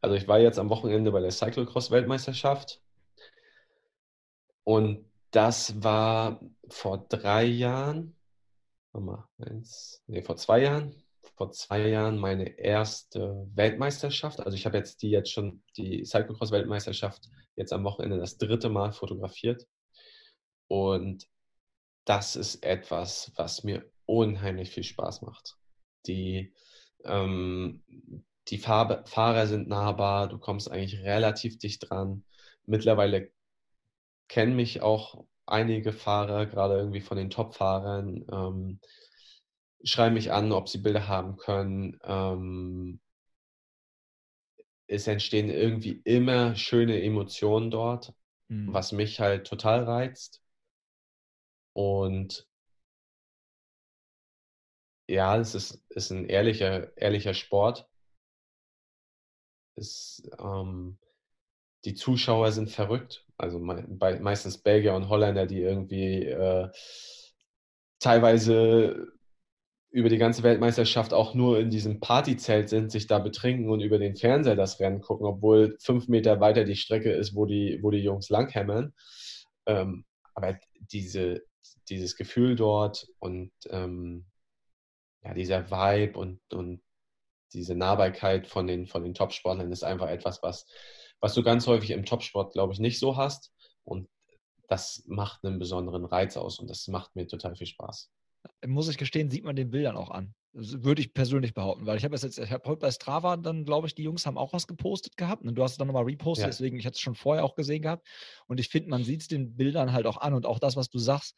[0.00, 2.80] Also ich war jetzt am Wochenende bei der Cyclocross-Weltmeisterschaft
[4.62, 8.16] und das war vor drei Jahren,
[8.92, 10.94] mal, eins, nee, vor zwei Jahren,
[11.38, 14.40] vor zwei Jahren meine erste Weltmeisterschaft.
[14.40, 18.92] Also ich habe jetzt die jetzt schon, die Cyclocross-Weltmeisterschaft jetzt am Wochenende das dritte Mal
[18.92, 19.64] fotografiert.
[20.66, 21.28] Und
[22.04, 25.56] das ist etwas, was mir unheimlich viel Spaß macht.
[26.06, 26.52] Die,
[27.04, 27.84] ähm,
[28.48, 32.24] die Fahr Fahrer sind nahbar, du kommst eigentlich relativ dicht dran.
[32.66, 33.30] Mittlerweile
[34.26, 38.24] kennen mich auch einige Fahrer, gerade irgendwie von den Top-Fahrern.
[38.28, 38.80] Ähm,
[39.84, 41.98] schreiben mich an, ob sie Bilder haben können.
[42.02, 43.00] Ähm,
[44.86, 48.14] es entstehen irgendwie immer schöne Emotionen dort,
[48.48, 48.72] mhm.
[48.72, 50.42] was mich halt total reizt.
[51.74, 52.48] Und
[55.08, 57.88] ja, es ist, ist ein ehrlicher, ehrlicher Sport.
[59.76, 60.98] Es, ähm,
[61.84, 63.24] die Zuschauer sind verrückt.
[63.36, 63.86] Also me
[64.20, 66.70] meistens Belgier und Holländer, die irgendwie äh,
[68.00, 69.17] teilweise
[69.90, 73.98] über die ganze Weltmeisterschaft auch nur in diesem Partyzelt sind, sich da betrinken und über
[73.98, 77.90] den Fernseher das Rennen gucken, obwohl fünf Meter weiter die Strecke ist, wo die, wo
[77.90, 78.92] die Jungs langhämmern.
[79.66, 80.04] Ähm,
[80.34, 80.58] aber
[80.92, 81.42] diese,
[81.88, 84.26] dieses Gefühl dort und ähm,
[85.24, 86.82] ja, dieser Vibe und, und
[87.52, 90.66] diese Nahbarkeit von den, von den Topsportlern ist einfach etwas, was,
[91.20, 93.52] was du ganz häufig im Topsport, glaube ich, nicht so hast.
[93.84, 94.08] Und
[94.68, 98.10] das macht einen besonderen Reiz aus und das macht mir total viel Spaß.
[98.66, 100.34] Muss ich gestehen, sieht man den Bildern auch an.
[100.52, 103.64] Das würde ich persönlich behaupten, weil ich habe jetzt, ich habe heute bei Strava dann,
[103.64, 106.04] glaube ich, die Jungs haben auch was gepostet gehabt und du hast es dann nochmal
[106.04, 106.48] repostet, ja.
[106.48, 108.06] deswegen, ich hatte es schon vorher auch gesehen gehabt
[108.46, 110.88] und ich finde, man sieht es den Bildern halt auch an und auch das, was
[110.88, 111.36] du sagst,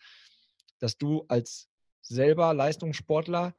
[0.78, 1.68] dass du als
[2.02, 3.54] selber Leistungssportler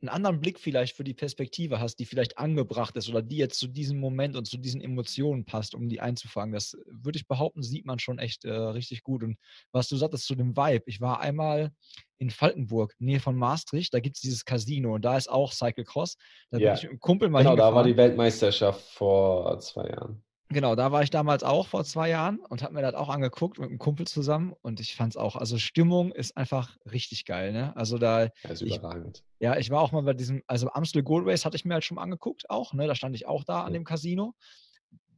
[0.00, 3.58] einen anderen Blick vielleicht für die Perspektive hast, die vielleicht angebracht ist oder die jetzt
[3.58, 6.52] zu diesem Moment und zu diesen Emotionen passt, um die einzufangen.
[6.52, 9.22] Das würde ich behaupten, sieht man schon echt äh, richtig gut.
[9.22, 9.38] Und
[9.72, 11.72] was du sagtest zu dem Vibe, ich war einmal
[12.18, 16.16] in Falkenburg, Nähe von Maastricht, da gibt es dieses Casino und da ist auch Cyclecross.
[16.50, 16.70] Da ja.
[16.70, 20.22] bin ich mit einem Kumpel mal Genau, da war die Weltmeisterschaft vor zwei Jahren.
[20.54, 23.58] Genau, da war ich damals auch vor zwei Jahren und habe mir das auch angeguckt
[23.58, 27.52] mit einem Kumpel zusammen und ich fand es auch, also Stimmung ist einfach richtig geil,
[27.52, 27.76] ne?
[27.76, 28.22] Also da.
[28.22, 29.24] Ja, ist überragend.
[29.40, 31.74] Ich, ja, ich war auch mal bei diesem, also Amstel Gold Race hatte ich mir
[31.74, 32.86] halt schon mal angeguckt auch, ne?
[32.86, 34.34] Da stand ich auch da an dem Casino.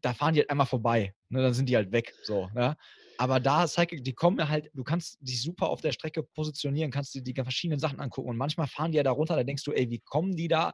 [0.00, 1.42] Da fahren die halt einmal vorbei, ne?
[1.42, 2.74] Dann sind die halt weg, so, ne?
[3.18, 7.22] Aber da, die kommen halt, du kannst dich super auf der Strecke positionieren, kannst dir
[7.22, 9.90] die verschiedenen Sachen angucken und manchmal fahren die ja da runter, da denkst du, ey,
[9.90, 10.72] wie kommen die da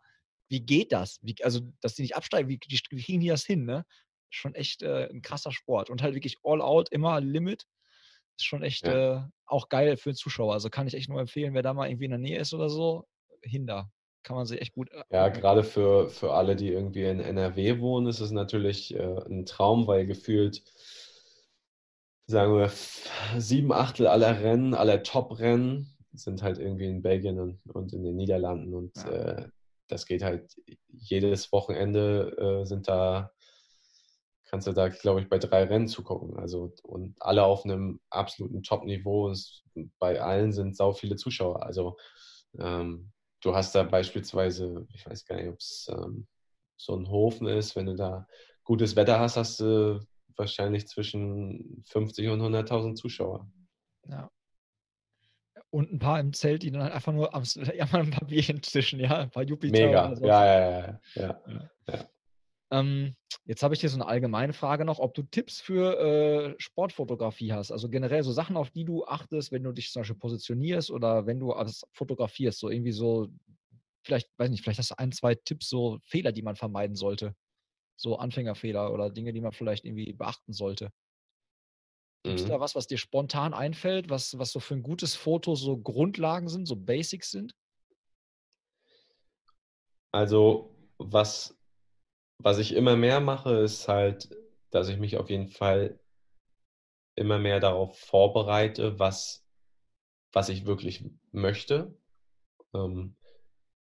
[0.52, 1.18] wie geht das?
[1.22, 3.64] Wie, also, dass die nicht absteigen, wie, wie kriegen die das hin?
[3.64, 3.86] Ne?
[4.34, 5.90] Schon echt äh, ein krasser Sport.
[5.90, 7.66] Und halt wirklich all out, immer Limit.
[8.38, 9.16] Ist schon echt ja.
[9.16, 10.54] äh, auch geil für den Zuschauer.
[10.54, 12.68] Also kann ich echt nur empfehlen, wer da mal irgendwie in der Nähe ist oder
[12.68, 13.06] so,
[13.42, 13.90] hinter.
[14.22, 14.90] Kann man sich echt gut.
[14.90, 19.18] Äh, ja, gerade für, für alle, die irgendwie in NRW wohnen, ist es natürlich äh,
[19.26, 20.62] ein Traum, weil gefühlt,
[22.26, 22.70] sagen wir,
[23.38, 28.16] sieben Achtel aller Rennen, aller Top-Rennen sind halt irgendwie in Belgien und, und in den
[28.16, 28.74] Niederlanden.
[28.74, 29.10] Und ja.
[29.10, 29.48] äh,
[29.88, 30.54] das geht halt
[30.88, 33.32] jedes Wochenende äh, sind da
[34.52, 36.38] kannst du da, glaube ich, bei drei Rennen zugucken.
[36.38, 39.32] Also und alle auf einem absoluten Top-Niveau.
[39.98, 41.62] Bei allen sind sau viele Zuschauer.
[41.62, 41.96] Also
[42.58, 43.10] ähm,
[43.40, 46.26] du hast da beispielsweise, ich weiß gar nicht, ob es ähm,
[46.76, 48.28] so ein Hofen ist, wenn du da
[48.62, 50.00] gutes Wetter hast, hast du
[50.36, 53.50] wahrscheinlich zwischen 50 und 100.000 Zuschauer.
[54.06, 54.30] Ja.
[55.70, 58.28] Und ein paar im Zelt, die dann halt einfach nur am, ja, mal ein paar
[58.28, 59.72] Bierchen zwischen, ja, ein paar Jupiter.
[59.72, 61.40] Mega, ja, ja, ja, ja, ja.
[61.88, 62.11] ja.
[62.72, 66.54] Ähm, jetzt habe ich hier so eine allgemeine Frage noch, ob du Tipps für äh,
[66.58, 67.70] Sportfotografie hast.
[67.70, 71.26] Also generell so Sachen, auf die du achtest, wenn du dich zum Beispiel positionierst oder
[71.26, 72.58] wenn du alles fotografierst.
[72.58, 73.28] So irgendwie so,
[74.02, 77.34] vielleicht, weiß nicht, vielleicht hast du ein, zwei Tipps, so Fehler, die man vermeiden sollte.
[77.96, 80.90] So Anfängerfehler oder Dinge, die man vielleicht irgendwie beachten sollte.
[82.24, 82.50] Gibt es mhm.
[82.50, 86.48] da was, was dir spontan einfällt, was, was so für ein gutes Foto so Grundlagen
[86.48, 87.54] sind, so Basics sind?
[90.12, 91.58] Also, was
[92.38, 94.30] was ich immer mehr mache, ist halt,
[94.70, 95.98] dass ich mich auf jeden Fall
[97.14, 99.44] immer mehr darauf vorbereite, was,
[100.32, 101.94] was ich wirklich möchte.
[102.74, 103.16] Ähm,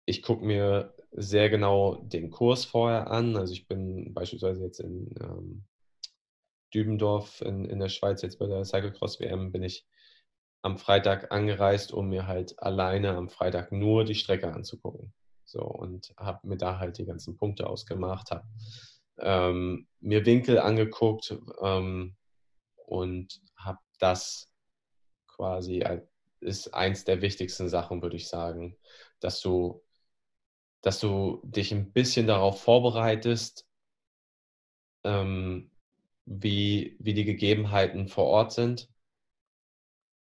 [0.04, 3.36] ich gucke mir sehr genau den Kurs vorher an.
[3.36, 5.64] Also ich bin beispielsweise jetzt in ähm,
[6.74, 9.86] Dübendorf in, in der Schweiz, jetzt bei der Cyclecross WM, bin ich
[10.62, 15.12] am Freitag angereist, um mir halt alleine am Freitag nur die Strecke anzugucken.
[15.50, 18.46] So, und habe mir da halt die ganzen Punkte ausgemacht, habe
[19.18, 22.14] ähm, mir Winkel angeguckt ähm,
[22.86, 24.48] und habe das
[25.26, 25.84] quasi,
[26.38, 28.76] ist eins der wichtigsten Sachen, würde ich sagen,
[29.18, 29.82] dass du,
[30.82, 33.66] dass du dich ein bisschen darauf vorbereitest,
[35.02, 35.72] ähm,
[36.26, 38.88] wie, wie die Gegebenheiten vor Ort sind.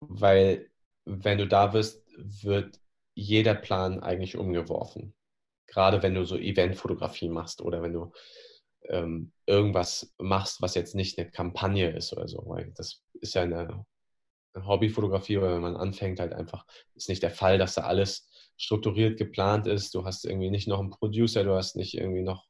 [0.00, 0.68] Weil
[1.04, 2.81] wenn du da bist, wird
[3.14, 5.14] jeder Plan eigentlich umgeworfen.
[5.66, 8.12] Gerade wenn du so Eventfotografie machst oder wenn du
[8.88, 12.42] ähm, irgendwas machst, was jetzt nicht eine Kampagne ist oder so.
[12.46, 13.86] Weil das ist ja eine,
[14.54, 19.18] Hobbyfotografie, oder wenn man anfängt, halt einfach, ist nicht der Fall, dass da alles strukturiert
[19.18, 19.94] geplant ist.
[19.94, 22.46] Du hast irgendwie nicht noch einen Producer, du hast nicht irgendwie noch,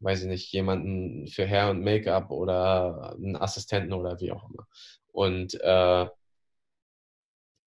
[0.00, 4.66] weiß ich nicht, jemanden für Hair und Make-up oder einen Assistenten oder wie auch immer.
[5.12, 6.06] Und äh,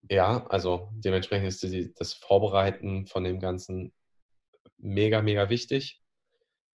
[0.08, 3.92] ja, also dementsprechend ist die, das Vorbereiten von dem Ganzen
[4.78, 6.02] mega, mega wichtig.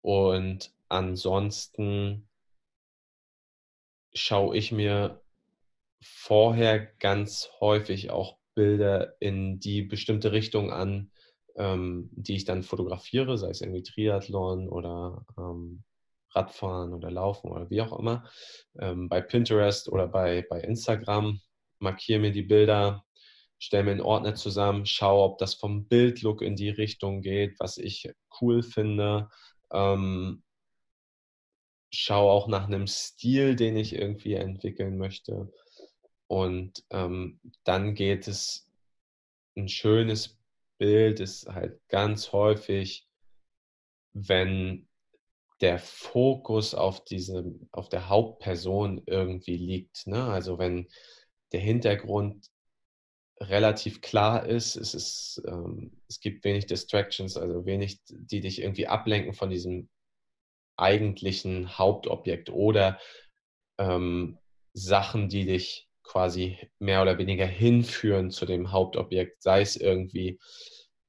[0.02, 2.28] Und ansonsten
[4.14, 5.22] schaue ich mir
[6.02, 11.12] vorher ganz häufig auch Bilder in die bestimmte Richtung an,
[11.56, 15.84] ähm, die ich dann fotografiere, sei es irgendwie Triathlon oder ähm,
[16.32, 18.26] Radfahren oder Laufen oder wie auch immer.
[18.80, 21.40] Ähm, bei Pinterest oder bei, bei Instagram
[21.80, 23.04] markiere mir die Bilder,
[23.64, 27.78] stelle mir einen Ordner zusammen, schaue, ob das vom Bildlook in die Richtung geht, was
[27.78, 28.12] ich
[28.42, 29.30] cool finde.
[29.72, 30.44] Ähm,
[31.94, 35.52] schaue auch nach einem Stil, den ich irgendwie entwickeln möchte.
[36.28, 38.70] Und ähm, dann geht es,
[39.56, 40.38] ein schönes
[40.78, 43.08] Bild ist halt ganz häufig,
[44.14, 44.90] wenn
[45.62, 50.08] der Fokus auf diese, auf der Hauptperson irgendwie liegt.
[50.08, 50.26] Ne?
[50.26, 50.90] Also wenn
[51.54, 52.50] der Hintergrund
[53.40, 58.88] relativ klar ist, es, ist ähm, es gibt wenig Distractions, also wenig, die dich irgendwie
[58.88, 59.90] ablenken von diesem
[60.78, 63.00] eigentlichen Hauptobjekt oder
[63.78, 64.38] ähm,
[64.74, 70.40] Sachen, die dich quasi mehr oder weniger hinführen zu dem Hauptobjekt, sei es irgendwie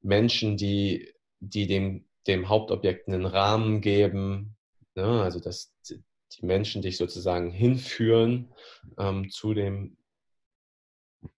[0.02, 4.56] Menschen, die, die dem, dem Hauptobjekt einen Rahmen geben,
[4.94, 5.22] ne?
[5.22, 8.52] also dass die Menschen dich sozusagen hinführen
[8.98, 9.96] ähm, zu dem,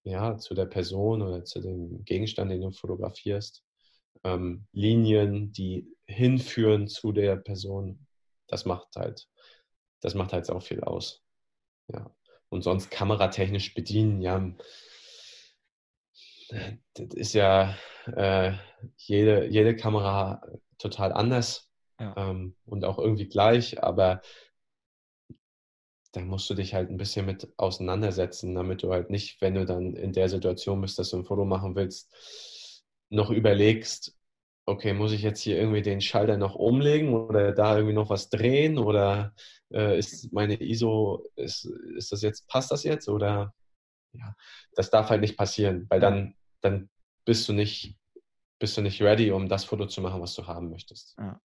[0.05, 3.65] ja, zu der Person oder zu dem Gegenstand, den du fotografierst.
[4.25, 8.07] Ähm, Linien, die hinführen zu der Person,
[8.49, 9.29] das macht halt,
[10.01, 11.23] das macht halt auch viel aus.
[11.89, 12.11] Ja.
[12.49, 14.55] Und sonst kameratechnisch bedienen, ja,
[16.95, 17.77] das ist ja
[18.15, 18.53] äh,
[18.97, 20.41] jede, jede Kamera
[20.79, 22.15] total anders ja.
[22.17, 24.21] ähm, und auch irgendwie gleich, aber
[26.17, 29.67] da musst du dich halt ein bisschen mit auseinandersetzen, damit du halt nicht, wenn du
[29.67, 34.17] dann in der Situation bist, dass du ein Foto machen willst, noch überlegst,
[34.65, 38.31] okay, muss ich jetzt hier irgendwie den Schalter noch umlegen oder da irgendwie noch was
[38.31, 39.35] drehen oder
[39.71, 41.67] äh, ist meine ISO, ist,
[41.97, 43.55] ist das jetzt, passt das jetzt oder
[44.13, 44.35] ja,
[44.75, 46.89] das darf halt nicht passieren, weil dann, dann
[47.27, 47.97] bist du nicht,
[48.59, 51.15] bist du nicht ready, um das Foto zu machen, was du haben möchtest.
[51.19, 51.39] Ja.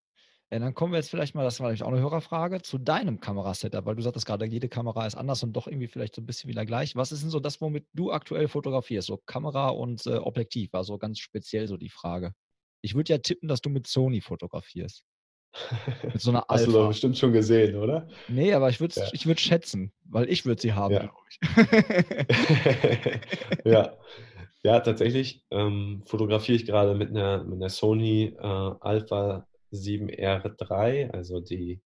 [0.51, 3.21] Ja, dann kommen wir jetzt vielleicht mal, das war nämlich auch eine Hörerfrage, zu deinem
[3.21, 6.25] Kamerasetup, weil du sagtest gerade, jede Kamera ist anders und doch irgendwie vielleicht so ein
[6.25, 6.93] bisschen wieder gleich.
[6.97, 9.07] Was ist denn so das, womit du aktuell fotografierst?
[9.07, 12.33] So Kamera und äh, Objektiv war so ganz speziell so die Frage.
[12.81, 15.05] Ich würde ja tippen, dass du mit Sony fotografierst.
[16.03, 16.53] Mit so einer Alpha.
[16.55, 18.09] Hast du doch bestimmt schon gesehen, oder?
[18.27, 19.07] Nee, aber ich würde ja.
[19.13, 20.99] ich würd schätzen, weil ich würde sie haben, ja.
[20.99, 21.39] glaube ich.
[23.71, 23.97] ja.
[24.63, 31.39] ja, tatsächlich ähm, fotografiere ich gerade mit einer, mit einer Sony äh, Alpha 7R3, also
[31.39, 31.81] die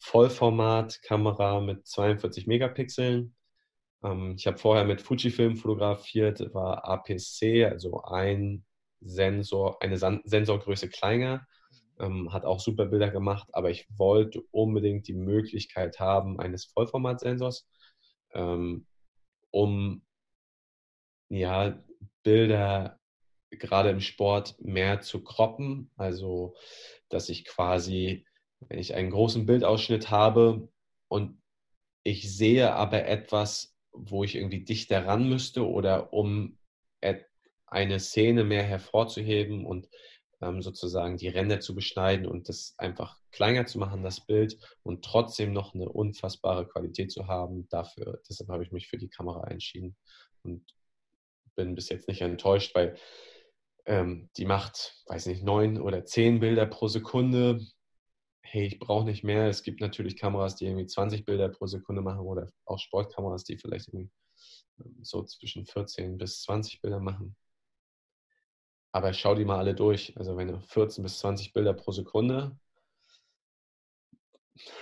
[0.00, 3.34] Vollformatkamera mit 42 Megapixeln.
[4.02, 8.64] Ähm, ich habe vorher mit Fujifilm fotografiert, war APC, also ein
[9.00, 11.46] Sensor, eine San Sensorgröße kleiner,
[11.98, 17.68] ähm, hat auch super Bilder gemacht, aber ich wollte unbedingt die Möglichkeit haben eines Vollformatsensors,
[18.34, 18.86] ähm,
[19.50, 20.02] um
[21.28, 21.82] ja,
[22.22, 22.98] Bilder
[23.50, 26.54] gerade im Sport mehr zu kroppen, also
[27.08, 28.26] dass ich quasi,
[28.60, 30.68] wenn ich einen großen Bildausschnitt habe
[31.08, 31.40] und
[32.04, 36.58] ich sehe aber etwas, wo ich irgendwie dichter ran müsste oder um
[37.70, 39.88] eine Szene mehr hervorzuheben und
[40.40, 45.04] ähm, sozusagen die Ränder zu beschneiden und das einfach kleiner zu machen, das Bild, und
[45.04, 47.68] trotzdem noch eine unfassbare Qualität zu haben.
[47.68, 49.96] Dafür, deshalb habe ich mich für die Kamera entschieden
[50.42, 50.64] und
[51.56, 52.96] bin bis jetzt nicht enttäuscht, weil
[53.88, 57.66] ähm, die macht, weiß nicht, neun oder zehn Bilder pro Sekunde.
[58.42, 59.48] Hey, ich brauche nicht mehr.
[59.48, 63.56] Es gibt natürlich Kameras, die irgendwie 20 Bilder pro Sekunde machen oder auch Sportkameras, die
[63.56, 64.10] vielleicht irgendwie
[64.80, 67.34] ähm, so zwischen 14 bis 20 Bilder machen.
[68.92, 70.14] Aber schau die mal alle durch.
[70.18, 72.58] Also wenn du 14 bis 20 Bilder pro Sekunde,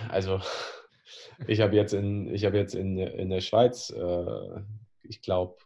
[0.09, 0.41] also
[1.47, 4.62] ich habe jetzt in, ich habe jetzt in, in der Schweiz, äh,
[5.03, 5.59] ich glaube,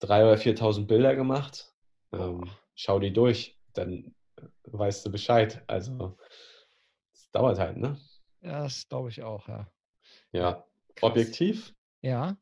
[0.00, 1.72] 3.000 oder 4.000 Bilder gemacht
[2.12, 4.14] ähm, schau die durch, dann
[4.64, 5.62] weißt du Bescheid.
[5.66, 6.16] Also
[7.12, 7.98] es dauert halt, ne?
[8.42, 9.66] Ja, das glaube ich auch, ja.
[10.32, 10.64] Ja.
[10.94, 11.10] Krass.
[11.10, 11.74] Objektiv?
[12.02, 12.36] Ja.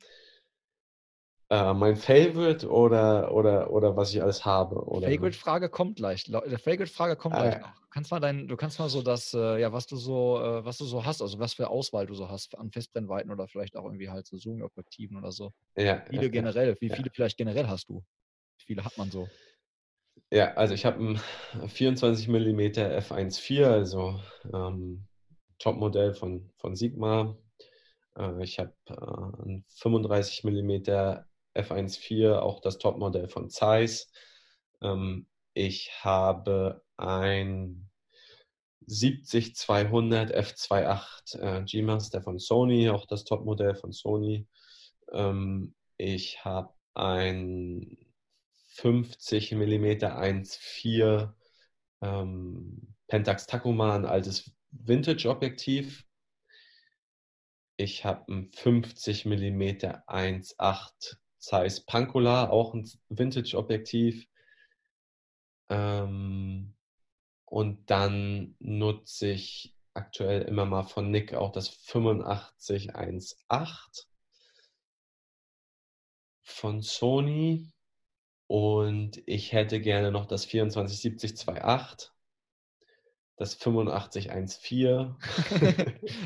[1.50, 4.76] Äh, mein Favorite oder, oder, oder was ich alles habe?
[4.76, 6.24] Favorite-Frage kommt gleich.
[6.24, 7.74] Der Favorite-Frage kommt gleich noch.
[7.80, 10.64] Du kannst mal dein, du kannst mal so das, äh, ja, was du so, äh,
[10.64, 13.76] was du so hast, also was für Auswahl du so hast an Festbrennweiten oder vielleicht
[13.76, 15.52] auch irgendwie halt so Zoom-Objektiven oder so.
[15.76, 16.04] Ja.
[16.08, 18.02] Viele ja, generell, wie viele vielleicht generell hast du?
[18.58, 19.28] Wie viele hat man so?
[20.30, 24.20] Ja, also ich habe ein 24 mm f1.4, also
[24.52, 25.06] ähm,
[25.58, 27.36] Topmodell von, von Sigma.
[28.18, 28.94] Äh, ich habe äh,
[29.46, 30.70] ein 35 mm
[31.54, 34.10] f1.4, auch das Topmodell von Zeiss.
[34.82, 37.88] Ähm, ich habe ein
[38.88, 44.46] 70-200 f2.8 äh, G-Master von Sony, auch das Topmodell von Sony.
[45.12, 48.03] Ähm, ich habe ein
[48.74, 51.32] 50 mm 1.4
[52.02, 56.04] ähm, Pentax Takuma, ein altes Vintage-Objektiv.
[57.76, 64.26] Ich habe ein 50 mm 1.8 Zeiss Pankola, auch ein Vintage-Objektiv.
[65.68, 66.74] Ähm,
[67.44, 74.10] und dann nutze ich aktuell immer mal von Nick auch das 8518
[76.42, 77.73] von Sony.
[78.46, 82.10] Und ich hätte gerne noch das 2470-28,
[83.36, 85.14] das 8514.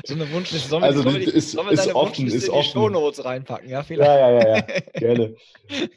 [0.05, 0.69] so eine Wunschliste.
[0.69, 2.71] Sollen also, sollen die, ist, wir ist offen, ist in die offen.
[2.71, 3.69] Shownotes reinpacken?
[3.69, 4.09] Ja, vielleicht.
[4.09, 4.61] Ja, ja, ja, ja.
[4.93, 5.35] gerne.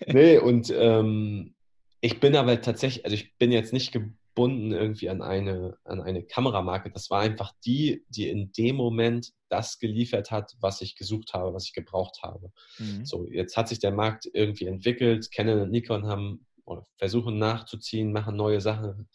[0.06, 1.54] Nee, und ähm,
[2.00, 3.92] ich bin aber tatsächlich, also ich bin jetzt nicht
[4.34, 6.90] gebunden irgendwie an eine, an eine Kameramarke.
[6.90, 11.52] Das war einfach die, die in dem Moment das geliefert hat, was ich gesucht habe,
[11.52, 12.50] was ich gebraucht habe.
[12.78, 13.04] Mhm.
[13.04, 15.30] So, jetzt hat sich der Markt irgendwie entwickelt.
[15.30, 19.08] Canon und Nikon haben oder versuchen nachzuziehen, machen neue Sachen,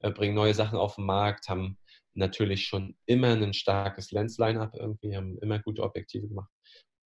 [0.00, 1.78] äh, bringen neue Sachen auf den Markt, haben
[2.14, 6.50] natürlich schon immer ein starkes Lens-Line-Up irgendwie, haben immer gute Objektive gemacht.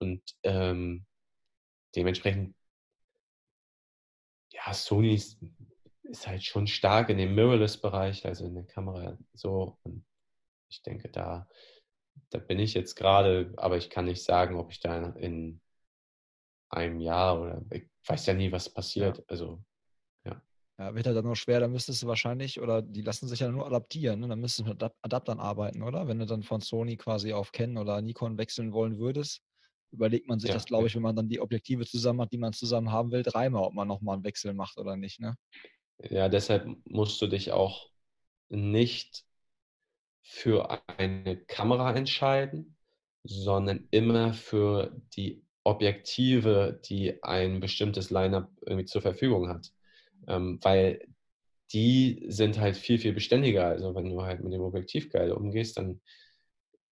[0.00, 1.04] Und ähm,
[1.94, 2.54] dementsprechend,
[4.52, 5.20] ja, Sony
[6.08, 9.78] ist, halt schon stark in dem Mirrorless-Bereich, also in der Kamera so.
[9.82, 10.04] Und
[10.68, 11.48] ich denke, da,
[12.30, 15.60] da bin ich jetzt gerade, aber ich kann nicht sagen, ob ich da in
[16.70, 19.18] einem Jahr oder ich weiß ja nie, was passiert.
[19.18, 19.24] Ja.
[19.28, 19.62] Also,
[20.24, 20.42] ja.
[20.78, 23.50] Ja, wird halt dann noch schwer, da müsstest du wahrscheinlich, oder die lassen sich ja
[23.50, 24.28] nur adaptieren, ne?
[24.28, 26.06] dann müsstest du mit Adaptern arbeiten, oder?
[26.08, 29.42] Wenn du dann von Sony quasi auf Canon oder Nikon wechseln wollen würdest,
[29.90, 32.38] überlegt man sich ja, das, glaube ich, wenn man dann die Objektive zusammen hat, die
[32.38, 35.36] man zusammen haben will, dreimal, ob man nochmal einen Wechsel macht oder nicht, ne?
[35.98, 37.90] Ja, deshalb musst du dich auch
[38.48, 39.24] nicht
[40.22, 42.76] für eine Kamera entscheiden,
[43.24, 49.72] sondern immer für die Objektive, die ein bestimmtes Lineup irgendwie zur Verfügung hat.
[50.28, 51.06] Ähm, weil
[51.72, 53.66] die sind halt viel, viel beständiger.
[53.68, 56.00] Also wenn du halt mit dem Objektiv geil umgehst, dann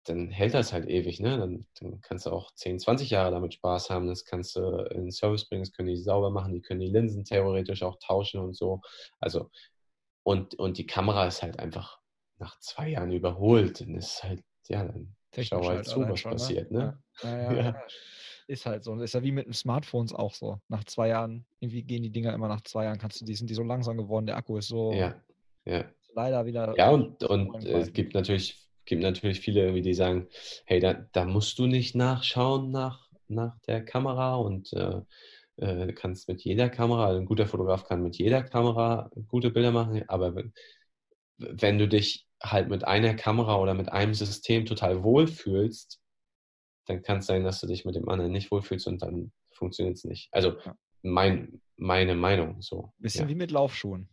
[0.06, 1.38] dann hält das halt ewig, ne?
[1.38, 4.06] Dann, dann, kannst du auch 10, 20 Jahre damit Spaß haben.
[4.06, 4.60] Das kannst du
[4.90, 8.40] in Service bringen, das können die sauber machen, die können die Linsen theoretisch auch tauschen
[8.40, 8.80] und so.
[9.20, 9.50] Also,
[10.22, 11.98] und, und die Kamera ist halt einfach
[12.38, 13.80] nach zwei Jahren überholt.
[13.80, 16.36] Dann ist halt, ja, dann schau halt, halt zu, was schon, ne?
[16.36, 16.80] passiert, ne?
[16.80, 17.02] Ja.
[17.22, 17.82] Ja, ja,
[18.46, 18.94] ist halt so.
[19.00, 20.60] Ist ja wie mit den Smartphones auch so.
[20.68, 23.50] Nach zwei Jahren, irgendwie gehen die Dinger immer nach zwei Jahren, kannst du die, sind
[23.50, 25.20] die so langsam geworden, der Akku ist so ja,
[25.64, 25.84] ja.
[26.14, 26.74] leider wieder.
[26.76, 30.28] Ja, und, und es gibt natürlich gibt natürlich viele, die sagen,
[30.64, 35.00] hey, da, da musst du nicht nachschauen nach, nach der Kamera und äh,
[35.56, 39.72] äh, kannst mit jeder Kamera, also ein guter Fotograf kann mit jeder Kamera gute Bilder
[39.72, 40.52] machen, aber wenn,
[41.38, 46.00] wenn du dich halt mit einer Kamera oder mit einem System total wohlfühlst,
[46.86, 49.96] dann kann es sein, dass du dich mit dem anderen nicht wohlfühlst und dann funktioniert
[49.96, 50.28] es nicht.
[50.32, 50.56] Also
[51.02, 52.92] mein, meine Meinung so.
[52.98, 53.28] Bisschen ja.
[53.30, 54.08] wie mit Laufschuhen.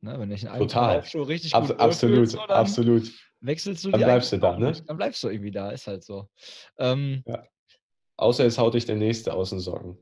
[0.00, 0.96] Ne, wenn ich einen Total.
[0.96, 3.10] Laufschuh richtig gut Ab, Absolut, so, absolut
[3.44, 4.72] wechselst du Dann bleibst du da, ne?
[4.86, 6.28] Dann bleibst du irgendwie da, ist halt so.
[6.78, 7.44] Ähm, ja.
[8.16, 9.98] Außer es haut dich der Nächste aus den Socken.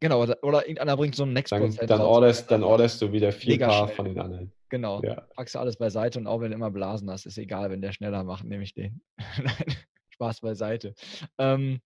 [0.00, 3.32] Genau, oder, oder irgendeiner bringt so einen next Dann, dann, orderst, dann orderst du wieder
[3.32, 3.96] vier Mega Paar schnell.
[3.96, 4.52] von den anderen.
[4.68, 5.02] Genau.
[5.02, 5.22] Ja.
[5.34, 7.92] Packst du alles beiseite und auch wenn du immer Blasen hast, ist egal, wenn der
[7.92, 9.00] schneller macht, nehme ich den.
[10.10, 10.94] Spaß beiseite.
[11.38, 11.80] Ähm,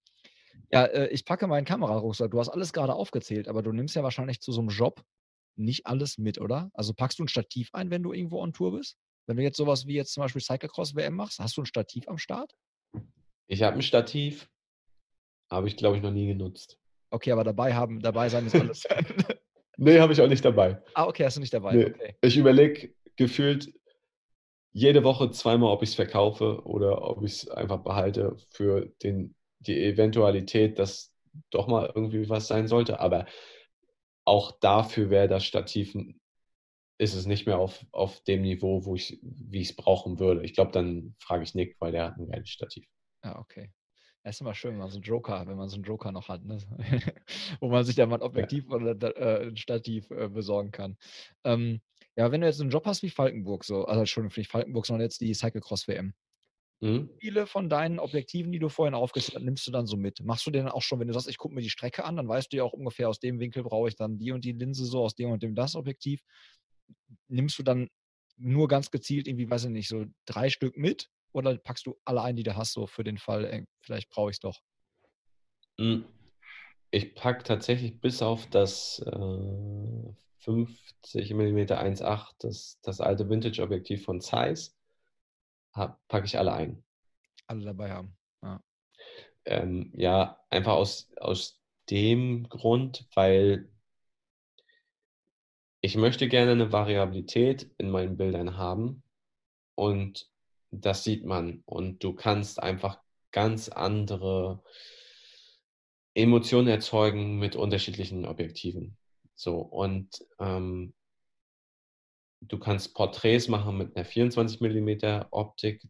[0.73, 2.31] ja, äh, ich packe meinen Kamerarucksack.
[2.31, 5.03] Du hast alles gerade aufgezählt, aber du nimmst ja wahrscheinlich zu so einem Job
[5.57, 6.71] nicht alles mit, oder?
[6.75, 8.97] Also packst du ein Stativ ein, wenn du irgendwo on Tour bist?
[9.31, 12.09] Wenn du jetzt sowas wie jetzt zum Beispiel Cyclocross WM machst, hast du ein Stativ
[12.09, 12.53] am Start?
[13.47, 14.51] Ich habe ein Stativ,
[15.51, 16.79] habe ich glaube ich noch nie genutzt.
[17.11, 18.85] Okay, aber dabei haben, dabei sein ist alles.
[19.77, 20.83] nee, habe ich auch nicht dabei.
[20.95, 21.75] Ah, okay, hast du nicht dabei.
[21.75, 21.87] Nee.
[21.87, 22.15] Okay.
[22.23, 23.73] Ich überlege gefühlt
[24.73, 29.35] jede Woche zweimal, ob ich es verkaufe oder ob ich es einfach behalte für den,
[29.61, 31.13] die Eventualität, dass
[31.51, 33.01] doch mal irgendwie was sein sollte.
[33.01, 33.27] Aber
[34.25, 35.97] auch dafür wäre das Stativ
[37.01, 40.45] ist es nicht mehr auf, auf dem Niveau, wo ich, wie ich es brauchen würde.
[40.45, 42.87] Ich glaube, dann frage ich Nick, weil der hat ein geiles Stativ.
[43.25, 43.73] Ja, okay.
[44.23, 46.29] Es ist immer schön, wenn man so einen Joker, wenn man so einen Joker noch
[46.29, 46.59] hat, ne?
[47.61, 48.77] wo man sich da mal ein Objektiv ja.
[48.77, 50.99] oder äh, ein Stativ äh, besorgen kann.
[51.43, 51.81] Ähm,
[52.17, 55.07] ja, wenn du jetzt einen Job hast wie Falkenburg, so, also schon nicht Falkenburg, sondern
[55.07, 56.13] jetzt die Cyclecross WM.
[56.81, 57.09] Mhm.
[57.19, 60.23] Viele von deinen Objektiven, die du vorhin aufgesetzt hast, nimmst du dann so mit.
[60.23, 62.29] Machst du den auch schon, wenn du sagst, ich gucke mir die Strecke an, dann
[62.29, 64.85] weißt du ja auch ungefähr, aus dem Winkel brauche ich dann die und die Linse,
[64.85, 66.23] so aus dem und dem das Objektiv
[67.29, 67.89] nimmst du dann
[68.37, 72.23] nur ganz gezielt irgendwie, weiß ich nicht, so drei Stück mit oder packst du alle
[72.23, 74.61] ein, die du hast, so für den Fall, ey, vielleicht brauche ich es doch?
[75.79, 76.05] Hm.
[76.91, 84.21] Ich packe tatsächlich bis auf das äh, 50 mm 1.8, das, das alte Vintage-Objektiv von
[84.21, 84.77] Zeiss,
[85.73, 86.83] packe ich alle ein.
[87.47, 88.17] Alle dabei haben.
[88.43, 88.61] Ja,
[89.45, 91.61] ähm, ja einfach aus, aus
[91.91, 93.69] dem Grund, weil
[95.81, 99.03] ich möchte gerne eine Variabilität in meinen Bildern haben
[99.75, 100.29] und
[100.71, 103.01] das sieht man und du kannst einfach
[103.33, 104.63] ganz andere
[106.15, 108.97] Emotionen erzeugen mit unterschiedlichen Objektiven.
[109.35, 110.09] So, und
[110.39, 110.93] ähm,
[112.41, 115.83] du kannst Porträts machen mit einer 24 mm Optik,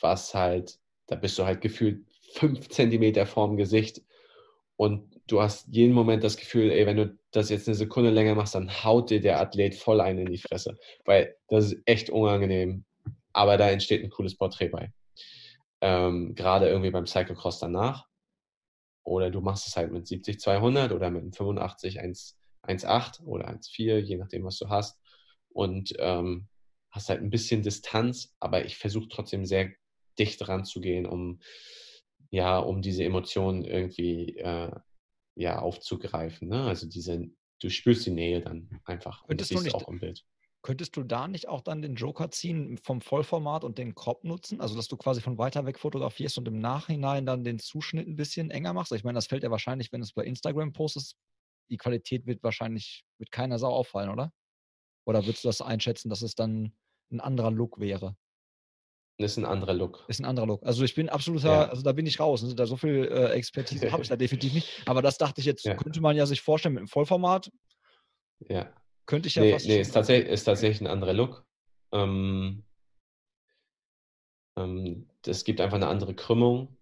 [0.00, 4.02] was halt, da bist du halt gefühlt 5 cm vorm Gesicht
[4.76, 8.34] und du hast jeden Moment das Gefühl, ey, wenn du das jetzt eine Sekunde länger
[8.34, 12.10] machst, dann haut dir der Athlet voll ein in die Fresse, weil das ist echt
[12.10, 12.84] unangenehm,
[13.32, 14.92] aber da entsteht ein cooles Porträt bei.
[15.80, 18.06] Ähm, Gerade irgendwie beim Cyclocross danach.
[19.02, 23.98] Oder du machst es halt mit 70, 200 oder mit einem 85, 1,8 oder 1,4,
[23.98, 25.00] je nachdem, was du hast.
[25.48, 26.48] Und ähm,
[26.90, 29.70] hast halt ein bisschen Distanz, aber ich versuche trotzdem sehr
[30.18, 31.40] dicht ranzugehen, um
[32.30, 34.70] ja, um diese Emotionen irgendwie äh,
[35.40, 36.48] ja aufzugreifen.
[36.48, 36.62] Ne?
[36.62, 37.28] Also diese,
[37.60, 39.26] du spürst die Nähe dann einfach.
[39.26, 40.24] Könntest du nicht, auch im Bild.
[40.62, 44.60] Könntest du da nicht auch dann den Joker ziehen vom Vollformat und den Crop nutzen?
[44.60, 48.16] Also, dass du quasi von weiter weg fotografierst und im Nachhinein dann den Zuschnitt ein
[48.16, 48.92] bisschen enger machst?
[48.92, 51.16] Ich meine, das fällt ja wahrscheinlich, wenn du es bei Instagram postest,
[51.70, 54.32] die Qualität wird wahrscheinlich, wird keiner Sau auffallen, oder?
[55.06, 56.74] Oder würdest du das einschätzen, dass es dann
[57.10, 58.16] ein anderer Look wäre?
[59.20, 60.04] Ist ein anderer Look.
[60.08, 60.64] Ist ein anderer Look.
[60.64, 61.68] Also ich bin absoluter, ja.
[61.68, 62.42] also da bin ich raus.
[62.42, 64.82] Also da so viel äh, Expertise habe ich da definitiv nicht.
[64.86, 65.74] Aber das dachte ich jetzt, ja.
[65.74, 67.50] könnte man ja sich vorstellen mit einem Vollformat.
[68.48, 68.72] Ja.
[69.04, 69.66] Könnte ich ja nee, fast.
[69.66, 71.44] Nee, ist tatsächlich, ist tatsächlich ein anderer Look.
[71.92, 72.64] Ähm,
[74.56, 76.78] ähm, es gibt einfach eine andere Krümmung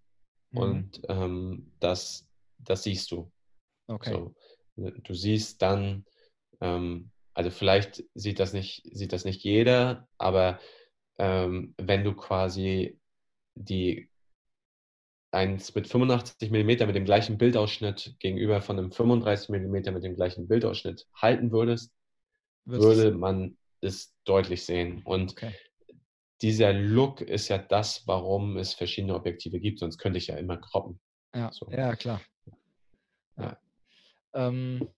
[0.53, 0.59] mhm.
[0.61, 2.29] und ähm, das,
[2.59, 3.33] das siehst du.
[3.89, 4.13] Okay.
[4.13, 4.35] So,
[4.77, 6.05] du siehst dann,
[6.61, 10.61] ähm, also vielleicht sieht das nicht, sieht das nicht jeder, aber
[11.19, 12.99] ähm, wenn du quasi
[13.55, 14.09] die
[15.31, 20.15] eins mit 85 mm mit dem gleichen Bildausschnitt gegenüber von einem 35 mm mit dem
[20.15, 21.93] gleichen Bildausschnitt halten würdest,
[22.65, 25.03] würde man es deutlich sehen.
[25.05, 25.53] Und okay.
[26.41, 30.57] dieser Look ist ja das, warum es verschiedene Objektive gibt, sonst könnte ich ja immer
[30.57, 30.99] kroppen.
[31.35, 31.69] Ja, so.
[31.71, 32.21] ja klar.
[33.37, 33.59] Ja.
[34.35, 34.89] Ähm,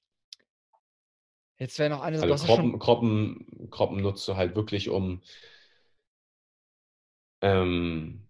[1.59, 2.31] jetzt wäre noch eine Sache.
[2.31, 5.23] Also kroppen, kroppen, kroppen nutzt du halt wirklich, um
[7.41, 8.27] ähm,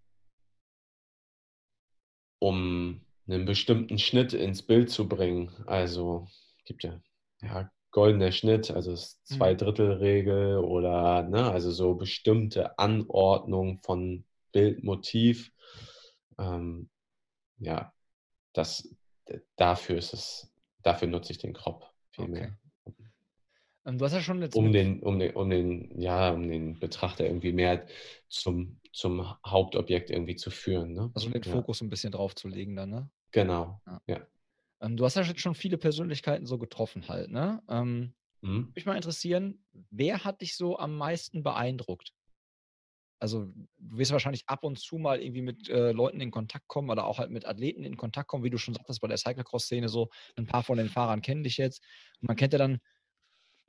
[2.38, 5.50] um einen bestimmten Schnitt ins Bild zu bringen.
[5.66, 6.26] Also
[6.64, 7.00] gibt ja,
[7.42, 10.64] ja goldener Schnitt, also Zweidrittelregel mhm.
[10.64, 15.52] oder ne, also so bestimmte Anordnung von Bildmotiv.
[16.38, 16.88] Ähm,
[17.58, 17.92] ja,
[18.52, 18.88] das
[19.56, 22.32] dafür ist es, dafür nutze ich den Crop viel okay.
[22.32, 22.58] mehr.
[23.86, 26.78] Ähm, du hast ja schon jetzt um den, um den, um den, ja, um den
[26.78, 27.86] Betrachter irgendwie mehr
[28.28, 30.92] zum, zum Hauptobjekt irgendwie zu führen.
[30.92, 31.10] Ne?
[31.14, 33.10] Also den Fokus ein bisschen drauf zu legen dann, ne?
[33.30, 34.02] Genau, ja.
[34.06, 34.26] ja.
[34.80, 37.62] Ähm, du hast ja jetzt schon viele Persönlichkeiten so getroffen halt, ne?
[37.68, 38.72] Ähm, mhm.
[38.74, 42.12] Mich mal interessieren, wer hat dich so am meisten beeindruckt?
[43.20, 46.88] Also du wirst wahrscheinlich ab und zu mal irgendwie mit äh, Leuten in Kontakt kommen
[46.88, 49.90] oder auch halt mit Athleten in Kontakt kommen, wie du schon sagtest bei der Cyclocross-Szene
[49.90, 51.82] so, ein paar von den Fahrern kennen dich jetzt.
[52.22, 52.80] Und man kennt ja dann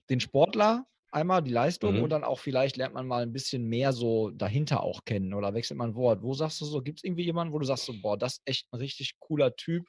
[0.10, 2.04] den Sportler einmal, die Leistung mhm.
[2.04, 5.54] und dann auch vielleicht lernt man mal ein bisschen mehr so dahinter auch kennen oder
[5.54, 6.24] wechselt man ein Wort.
[6.24, 8.42] Wo sagst du so, gibt es irgendwie jemanden, wo du sagst so, boah, das ist
[8.46, 9.88] echt ein richtig cooler Typ,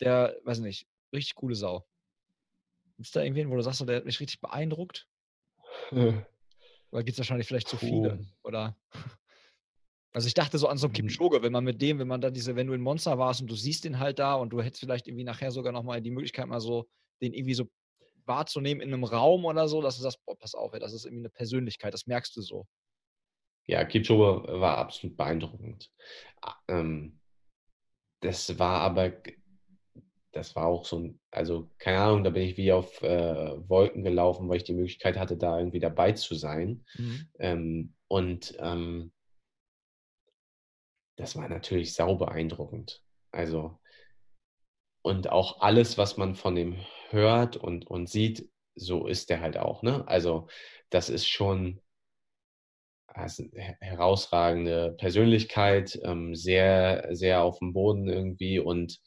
[0.00, 1.86] der, weiß nicht, richtig coole Sau.
[2.96, 5.06] Gibt es da irgendwen, wo du sagst, so, der hat mich richtig beeindruckt?
[6.92, 8.26] Oder gibt es wahrscheinlich vielleicht zu viele?
[8.42, 8.76] Oder?
[10.12, 12.30] Also ich dachte so an so einen Kipchoge, wenn man mit dem, wenn man da
[12.30, 14.80] diese, wenn du in Monster warst und du siehst den halt da und du hättest
[14.80, 16.88] vielleicht irgendwie nachher sogar nochmal die Möglichkeit, mal so
[17.22, 17.68] den irgendwie so
[18.30, 21.04] wahrzunehmen in einem Raum oder so, dass du sagst, boah, pass auf, ey, das ist
[21.04, 22.66] irgendwie eine Persönlichkeit, das merkst du so.
[23.66, 25.90] Ja, Kipchoge war absolut beeindruckend.
[26.68, 27.20] Ähm,
[28.20, 29.12] das war aber,
[30.32, 34.04] das war auch so ein, also keine Ahnung, da bin ich wie auf äh, Wolken
[34.04, 36.84] gelaufen, weil ich die Möglichkeit hatte, da irgendwie dabei zu sein.
[36.96, 37.28] Mhm.
[37.38, 39.12] Ähm, und ähm,
[41.16, 43.02] das war natürlich sau beeindruckend.
[43.30, 43.78] Also,
[45.02, 46.78] und auch alles, was man von dem
[47.12, 49.82] hört und, und sieht, so ist der halt auch.
[49.82, 50.06] Ne?
[50.08, 50.48] Also
[50.90, 51.80] das ist schon
[53.06, 53.44] also
[53.80, 59.00] herausragende Persönlichkeit, ähm, sehr, sehr auf dem Boden irgendwie und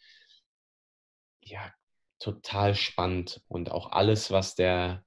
[1.41, 1.73] ja,
[2.19, 3.41] total spannend.
[3.47, 5.05] Und auch alles, was der,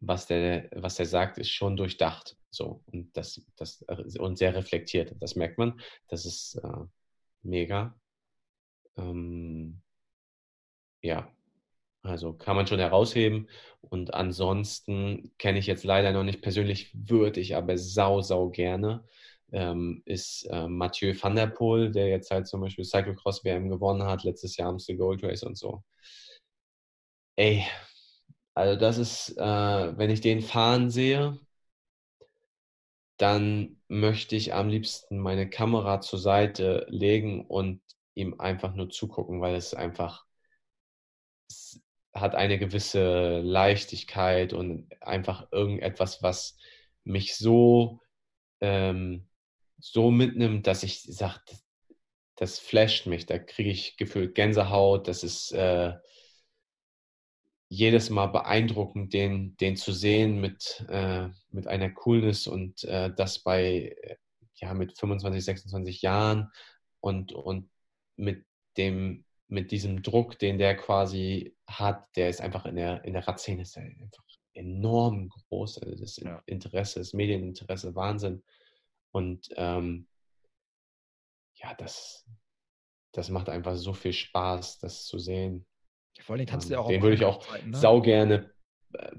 [0.00, 2.36] was der, was der sagt, ist schon durchdacht.
[2.50, 3.82] So, und das, das,
[4.18, 5.14] und sehr reflektiert.
[5.20, 5.80] Das merkt man.
[6.08, 6.84] Das ist äh,
[7.42, 7.98] mega.
[8.96, 9.82] Ähm,
[11.00, 11.30] ja,
[12.02, 13.48] also kann man schon herausheben.
[13.80, 19.04] Und ansonsten kenne ich jetzt leider noch nicht persönlich, würde ich aber sau, sau gerne,
[19.52, 24.04] ähm, ist äh, Mathieu van der Poel, der jetzt halt zum Beispiel Cyclocross WM gewonnen
[24.04, 25.82] hat, letztes Jahr Amstel Gold Race und so.
[27.36, 27.66] Ey,
[28.54, 29.42] also das ist, äh,
[29.98, 31.38] wenn ich den fahren sehe,
[33.16, 37.80] dann möchte ich am liebsten meine Kamera zur Seite legen und
[38.14, 40.26] ihm einfach nur zugucken, weil es einfach
[42.14, 46.56] hat eine gewisse Leichtigkeit und einfach irgendetwas, was
[47.04, 48.00] mich so,
[48.60, 49.28] ähm,
[49.78, 51.64] so mitnimmt, dass ich sage, das,
[52.36, 55.94] das flasht mich, da kriege ich gefühlt Gänsehaut, das ist äh,
[57.68, 63.38] jedes Mal beeindruckend, den, den zu sehen mit, äh, mit einer Coolness und äh, das
[63.38, 63.96] bei,
[64.56, 66.52] ja, mit 25, 26 Jahren
[67.00, 67.70] und, und
[68.16, 68.44] mit
[68.76, 73.28] dem, mit diesem Druck, den der quasi hat, der ist einfach in der, in der
[73.28, 74.24] Radszene ist einfach
[74.54, 75.78] enorm groß.
[75.78, 76.42] Also das ja.
[76.46, 78.42] Interesse, das Medieninteresse, Wahnsinn.
[79.12, 80.08] Und ähm,
[81.56, 82.26] ja, das,
[83.12, 85.66] das macht einfach so viel Spaß, das zu sehen.
[86.20, 86.88] Vor allem kannst du ja auch.
[86.88, 87.76] Den würde ich auch ne?
[87.76, 88.50] sau gerne,
[88.94, 89.16] äh,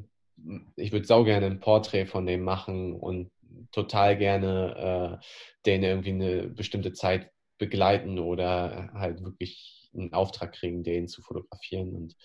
[0.75, 3.31] ich würde sau gerne ein Porträt von dem machen und
[3.71, 5.25] total gerne äh,
[5.67, 11.93] den irgendwie eine bestimmte Zeit begleiten oder halt wirklich einen Auftrag kriegen, den zu fotografieren.
[11.95, 12.15] Und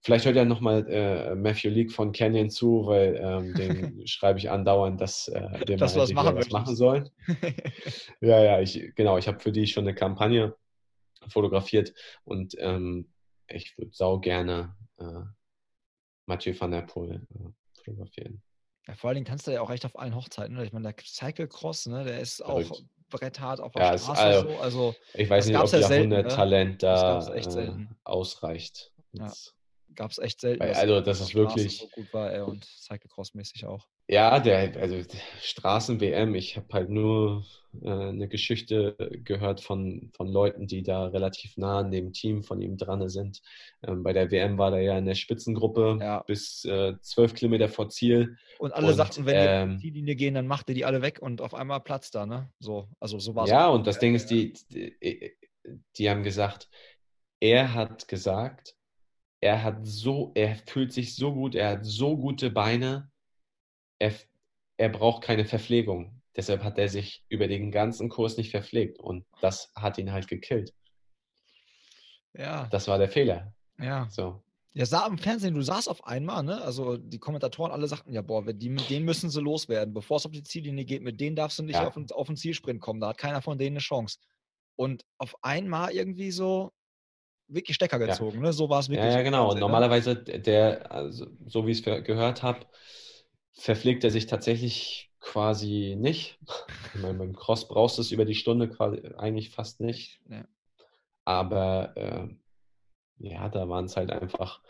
[0.00, 3.54] vielleicht hört ja nochmal äh, Matthew Leake von Canyon zu, weil ähm,
[4.00, 7.10] den schreibe ich andauernd, dass äh, der das was machen, was machen soll.
[8.20, 10.54] ja, ja, ich, genau, ich habe für die schon eine Kampagne
[11.28, 11.92] fotografiert
[12.24, 13.12] und ähm,
[13.48, 15.22] ich würde sau gerne äh,
[16.26, 18.42] Mathieu van der Poel äh, fotografieren.
[18.86, 20.56] Ja, vor allen Dingen kannst du ja auch recht auf allen Hochzeiten.
[20.56, 20.64] Ne?
[20.64, 22.70] Ich meine, der Cyclecross, ne, der ist Verrückt.
[22.70, 24.20] auch bretthart auf der ja, Straße.
[24.20, 24.58] Also, so.
[24.58, 26.76] also, ich weiß nicht, ob ja Jahrhunderttalent ne?
[26.78, 28.92] da äh, ausreicht.
[29.12, 29.32] Ja,
[29.94, 30.60] gab es echt selten.
[30.60, 31.78] Weil, also, das ist wirklich.
[31.78, 33.86] So gut war er und Cyclecross-mäßig auch.
[34.10, 34.96] Ja, der, also
[35.42, 37.44] Straßen-WM, ich habe halt nur
[37.82, 42.62] äh, eine Geschichte gehört von, von Leuten, die da relativ nah an dem Team von
[42.62, 43.42] ihm dran sind.
[43.86, 46.20] Ähm, bei der WM war er ja in der Spitzengruppe ja.
[46.20, 48.38] bis äh, zwölf Kilometer vor Ziel.
[48.58, 50.86] Und alle und, sagten, wenn ähm, die auf die Linie gehen, dann macht er die
[50.86, 52.50] alle weg und auf einmal Platz da, ne?
[52.60, 53.50] So, also so war es.
[53.50, 55.36] Ja, und das Ding ist, die, die,
[55.98, 56.70] die haben gesagt,
[57.40, 58.74] er hat gesagt,
[59.42, 63.10] er hat so, er fühlt sich so gut, er hat so gute Beine,
[63.98, 64.12] er,
[64.76, 66.20] er braucht keine Verpflegung.
[66.36, 70.28] Deshalb hat er sich über den ganzen Kurs nicht verpflegt und das hat ihn halt
[70.28, 70.72] gekillt.
[72.34, 72.68] Ja.
[72.70, 73.52] Das war der Fehler.
[73.80, 74.08] Ja.
[74.10, 74.42] So.
[74.74, 76.62] Ja, sah im Fernsehen, du sahst auf einmal, ne?
[76.62, 80.26] Also die Kommentatoren alle sagten ja, boah, die, mit denen müssen sie loswerden, bevor es
[80.26, 81.88] auf die Ziellinie geht, mit denen darfst du nicht ja.
[81.88, 84.18] auf, auf den Zielsprint kommen, da hat keiner von denen eine Chance.
[84.76, 86.70] Und auf einmal irgendwie so
[87.48, 88.42] wirklich Stecker gezogen, ja.
[88.42, 88.52] ne?
[88.52, 89.10] So war es wirklich.
[89.10, 89.48] Ja, ja genau.
[89.48, 89.60] Und ne?
[89.60, 92.60] normalerweise, der, also, so wie ich es gehört habe,
[93.58, 96.38] verpflegt er sich tatsächlich quasi nicht.
[96.94, 100.20] Ich meine, beim Cross brauchst du es über die Stunde quasi eigentlich fast nicht.
[100.30, 100.44] Ja.
[101.24, 102.28] Aber äh,
[103.18, 104.62] ja, da waren es halt einfach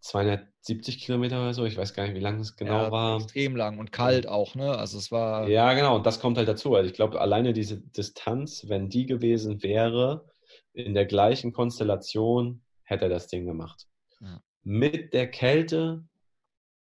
[0.00, 1.64] 270 Kilometer oder so.
[1.64, 3.16] Ich weiß gar nicht, wie lang es genau ja, war.
[3.18, 4.76] Extrem lang und kalt auch, ne?
[4.76, 5.46] Also es war.
[5.48, 5.96] Ja, genau.
[5.96, 6.74] Und das kommt halt dazu.
[6.74, 10.26] Also ich glaube, alleine diese Distanz, wenn die gewesen wäre,
[10.72, 13.86] in der gleichen Konstellation, hätte er das Ding gemacht.
[14.20, 14.42] Ja.
[14.64, 16.04] Mit der Kälte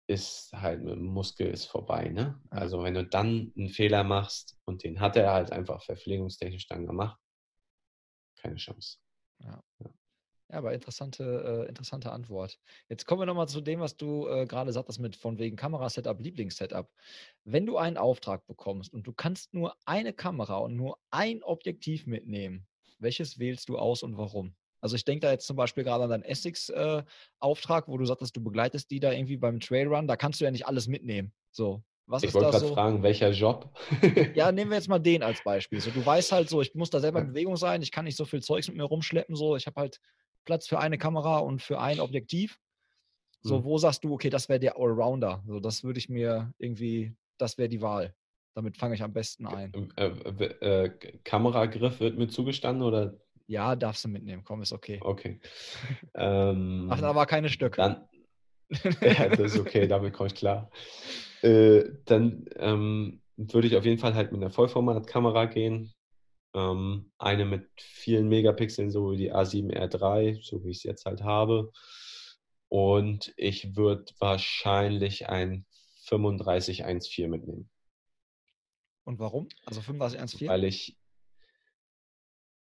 [0.07, 2.09] ist halt mit dem Muskel ist vorbei.
[2.09, 2.39] Ne?
[2.49, 6.85] Also wenn du dann einen Fehler machst und den hat er halt einfach verpflegungstechnisch dann
[6.85, 7.19] gemacht,
[8.41, 8.97] keine Chance.
[9.39, 9.63] Ja.
[9.80, 9.89] ja.
[10.49, 12.59] ja aber interessante, äh, interessante Antwort.
[12.89, 16.19] Jetzt kommen wir nochmal zu dem, was du äh, gerade sagtest mit von wegen Kamerasetup,
[16.19, 16.91] Lieblingssetup.
[17.45, 22.07] Wenn du einen Auftrag bekommst und du kannst nur eine Kamera und nur ein Objektiv
[22.07, 22.67] mitnehmen,
[22.99, 24.55] welches wählst du aus und warum?
[24.84, 28.35] Also ich denke da jetzt zum Beispiel gerade an deinen Essex-Auftrag, äh, wo du sagtest,
[28.35, 30.07] du begleitest die da irgendwie beim Trailrun.
[30.07, 31.31] Da kannst du ja nicht alles mitnehmen.
[31.51, 32.73] So, was ich wollte gerade so?
[32.73, 33.73] fragen, welcher Job?
[34.35, 35.80] ja, nehmen wir jetzt mal den als Beispiel.
[35.80, 38.18] So, du weißt halt so, ich muss da selber in Bewegung sein, ich kann nicht
[38.18, 39.38] so viel Zeugs mit mir rumschleppen.
[39.38, 40.01] So, ich habe halt
[40.43, 42.60] Platz für eine Kamera und für ein Objektiv.
[43.41, 43.64] So, hm.
[43.64, 45.45] wo sagst du, okay, das wäre der Allrounder?
[45.47, 48.14] So, das würde ich mir irgendwie, das wäre die Wahl.
[48.53, 49.72] Damit fange ich am besten ein.
[49.95, 50.89] Äh, äh, äh,
[51.23, 53.18] Kameragriff wird mir zugestanden oder
[53.53, 54.43] ja, darfst du mitnehmen.
[54.43, 54.99] Komm, ist okay.
[55.01, 55.39] Okay.
[56.15, 57.77] Ähm, Ach, aber keine Stücke.
[57.77, 58.07] Dann,
[59.01, 60.69] ja, das ist okay, damit komme ich klar.
[61.41, 65.93] Äh, dann ähm, würde ich auf jeden Fall halt mit einer Vollformatkamera gehen.
[66.53, 71.23] Ähm, eine mit vielen Megapixeln, so wie die A7R3, so wie ich es jetzt halt
[71.23, 71.71] habe.
[72.69, 75.65] Und ich würde wahrscheinlich ein
[76.07, 77.69] 3514 mitnehmen.
[79.03, 79.47] Und warum?
[79.65, 80.47] Also 3514?
[80.47, 80.95] Weil ich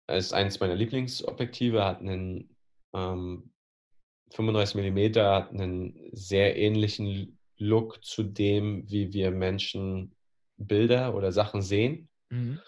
[0.08, 2.56] ist eines meiner Lieblingsobjektive, hat einen
[2.94, 3.52] ähm,
[4.32, 10.16] 35 mm, hat einen sehr ähnlichen Look zu dem, wie wir Menschen
[10.58, 12.60] Bilder oder Sachen sehen mhm.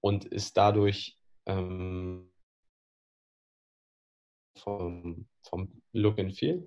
[0.00, 2.30] und ist dadurch ähm,
[4.56, 6.66] vom, vom Look and Feel.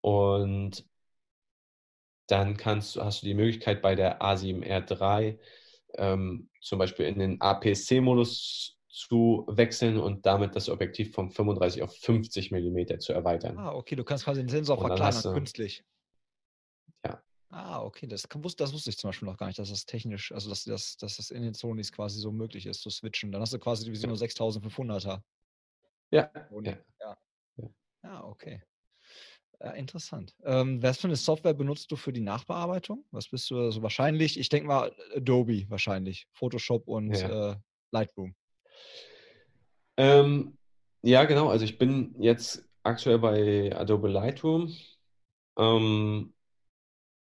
[0.00, 0.84] Und
[2.26, 5.38] dann kannst, hast du die Möglichkeit bei der A7R3
[5.94, 11.96] ähm, zum Beispiel in den APC-Modus zu wechseln und damit das Objektiv von 35 auf
[11.96, 13.56] 50 mm zu erweitern.
[13.58, 15.82] Ah, okay, du kannst quasi den Sensor verkleinern, künstlich.
[17.02, 17.22] Ja.
[17.48, 20.50] Ah, okay, das, das wusste ich zum Beispiel noch gar nicht, dass das technisch, also
[20.50, 23.32] dass, dass, dass das in den Sonys quasi so möglich ist, zu switchen.
[23.32, 24.16] Dann hast du quasi die Vision ja.
[24.16, 25.22] 6500er.
[26.10, 26.30] Ja.
[26.62, 26.78] ja.
[27.00, 27.16] ja.
[28.02, 28.62] Ah, okay.
[29.58, 30.34] Ja, interessant.
[30.44, 33.06] Ähm, was für eine Software benutzt du für die Nachbearbeitung?
[33.10, 34.38] Was bist du also wahrscheinlich?
[34.38, 37.52] Ich denke mal Adobe wahrscheinlich, Photoshop und ja.
[37.52, 37.56] äh,
[37.90, 38.34] Lightroom.
[39.96, 40.56] Ähm,
[41.02, 41.48] ja, genau.
[41.48, 44.74] Also ich bin jetzt aktuell bei Adobe Lightroom
[45.58, 46.32] ähm,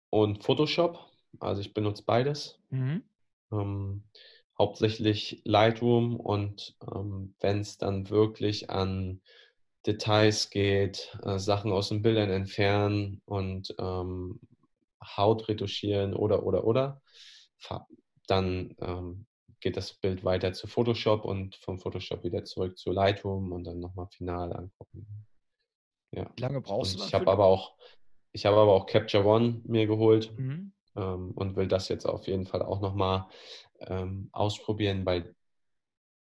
[0.10, 1.00] und Photoshop.
[1.40, 2.60] Also ich benutze beides.
[2.70, 3.04] Mhm.
[3.52, 4.04] Ähm,
[4.58, 9.22] hauptsächlich Lightroom und ähm, wenn es dann wirklich an
[9.86, 14.40] Details geht, äh, Sachen aus den Bildern entfernen und ähm,
[15.02, 17.02] Haut retuschieren oder, oder, oder,
[18.28, 19.26] dann ähm,
[19.60, 23.80] geht das Bild weiter zu Photoshop und vom Photoshop wieder zurück zu Lightroom und dann
[23.80, 25.26] nochmal final angucken.
[26.12, 26.32] Ja.
[26.36, 27.78] Wie lange brauchst und du Ich habe aber auch,
[28.32, 30.74] ich habe aber auch Capture One mir geholt mhm.
[30.96, 33.28] ähm, und will das jetzt auf jeden Fall auch nochmal
[33.80, 35.36] ähm, ausprobieren, weil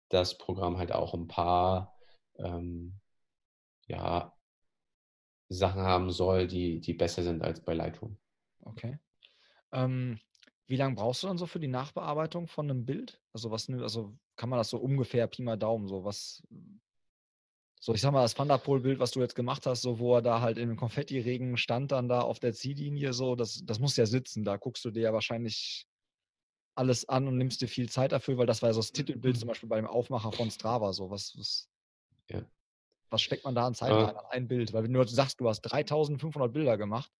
[0.08, 1.96] das Programm halt auch ein paar
[2.38, 3.00] ähm,
[3.86, 4.36] ja,
[5.48, 8.16] Sachen haben soll, die, die besser sind als bei Lightroom.
[8.60, 8.98] Okay.
[9.72, 10.20] Ähm,
[10.70, 13.20] wie lange brauchst du dann so für die Nachbearbeitung von einem Bild?
[13.32, 16.42] Also was, also kann man das so ungefähr Pi mal Daumen, so was,
[17.80, 20.40] so ich sag mal, das Thunderpol-Bild, was du jetzt gemacht hast, so wo er da
[20.40, 24.44] halt im Konfetti-Regen stand, dann da auf der Ziellinie, so, das, das muss ja sitzen.
[24.44, 25.88] Da guckst du dir ja wahrscheinlich
[26.76, 29.38] alles an und nimmst dir viel Zeit dafür, weil das war ja so das Titelbild
[29.38, 31.68] zum Beispiel beim Aufmacher von Strava, so was, was
[32.30, 32.44] ja.
[33.10, 34.72] Was steckt man da an Zeit rein, an ein Bild?
[34.72, 37.10] Weil wenn du sagst, du hast 3500 Bilder gemacht,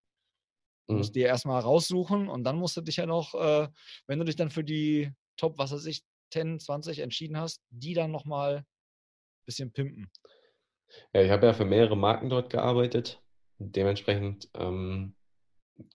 [0.91, 1.21] du musst mhm.
[1.21, 3.69] dir erstmal raussuchen und dann musst du dich ja noch, äh,
[4.07, 6.03] wenn du dich dann für die Top, was weiß ich,
[6.33, 8.65] 10, 20 entschieden hast, die dann nochmal ein
[9.47, 10.11] bisschen pimpen.
[11.13, 13.23] Ja, ich habe ja für mehrere Marken dort gearbeitet.
[13.59, 15.15] Dementsprechend ähm,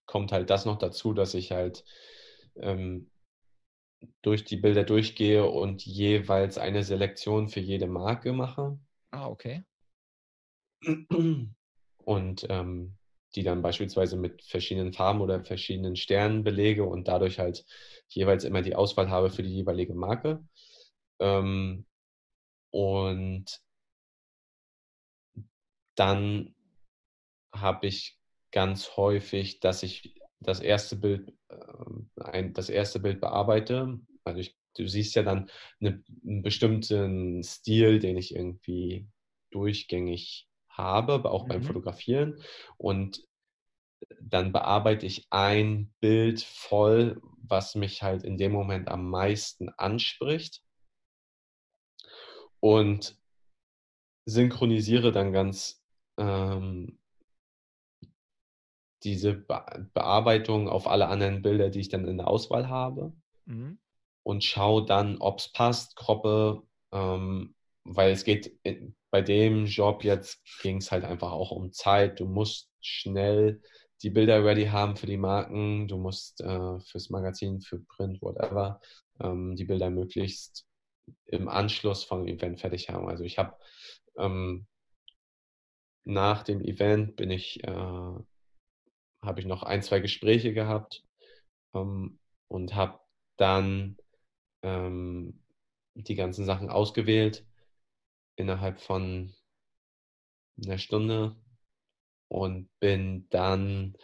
[0.05, 1.83] kommt halt das noch dazu, dass ich halt
[2.55, 3.11] ähm,
[4.21, 8.77] durch die Bilder durchgehe und jeweils eine Selektion für jede Marke mache.
[9.11, 9.63] Ah, okay
[12.05, 12.95] und ähm,
[13.35, 17.65] die dann beispielsweise mit verschiedenen Farben oder verschiedenen Sternen belege und dadurch halt
[18.07, 20.43] jeweils immer die Auswahl habe für die jeweilige Marke.
[21.19, 21.85] Ähm,
[22.71, 23.61] und
[25.95, 26.55] dann
[27.53, 28.17] habe ich
[28.51, 33.99] ganz häufig, dass ich das erste Bild, äh, ein, das erste Bild bearbeite.
[34.23, 35.49] Also ich, du siehst ja dann
[35.79, 39.07] eine, einen bestimmten Stil, den ich irgendwie
[39.51, 41.49] durchgängig habe, auch mhm.
[41.49, 42.39] beim Fotografieren.
[42.77, 43.23] Und
[44.19, 50.61] dann bearbeite ich ein Bild voll, was mich halt in dem Moment am meisten anspricht.
[52.59, 53.17] Und
[54.25, 55.83] synchronisiere dann ganz
[56.17, 56.99] ähm,
[59.03, 63.13] diese Be Bearbeitung auf alle anderen Bilder, die ich dann in der Auswahl habe.
[63.45, 63.79] Mhm.
[64.23, 67.54] Und schaue dann, ob es passt, kroppe, ähm,
[67.85, 68.57] weil es geht
[69.11, 72.19] bei dem Job jetzt ging es halt einfach auch um Zeit.
[72.19, 73.61] Du musst schnell
[74.01, 78.81] die Bilder ready haben für die Marken, du musst äh, fürs Magazin, für Print, whatever,
[79.21, 80.67] ähm, die Bilder möglichst
[81.27, 83.07] im Anschluss vom Event fertig haben.
[83.07, 83.55] Also ich habe
[84.17, 84.67] ähm,
[86.03, 91.03] nach dem Event bin ich, äh, habe ich noch ein, zwei Gespräche gehabt
[91.73, 92.99] ähm, und habe
[93.37, 93.97] dann
[94.63, 95.41] ähm,
[95.93, 97.45] die ganzen Sachen ausgewählt
[98.35, 99.33] innerhalb von
[100.63, 101.35] einer Stunde
[102.27, 103.95] und bin dann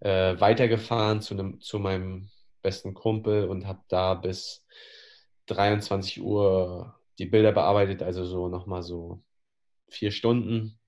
[0.00, 2.30] äh, weitergefahren zu, nem, zu meinem
[2.62, 4.66] besten Kumpel und habe da bis
[5.46, 9.22] 23 Uhr die Bilder bearbeitet, also so nochmal so
[9.88, 10.78] vier Stunden,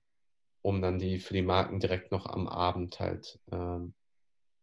[0.61, 3.93] um dann die für die Marken direkt noch am Abend halt ähm,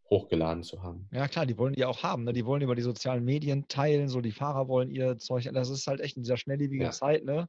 [0.08, 1.08] hochgeladen zu haben.
[1.12, 2.24] Ja, klar, die wollen die auch haben.
[2.24, 2.32] Ne?
[2.32, 5.48] Die wollen über die sozialen Medien teilen, so die Fahrer wollen ihr Zeug.
[5.52, 6.90] Das ist halt echt in dieser schnelllebigen ja.
[6.90, 7.48] Zeit, ne?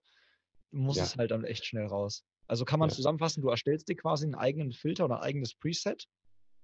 [0.71, 1.03] Muss ja.
[1.03, 2.25] es halt dann echt schnell raus.
[2.47, 2.95] Also kann man ja.
[2.95, 6.07] zusammenfassen, du erstellst dir quasi einen eigenen Filter oder ein eigenes Preset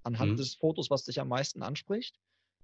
[0.04, 0.38] anhand mhm.
[0.38, 2.16] des Fotos, was dich am meisten anspricht,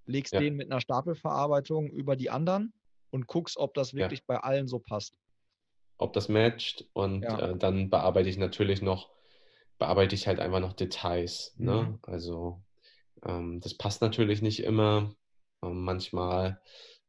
[0.05, 0.39] legst ja.
[0.39, 2.73] den mit einer Stapelverarbeitung über die anderen
[3.09, 5.15] und guckst, ob das wirklich bei allen so passt.
[5.97, 9.09] Ob das matcht und äh, dann bearbeite ich natürlich noch,
[9.77, 11.53] bearbeite ich halt einfach noch Details.
[11.57, 11.73] Ne?
[11.73, 11.77] Mhm.
[11.77, 11.99] Ne?
[12.03, 12.61] Also
[13.23, 15.13] ähm, das passt natürlich nicht immer.
[15.63, 16.59] Ähm, manchmal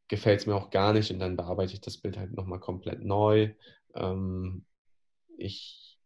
[0.08, 3.02] gefällt es mir auch gar nicht und dann bearbeite ich das Bild halt nochmal komplett
[3.02, 3.54] neu.
[3.94, 4.64] Ähm,
[5.36, 5.98] ich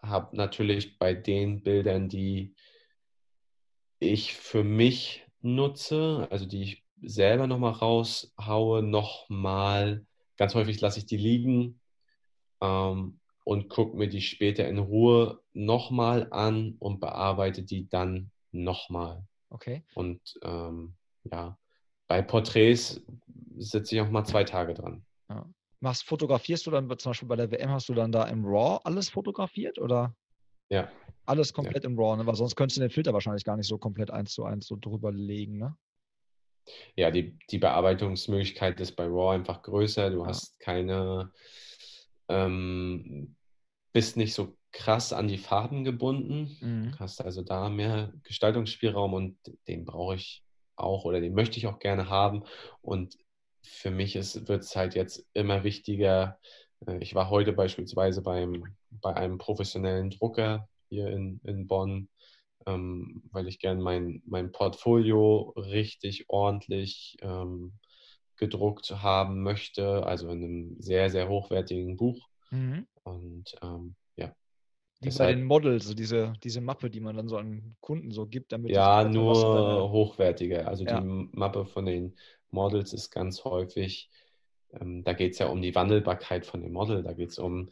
[0.00, 2.54] habe natürlich bei den Bildern, die
[3.98, 11.06] ich für mich nutze, also die ich selber nochmal raushaue, nochmal ganz häufig lasse ich
[11.06, 11.80] die liegen
[12.60, 19.26] ähm, und gucke mir die später in Ruhe nochmal an und bearbeite die dann nochmal.
[19.50, 19.84] Okay.
[19.94, 21.58] Und ähm, ja,
[22.06, 23.02] bei Porträts
[23.56, 25.04] sitze ich auch mal zwei Tage dran.
[25.28, 25.46] Ja.
[25.80, 28.80] Machst, fotografierst du dann zum Beispiel bei der WM, hast du dann da im RAW
[28.84, 30.14] alles fotografiert oder?
[30.70, 30.90] Ja.
[31.24, 31.90] Alles komplett ja.
[31.90, 32.26] im RAW, ne?
[32.26, 34.76] weil sonst könntest du den Filter wahrscheinlich gar nicht so komplett eins zu eins so
[34.76, 35.76] drüber legen, ne?
[36.96, 40.10] Ja, die, die Bearbeitungsmöglichkeit ist bei RAW einfach größer.
[40.10, 40.26] Du ja.
[40.26, 41.32] hast keine,
[42.28, 43.36] ähm,
[43.92, 46.98] bist nicht so krass an die Farben gebunden, mhm.
[46.98, 50.44] hast also da mehr Gestaltungsspielraum und den brauche ich
[50.76, 52.44] auch oder den möchte ich auch gerne haben.
[52.82, 53.16] Und
[53.62, 56.38] für mich wird es halt jetzt immer wichtiger.
[56.86, 62.08] Äh, ich war heute beispielsweise beim, bei einem professionellen Drucker hier in, in Bonn,
[62.66, 67.72] ähm, weil ich gerne mein, mein Portfolio richtig ordentlich ähm,
[68.36, 72.28] gedruckt haben möchte, also in einem sehr, sehr hochwertigen Buch.
[72.50, 72.86] Mhm.
[73.02, 74.32] Und ähm, ja.
[75.00, 78.26] Wie bei den Models, so diese, diese Mappe, die man dann so an Kunden so
[78.26, 78.70] gibt, damit.
[78.70, 80.66] Ja, nur hochwertige.
[80.66, 81.00] Also ja.
[81.00, 82.16] die Mappe von den
[82.50, 84.10] Models ist ganz häufig,
[84.72, 87.68] ähm, da geht es ja um die Wandelbarkeit von dem Model, da geht es um,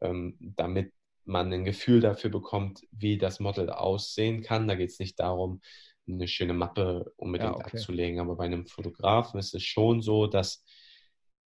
[0.00, 0.92] ähm, damit
[1.24, 4.68] man ein Gefühl dafür bekommt, wie das Model aussehen kann.
[4.68, 5.60] Da geht es nicht darum,
[6.08, 7.76] eine schöne Mappe unbedingt ja, okay.
[7.76, 10.64] abzulegen, aber bei einem Fotografen ist es schon so, dass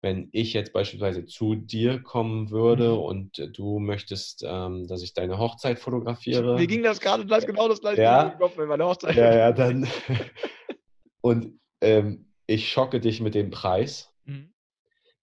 [0.02, 2.98] wenn ich jetzt beispielsweise zu dir kommen würde mhm.
[2.98, 6.56] und du möchtest, ähm, dass ich deine Hochzeit fotografiere.
[6.56, 9.14] Mir ging das gerade das genau das gleiche ja, Kopf mit meiner Hochzeit.
[9.16, 9.86] Ja, ja, dann.
[11.20, 14.12] und ähm, ich schocke dich mit dem Preis.
[14.24, 14.52] Mhm.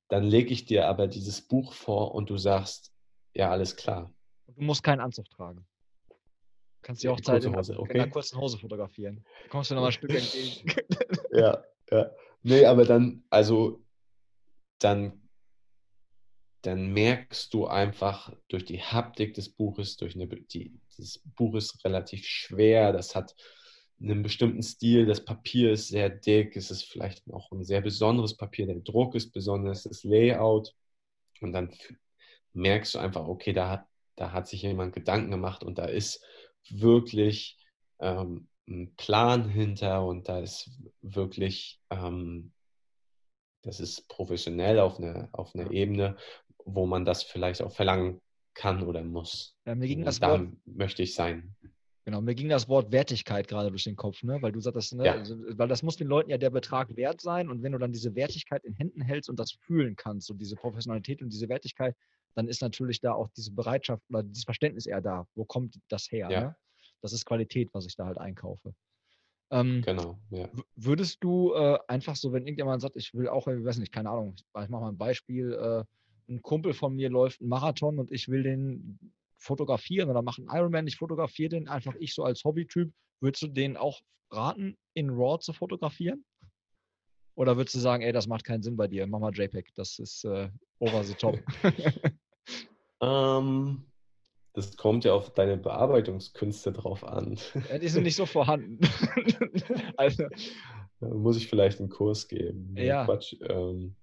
[0.07, 2.93] Dann lege ich dir aber dieses Buch vor und du sagst,
[3.33, 4.13] ja, alles klar.
[4.47, 5.67] Du musst keinen Anzug tragen.
[6.07, 6.15] Du
[6.81, 7.93] kannst die Hochzeit in, Hose, okay.
[7.93, 9.25] in einer kurzen Hose fotografieren.
[9.43, 10.73] Da kommst du nochmal ein Stück entgegen.
[11.33, 12.11] ja, ja.
[12.43, 13.83] Nee, aber dann, also
[14.79, 15.27] dann,
[16.61, 21.83] dann merkst du einfach durch die Haptik des Buches, durch eine, die, das Buch ist
[21.83, 23.35] relativ schwer, das hat
[23.99, 28.35] einen bestimmten Stil, das Papier ist sehr dick, es ist vielleicht auch ein sehr besonderes
[28.37, 30.75] Papier, der Druck ist besonders, das Layout
[31.41, 31.73] und dann
[32.53, 36.23] merkst du einfach, okay, da hat, da hat sich jemand Gedanken gemacht und da ist
[36.69, 37.57] wirklich
[37.99, 40.69] ähm, ein Plan hinter und da ist
[41.01, 42.51] wirklich ähm,
[43.63, 46.17] das ist professionell auf einer auf eine Ebene,
[46.65, 48.21] wo man das vielleicht auch verlangen
[48.53, 49.55] kann oder muss.
[49.65, 51.55] Ja, mir ging das da möchte ich sein.
[52.07, 54.41] Genau, mir ging das Wort Wertigkeit gerade durch den Kopf, ne?
[54.41, 55.05] weil du sagst, ne?
[55.05, 55.15] Ja.
[55.15, 57.91] Also, weil das muss den Leuten ja der Betrag wert sein und wenn du dann
[57.91, 61.97] diese Wertigkeit in Händen hältst und das fühlen kannst und diese Professionalität und diese Wertigkeit,
[62.33, 65.27] dann ist natürlich da auch diese Bereitschaft oder dieses Verständnis eher da.
[65.35, 66.29] Wo kommt das her?
[66.31, 66.39] Ja.
[66.39, 66.55] Ne?
[67.01, 68.73] Das ist Qualität, was ich da halt einkaufe.
[69.51, 70.47] Ähm, genau, ja.
[70.77, 74.11] Würdest du äh, einfach so, wenn irgendjemand sagt, ich will auch, ich weiß nicht, keine
[74.11, 75.83] Ahnung, ich mache mal ein Beispiel, äh,
[76.31, 78.97] ein Kumpel von mir läuft einen Marathon und ich will den
[79.37, 82.91] fotografieren oder mache einen Ironman, ich fotografiere den einfach ich so als Hobbytyp,
[83.21, 84.01] würdest du den auch
[84.31, 86.25] raten, in RAW zu fotografieren?
[87.35, 89.99] Oder würdest du sagen, ey, das macht keinen Sinn bei dir, mach mal JPEG, das
[89.99, 90.49] ist äh,
[90.79, 91.39] over the top?
[93.01, 93.85] ähm,
[94.53, 97.37] das kommt ja auf deine Bearbeitungskünste drauf an.
[97.69, 98.79] Ja, die sind nicht so vorhanden.
[99.97, 100.25] also,
[100.99, 102.75] muss ich vielleicht einen Kurs geben.
[102.75, 103.05] Ja.
[103.05, 103.35] Quatsch.
[103.47, 103.95] Ähm,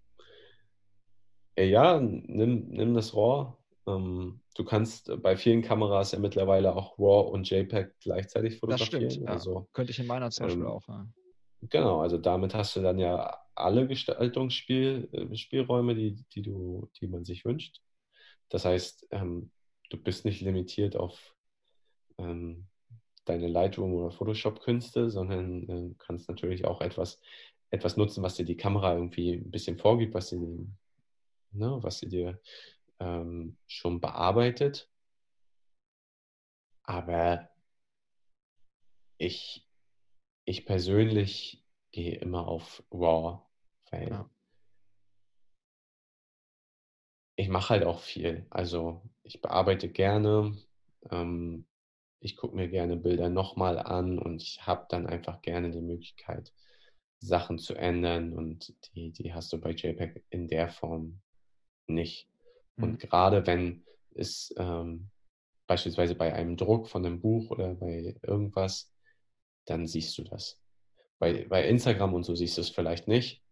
[1.59, 3.57] ja, nimm, nimm das RAW.
[3.87, 9.05] Ähm, du kannst bei vielen Kameras ja mittlerweile auch RAW und JPEG gleichzeitig fotografieren.
[9.05, 9.33] Das stimmt, ja.
[9.33, 10.89] also, Könnte ich in meiner zum Beispiel ähm, auch.
[10.89, 11.07] Ja.
[11.71, 17.25] Genau, also damit hast du dann ja alle Gestaltungsspielräume, äh, die, die, du, die man
[17.25, 17.81] sich wünscht.
[18.49, 19.51] Das heißt, ähm,
[19.91, 21.35] du bist nicht limitiert auf
[22.19, 22.67] ähm,
[23.25, 27.21] deine Lightroom oder Photoshop-Künste, sondern äh, kannst natürlich auch etwas,
[27.71, 30.39] etwas nutzen, was dir die Kamera irgendwie ein bisschen vorgibt, was sie,
[31.53, 32.41] ne, was sie dir
[33.01, 34.91] ähm, schon bearbeitet.
[36.83, 37.49] Aber
[39.19, 39.67] ich,
[40.45, 43.41] ich persönlich gehe immer auf RAW,
[43.91, 44.31] weil ja
[47.37, 48.47] ich mache halt auch viel.
[48.51, 50.57] Also ich bearbeite gerne.
[51.11, 51.67] Ähm,
[52.21, 56.53] ich gucke mir gerne Bilder nochmal an und ich habe dann einfach gerne die Möglichkeit,
[57.19, 61.21] Sachen zu ändern und die, die hast du bei JPEG in der Form
[61.87, 62.29] nicht.
[62.77, 62.85] Mhm.
[62.85, 63.85] Und gerade wenn
[64.15, 65.11] es ähm,
[65.67, 68.93] beispielsweise bei einem Druck von einem Buch oder bei irgendwas,
[69.67, 70.61] dann siehst du das.
[71.19, 73.43] Bei, bei Instagram und so siehst du es vielleicht nicht.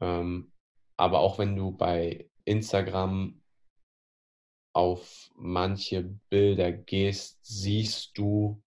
[0.00, 0.52] Ähm,
[0.96, 3.40] aber auch wenn du bei Instagram
[4.74, 8.62] auf manche Bilder gehst, siehst du,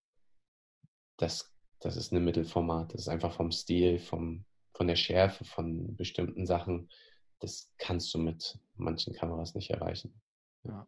[1.17, 2.93] dass das ist ein Mittelformat.
[2.93, 6.89] Das ist einfach vom Stil, vom, von der Schärfe von bestimmten Sachen
[7.39, 10.19] das kannst du mit manchen Kameras nicht erreichen.
[10.63, 10.87] Ja.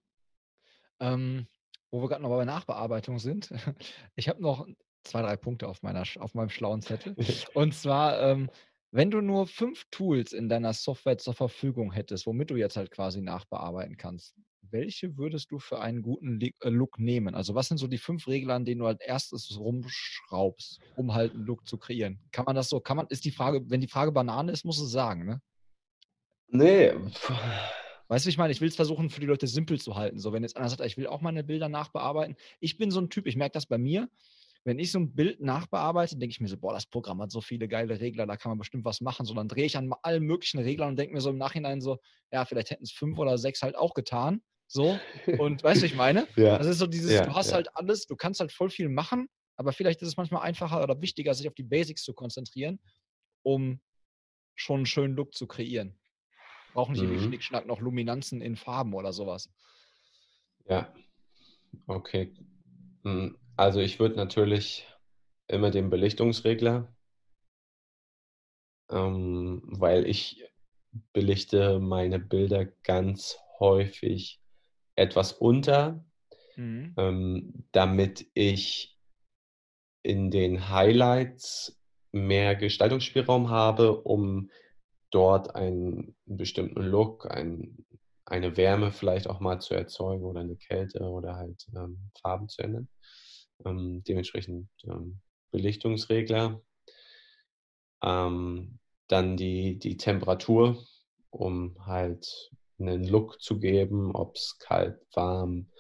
[1.00, 1.48] Ähm,
[1.92, 3.50] wo wir gerade noch bei Nachbearbeitung sind,
[4.16, 4.68] ich habe noch
[5.04, 7.16] zwei, drei Punkte auf, meiner, auf meinem schlauen Zettel.
[7.54, 8.50] Und zwar, ähm,
[8.92, 12.92] wenn du nur fünf Tools in deiner Software zur Verfügung hättest, womit du jetzt halt
[12.92, 14.36] quasi nachbearbeiten kannst,
[14.72, 17.36] welche würdest du für einen guten äh, Look nehmen?
[17.36, 21.34] Also was sind so die fünf Regeln, an denen du als erstes rumschraubst, um halt
[21.34, 22.20] einen Look zu kreieren?
[22.32, 24.80] Kann man das so, kann man, ist die Frage, wenn die Frage Banane ist, muss
[24.80, 25.42] es sagen, ne?
[26.52, 26.94] Nee.
[28.08, 30.18] Weißt du, ich meine, ich will es versuchen, für die Leute simpel zu halten.
[30.18, 32.36] So, wenn jetzt einer sagt, ich will auch meine Bilder nachbearbeiten.
[32.60, 34.10] Ich bin so ein Typ, ich merke das bei mir.
[34.66, 37.40] Wenn ich so ein Bild nachbearbeite, denke ich mir so, boah, das Programm hat so
[37.40, 39.26] viele geile Regler, da kann man bestimmt was machen.
[39.26, 41.98] So, dann drehe ich an allen möglichen Reglern und denke mir so im Nachhinein so,
[42.32, 44.42] ja, vielleicht hätten es fünf oder sechs halt auch getan.
[44.68, 45.00] So.
[45.38, 46.28] Und weißt du, ich meine?
[46.36, 46.58] ja.
[46.58, 47.56] Das ist so dieses, ja, du hast ja.
[47.56, 51.02] halt alles, du kannst halt voll viel machen, aber vielleicht ist es manchmal einfacher oder
[51.02, 52.80] wichtiger, sich auf die Basics zu konzentrieren,
[53.44, 53.80] um
[54.56, 55.98] schon einen schönen Look zu kreieren.
[56.74, 57.10] Brauchen nicht mhm.
[57.10, 59.50] irgendwie Schnickschnack noch Luminanzen in Farben oder sowas.
[60.66, 60.94] Ja,
[61.88, 62.34] okay.
[63.04, 64.88] Hm, also ich würde natürlich
[65.48, 66.94] immer den Belichtungsregler,
[68.90, 70.44] ähm, weil ich
[71.14, 74.40] belichte meine Bilder ganz häufig
[74.96, 76.04] etwas unter,
[76.56, 76.94] mhm.
[76.98, 78.98] ähm, damit ich
[80.04, 81.80] in den Highlights
[82.12, 84.50] mehr Gestaltungsspielraum habe, um
[85.12, 87.86] dort einen bestimmten Look, ein,
[88.26, 92.62] eine Wärme vielleicht auch mal zu erzeugen oder eine Kälte oder halt ähm, Farben zu
[92.62, 92.88] ändern.
[93.66, 95.20] Ähm, dementsprechend ähm,
[95.52, 96.62] Belichtungsregler.
[98.04, 100.86] Ähm, dann die, die Temperatur,
[101.32, 105.72] um halt einen Look zu geben, ob es kalt, warm,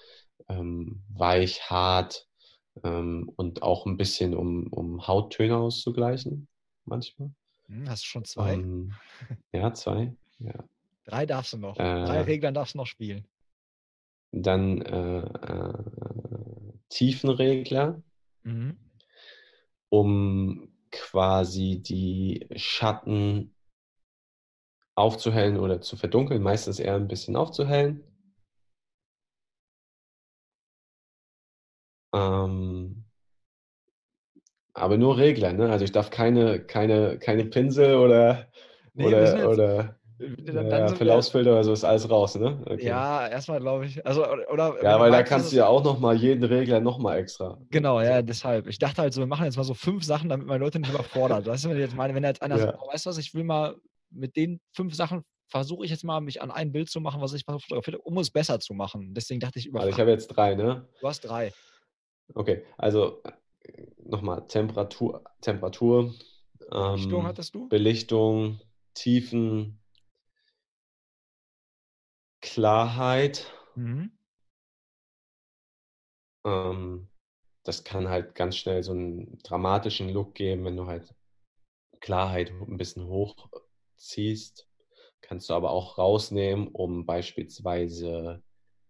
[0.50, 2.28] ähm, weich, hart
[2.84, 6.48] ähm, und auch ein bisschen um, um Hauttöne auszugleichen
[6.86, 7.32] manchmal.
[7.70, 8.56] Hm, hast du schon zwei?
[8.56, 8.94] Um, ähm,
[9.54, 10.16] ja, zwei.
[10.40, 10.68] Ja.
[11.06, 11.78] Drei darfst du noch.
[11.78, 13.26] Äh, Drei Reglern darfst du noch spielen.
[14.32, 15.84] Dann äh, äh,
[16.90, 18.02] Tiefenregler,
[18.44, 18.78] mhm.
[19.90, 23.56] um quasi die Schatten
[24.96, 28.04] aufzuhellen oder zu verdunkeln, meistens eher ein bisschen aufzuhellen.
[32.14, 32.99] Ähm,
[34.74, 35.70] aber nur Regler, ne?
[35.70, 38.48] Also ich darf keine, keine, keine Pinsel oder,
[38.94, 42.62] nee, oder, oder dann, ja, Verlaufsfilter oder so ist alles raus, ne?
[42.66, 42.86] Okay.
[42.88, 44.06] Ja, erstmal glaube ich.
[44.06, 47.58] Also, oder, ja, weil da kannst du ja auch nochmal jeden Regler nochmal extra.
[47.70, 48.68] Genau, ja, deshalb.
[48.68, 50.94] Ich dachte halt so, wir machen jetzt mal so fünf Sachen, damit meine Leute nicht
[50.94, 51.46] überfordert.
[51.46, 52.64] weißt du, wenn jetzt meine, wenn jetzt einer ja.
[52.64, 53.76] sagt, oh, weißt du was, ich will mal
[54.12, 57.34] mit den fünf Sachen versuche ich jetzt mal, mich an ein Bild zu machen, was
[57.34, 59.14] ich fotografiert habe, um es besser zu machen.
[59.14, 59.80] Deswegen dachte ich über.
[59.80, 60.86] Also ich habe jetzt drei, ne?
[61.00, 61.54] Du hast drei.
[62.36, 63.24] Okay, also
[64.10, 66.14] nochmal Temperatur, Temperatur,
[66.70, 67.70] Belichtung ähm, hattest du?
[67.70, 68.60] Belichtung,
[68.94, 69.80] Tiefen,
[72.42, 73.52] Klarheit.
[73.76, 74.12] Mhm.
[76.46, 77.08] Ähm,
[77.64, 81.14] das kann halt ganz schnell so einen dramatischen Look geben, wenn du halt
[82.00, 84.68] Klarheit ein bisschen hochziehst.
[85.22, 88.42] Kannst du aber auch rausnehmen, um beispielsweise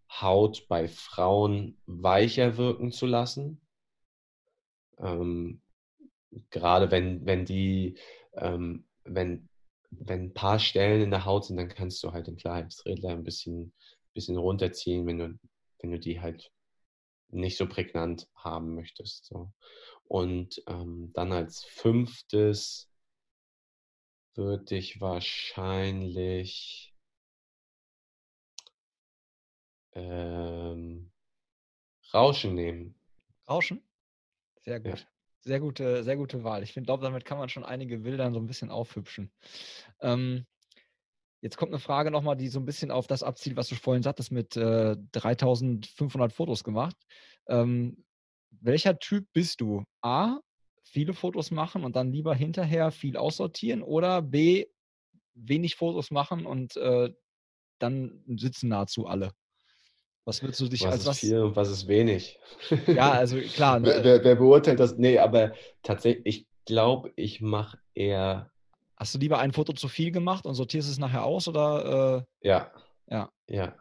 [0.09, 3.61] Haut bei Frauen weicher wirken zu lassen.
[4.99, 5.61] Ähm,
[6.49, 7.97] gerade wenn, wenn die,
[8.33, 9.49] ähm, wenn,
[9.91, 13.23] wenn ein paar Stellen in der Haut sind, dann kannst du halt den Klarheitsregler ein
[13.23, 13.73] bisschen,
[14.13, 15.39] bisschen runterziehen, wenn du,
[15.81, 16.51] wenn du die halt
[17.29, 19.25] nicht so prägnant haben möchtest.
[19.25, 19.51] So.
[20.05, 22.89] Und ähm, dann als fünftes
[24.35, 26.93] würde ich wahrscheinlich
[29.93, 31.11] ähm,
[32.13, 32.95] Rauschen nehmen.
[33.47, 33.83] Rauschen?
[34.65, 34.99] Sehr gut.
[34.99, 35.07] Ja.
[35.41, 36.63] Sehr gute, sehr gute Wahl.
[36.63, 39.31] Ich glaube, damit kann man schon einige Bilder so ein bisschen aufhübschen.
[40.01, 40.45] Ähm,
[41.41, 44.03] jetzt kommt eine Frage nochmal, die so ein bisschen auf das abzielt, was du vorhin
[44.03, 46.97] sagtest, mit äh, 3500 Fotos gemacht.
[47.47, 48.03] Ähm,
[48.51, 49.85] welcher Typ bist du?
[50.01, 50.39] A,
[50.83, 54.65] viele Fotos machen und dann lieber hinterher viel aussortieren oder B,
[55.35, 57.13] wenig Fotos machen und äh,
[57.79, 59.31] dann sitzen nahezu alle?
[60.25, 61.19] Was würdest du dich was als ist was?
[61.19, 62.39] viel und was ist wenig?
[62.87, 63.79] Ja, also klar.
[63.79, 63.99] Ne?
[64.01, 64.97] wer, wer, beurteilt das?
[64.97, 68.51] Nee, aber tatsächlich, ich glaube, ich mache eher.
[68.95, 72.25] Hast du lieber ein Foto zu viel gemacht und sortierst es nachher aus oder?
[72.41, 72.47] Äh...
[72.47, 72.71] Ja.
[73.07, 73.31] Ja.
[73.49, 73.75] Ja.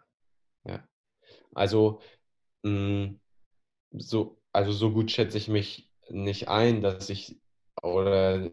[0.65, 0.89] Ja.
[1.55, 2.01] Also,
[2.63, 3.21] mh, mm,
[3.93, 7.41] so, also so gut schätze ich mich nicht ein, dass ich,
[7.83, 8.51] oder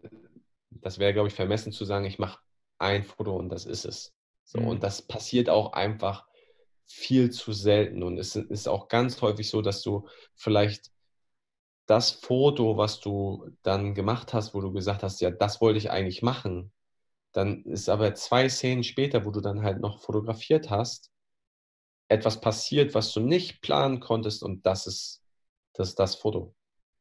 [0.70, 2.40] das wäre, glaube ich, vermessen zu sagen, ich mache
[2.78, 4.14] ein Foto und das ist es.
[4.44, 4.68] So, mhm.
[4.68, 6.26] Und das passiert auch einfach
[6.86, 8.02] viel zu selten.
[8.02, 10.90] Und es ist auch ganz häufig so, dass du vielleicht
[11.86, 15.90] das Foto, was du dann gemacht hast, wo du gesagt hast, ja, das wollte ich
[15.90, 16.72] eigentlich machen,
[17.32, 21.12] Dann ist aber zwei Szenen später, wo du dann halt noch fotografiert hast,
[22.08, 25.22] etwas passiert, was du nicht planen konntest und das ist
[25.74, 26.54] das, ist das Foto.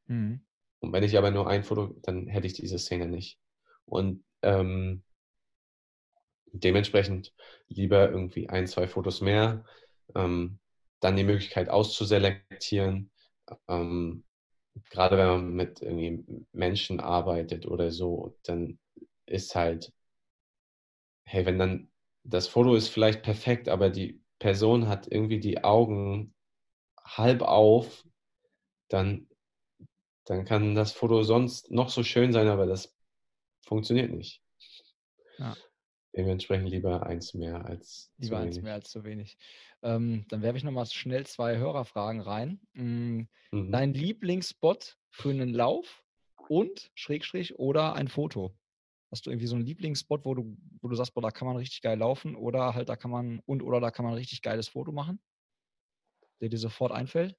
[0.07, 0.45] Mhm.
[0.79, 3.39] Und wenn ich aber nur ein Foto, dann hätte ich diese Szene nicht.
[3.85, 5.03] Und ähm,
[6.59, 7.33] dementsprechend
[7.67, 9.65] lieber irgendwie ein, zwei Fotos mehr,
[10.15, 10.59] ähm,
[10.99, 13.11] dann die Möglichkeit auszuselektieren.
[13.67, 14.23] Ähm,
[14.89, 18.79] gerade wenn man mit irgendwie Menschen arbeitet oder so, dann
[19.25, 19.93] ist halt,
[21.25, 21.89] hey, wenn dann
[22.23, 26.33] das Foto ist vielleicht perfekt, aber die Person hat irgendwie die Augen
[27.03, 28.05] halb auf,
[28.89, 29.27] dann,
[30.25, 32.95] dann kann das Foto sonst noch so schön sein, aber das
[33.65, 34.41] funktioniert nicht.
[35.39, 35.55] Ja.
[36.15, 38.55] Dementsprechend lieber eins mehr als lieber zu wenig.
[38.55, 39.37] eins mehr als zu wenig.
[39.81, 42.59] Ähm, dann werfe ich nochmal schnell zwei Hörerfragen rein.
[42.73, 43.27] Mhm.
[43.51, 46.03] Dein Lieblingsspot für einen Lauf
[46.47, 48.55] und Schrägstrich oder ein Foto?
[49.11, 51.57] Hast du irgendwie so einen Lieblingsspot, wo du, wo du sagst, boah, da kann man
[51.57, 54.41] richtig geil laufen oder halt da kann man und oder da kann man ein richtig
[54.41, 55.19] geiles Foto machen,
[56.41, 57.35] der dir sofort einfällt?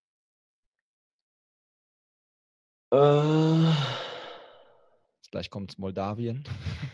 [2.92, 4.05] Äh.
[5.36, 6.44] Gleich kommt Moldawien.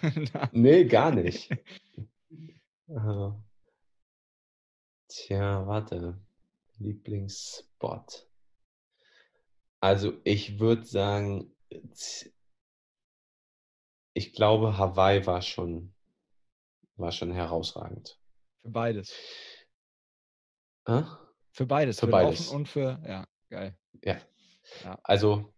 [0.50, 1.48] nee, gar nicht.
[5.06, 6.20] Tja, warte.
[6.78, 8.28] Lieblingsspot.
[9.78, 11.54] Also ich würde sagen,
[14.12, 15.94] ich glaube, Hawaii war schon,
[16.96, 18.18] war schon herausragend.
[18.62, 19.14] Für beides.
[20.86, 21.04] Äh?
[21.52, 22.00] Für beides.
[22.00, 22.46] Für, für beides.
[22.46, 23.78] Laufen und für, ja, geil.
[24.02, 24.20] Ja.
[24.82, 24.98] ja.
[25.04, 25.51] Also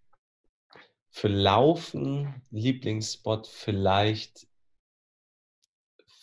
[1.14, 4.48] für Laufen, Lieblingsspot, vielleicht,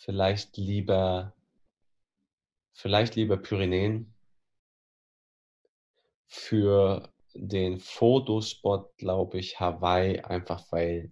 [0.00, 1.32] vielleicht lieber,
[2.74, 4.14] vielleicht lieber Pyrenäen.
[6.26, 11.10] Für den Fotospot, glaube ich, Hawaii, einfach weil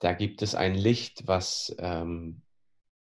[0.00, 2.42] da gibt es ein Licht, was, ähm,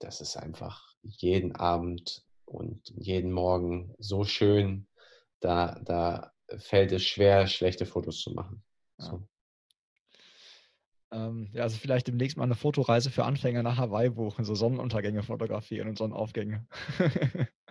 [0.00, 4.86] das ist einfach jeden Abend und jeden Morgen so schön.
[5.40, 8.62] Da, da fällt es schwer, schlechte Fotos zu machen.
[8.98, 9.22] So.
[11.12, 15.22] Ähm, ja, also vielleicht demnächst mal eine Fotoreise für Anfänger nach Hawaii buchen, so Sonnenuntergänge
[15.22, 16.66] fotografieren und Sonnenaufgänge.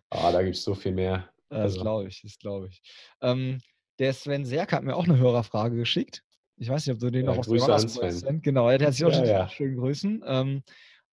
[0.10, 1.30] ah, da gibt es so viel mehr.
[1.52, 1.82] Das also.
[1.82, 2.80] glaube ich, das glaube ich.
[3.22, 3.58] Ähm,
[3.98, 6.24] der Sven Serk hat mir auch eine Hörerfrage geschickt.
[6.58, 8.44] Ich weiß nicht, ob du den ja, noch aus Grüße an Sven.
[8.44, 9.50] Genau, er hat sich auch ja, ja.
[9.50, 10.24] schön grüßen.
[10.28, 10.62] Ähm,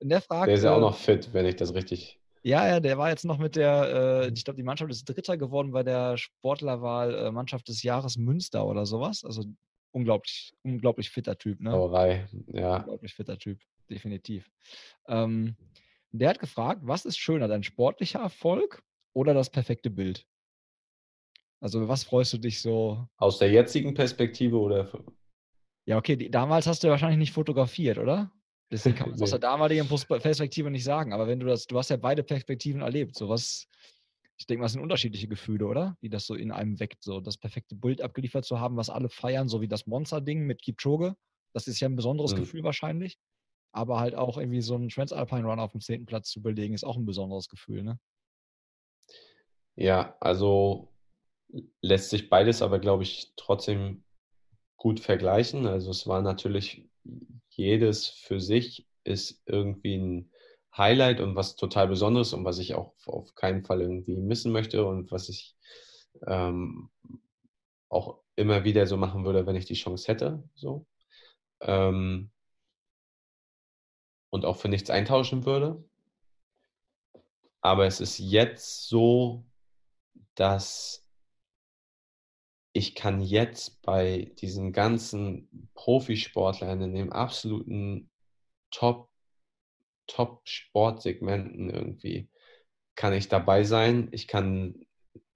[0.02, 2.96] der, fragt, der ist ja auch noch fit, wenn ich das richtig ja, ja, der
[2.96, 6.16] war jetzt noch mit der, äh, ich glaube, die Mannschaft ist Dritter geworden bei der
[6.16, 9.24] Sportlerwahl äh, Mannschaft des Jahres Münster oder sowas.
[9.24, 9.42] Also
[9.90, 11.72] unglaublich, unglaublich fitter Typ, ne?
[11.72, 12.76] Sauerei, ja.
[12.76, 13.58] Unglaublich fitter Typ,
[13.90, 14.48] definitiv.
[15.08, 15.56] Ähm,
[16.12, 18.80] der hat gefragt, was ist schöner, dein sportlicher Erfolg
[19.12, 20.24] oder das perfekte Bild?
[21.60, 23.08] Also, was freust du dich so?
[23.16, 24.88] Aus der jetzigen Perspektive oder?
[25.84, 28.30] Ja, okay, damals hast du wahrscheinlich nicht fotografiert, oder?
[28.70, 31.12] Deswegen kann man es aus der damaligen Perspektive nicht sagen.
[31.12, 33.16] Aber wenn du das, du hast ja beide Perspektiven erlebt.
[33.16, 33.68] So was,
[34.38, 35.96] ich denke mal, es sind unterschiedliche Gefühle, oder?
[36.02, 39.08] Die das so in einem weckt, so das perfekte Bild abgeliefert zu haben, was alle
[39.08, 41.16] feiern, so wie das Monster-Ding mit Kipchoge.
[41.52, 42.40] Das ist ja ein besonderes mhm.
[42.40, 43.18] Gefühl wahrscheinlich.
[43.72, 46.84] Aber halt auch irgendwie so einen Transalpine Run auf dem zehnten Platz zu belegen, ist
[46.84, 47.98] auch ein besonderes Gefühl, ne?
[49.78, 50.94] Ja, also
[51.82, 54.04] lässt sich beides aber, glaube ich, trotzdem
[54.76, 55.66] gut vergleichen.
[55.66, 56.88] Also es war natürlich
[57.50, 60.30] jedes für sich ist irgendwie ein
[60.76, 64.84] Highlight und was total Besonderes und was ich auch auf keinen Fall irgendwie missen möchte
[64.84, 65.56] und was ich
[66.26, 66.90] ähm,
[67.88, 70.42] auch immer wieder so machen würde, wenn ich die Chance hätte.
[70.54, 70.86] So.
[71.60, 72.30] Ähm,
[74.30, 75.82] und auch für nichts eintauschen würde.
[77.62, 79.44] Aber es ist jetzt so,
[80.34, 81.05] dass
[82.76, 88.10] ich kann jetzt bei diesen ganzen Profisportlern in den absoluten
[88.70, 89.08] Top,
[90.06, 92.28] Top-Sportsegmenten irgendwie,
[92.94, 94.08] kann ich dabei sein.
[94.12, 94.86] Ich kann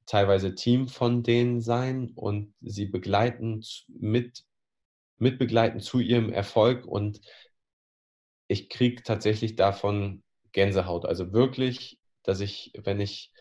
[0.05, 4.45] teilweise Team von denen sein und sie begleiten, mit,
[5.17, 7.23] mitbegleiten zu ihrem Erfolg und
[8.49, 10.23] ich kriege tatsächlich davon
[10.53, 11.07] Gänsehaut.
[11.07, 13.33] Also wirklich, dass ich, wenn ich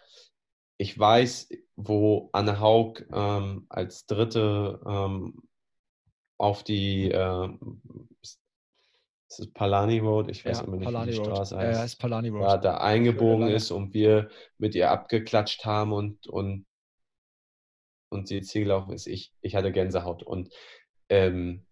[0.79, 5.43] ich weiß, wo Anne Haug ähm, als Dritte ähm,
[6.37, 7.49] auf die äh,
[8.21, 10.29] ist es Palani Road?
[10.31, 11.65] Ich weiß ja, immer nicht, Palani wie die Straße Road.
[11.65, 11.79] heißt.
[11.79, 12.41] Ja, ist Palani Road.
[12.41, 16.65] Ja, da eingebogen ist und wir mit ihr abgeklatscht haben und, und,
[18.09, 19.05] und sie Ziel gelaufen ist.
[19.05, 20.23] Ich, ich hatte Gänsehaut.
[20.23, 20.49] Und
[21.09, 21.65] ähm,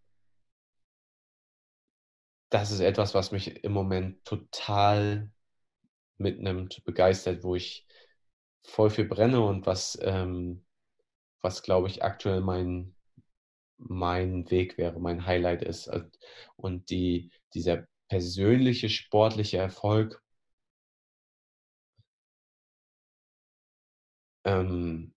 [2.49, 5.31] das ist etwas, was mich im Moment total
[6.17, 7.86] mitnimmt, begeistert, wo ich
[8.63, 10.65] voll viel brenne und was, ähm,
[11.41, 12.95] was glaube ich, aktuell mein,
[13.77, 15.89] mein Weg wäre, mein Highlight ist.
[16.55, 20.21] Und die, dieser persönliche sportliche Erfolg
[24.45, 25.13] ähm,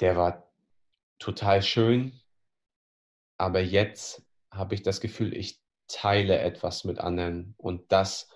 [0.00, 0.50] der war
[1.18, 2.20] total schön,
[3.38, 8.30] aber jetzt habe ich das Gefühl, ich teile etwas mit anderen und das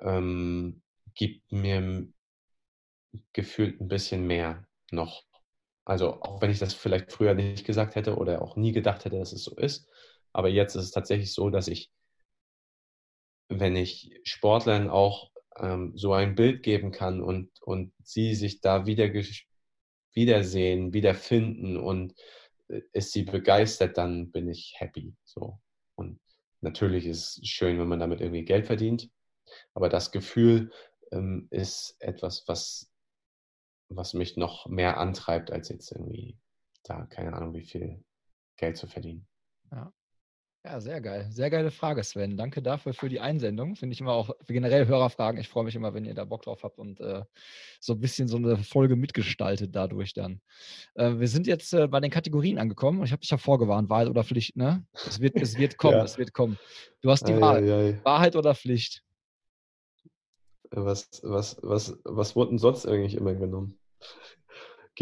[0.00, 0.82] ähm,
[1.14, 2.06] gibt mir
[3.32, 5.24] gefühlt ein bisschen mehr noch.
[5.84, 9.18] Also auch wenn ich das vielleicht früher nicht gesagt hätte oder auch nie gedacht hätte,
[9.18, 9.88] dass es so ist,
[10.32, 11.90] aber jetzt ist es tatsächlich so, dass ich,
[13.48, 18.86] wenn ich Sportlern auch ähm, so ein Bild geben kann und, und sie sich da
[18.86, 19.10] wieder
[20.14, 22.14] wiedersehen, wiederfinden und
[22.68, 25.14] äh, ist sie begeistert, dann bin ich happy.
[25.24, 25.58] So.
[25.94, 26.20] Und
[26.60, 29.10] natürlich ist es schön, wenn man damit irgendwie Geld verdient,
[29.74, 30.70] aber das Gefühl
[31.10, 32.91] ähm, ist etwas, was,
[33.96, 36.38] was mich noch mehr antreibt, als jetzt irgendwie
[36.82, 38.04] da, keine Ahnung, wie viel
[38.56, 39.26] Geld zu verdienen.
[39.70, 39.92] Ja.
[40.64, 41.26] Ja, sehr geil.
[41.30, 42.36] Sehr geile Frage, Sven.
[42.36, 43.74] Danke dafür für die Einsendung.
[43.74, 45.40] Finde ich immer auch generell Hörerfragen.
[45.40, 47.24] Ich freue mich immer, wenn ihr da Bock drauf habt und äh,
[47.80, 50.40] so ein bisschen so eine Folge mitgestaltet dadurch dann.
[50.94, 53.02] Äh, wir sind jetzt äh, bei den Kategorien angekommen.
[53.02, 54.86] Ich habe dich ja vorgewarnt, Wahrheit oder Pflicht, ne?
[54.92, 56.04] Es wird, es wird kommen, ja.
[56.04, 56.56] es wird kommen.
[57.00, 57.64] Du hast die ei, Wahl.
[57.64, 58.00] Ei, ei.
[58.04, 59.02] Wahrheit oder Pflicht?
[60.70, 63.81] Was, was, was, was wurde denn sonst eigentlich immer genommen?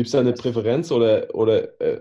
[0.01, 2.01] Gibt es da eine Präferenz oder, oder äh,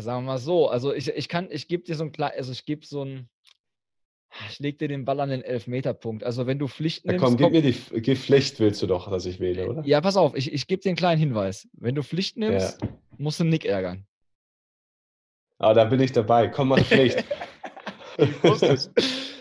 [0.00, 2.50] sagen wir mal so, also ich, ich kann, ich gebe dir so ein kleines, also
[2.50, 3.28] ich gebe so ein,
[4.50, 6.24] ich lege dir den Ball an den Elfmeterpunkt.
[6.24, 7.22] Also wenn du Pflicht nimmst.
[7.22, 9.84] Ja, komm, gib mir die gib Pflicht, willst du doch, dass ich wähle, oder?
[9.86, 11.68] Ja, pass auf, ich, ich gebe dir einen kleinen Hinweis.
[11.74, 12.88] Wenn du Pflicht nimmst, ja.
[13.18, 14.04] musst du Nick ärgern.
[15.58, 16.48] Ah, da bin ich dabei.
[16.48, 17.24] Komm mal Pflicht.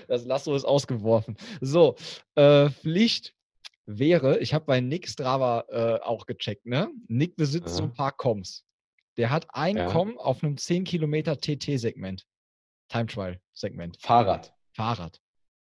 [0.08, 1.36] das Lasso ist ausgeworfen.
[1.62, 1.95] So,
[2.36, 3.34] äh, Pflicht
[3.86, 6.90] wäre, ich habe bei Nick Strava äh, auch gecheckt, ne?
[7.08, 8.66] Nick besitzt so ein paar Coms.
[9.18, 9.88] Der hat ein ja.
[9.88, 12.26] Kommen auf einem 10 Kilometer TT-Segment.
[12.90, 13.98] Time Trial-Segment.
[14.02, 14.53] Fahrrad.
[14.74, 15.20] Fahrrad.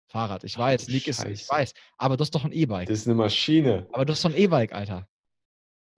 [0.07, 0.43] Fahrrad.
[0.43, 1.73] Ich weiß, League ist, ich weiß.
[1.97, 2.87] Aber das ist doch ein E-Bike.
[2.87, 3.87] Das ist eine Maschine.
[3.91, 5.07] Aber das ist doch ein E-Bike, Alter.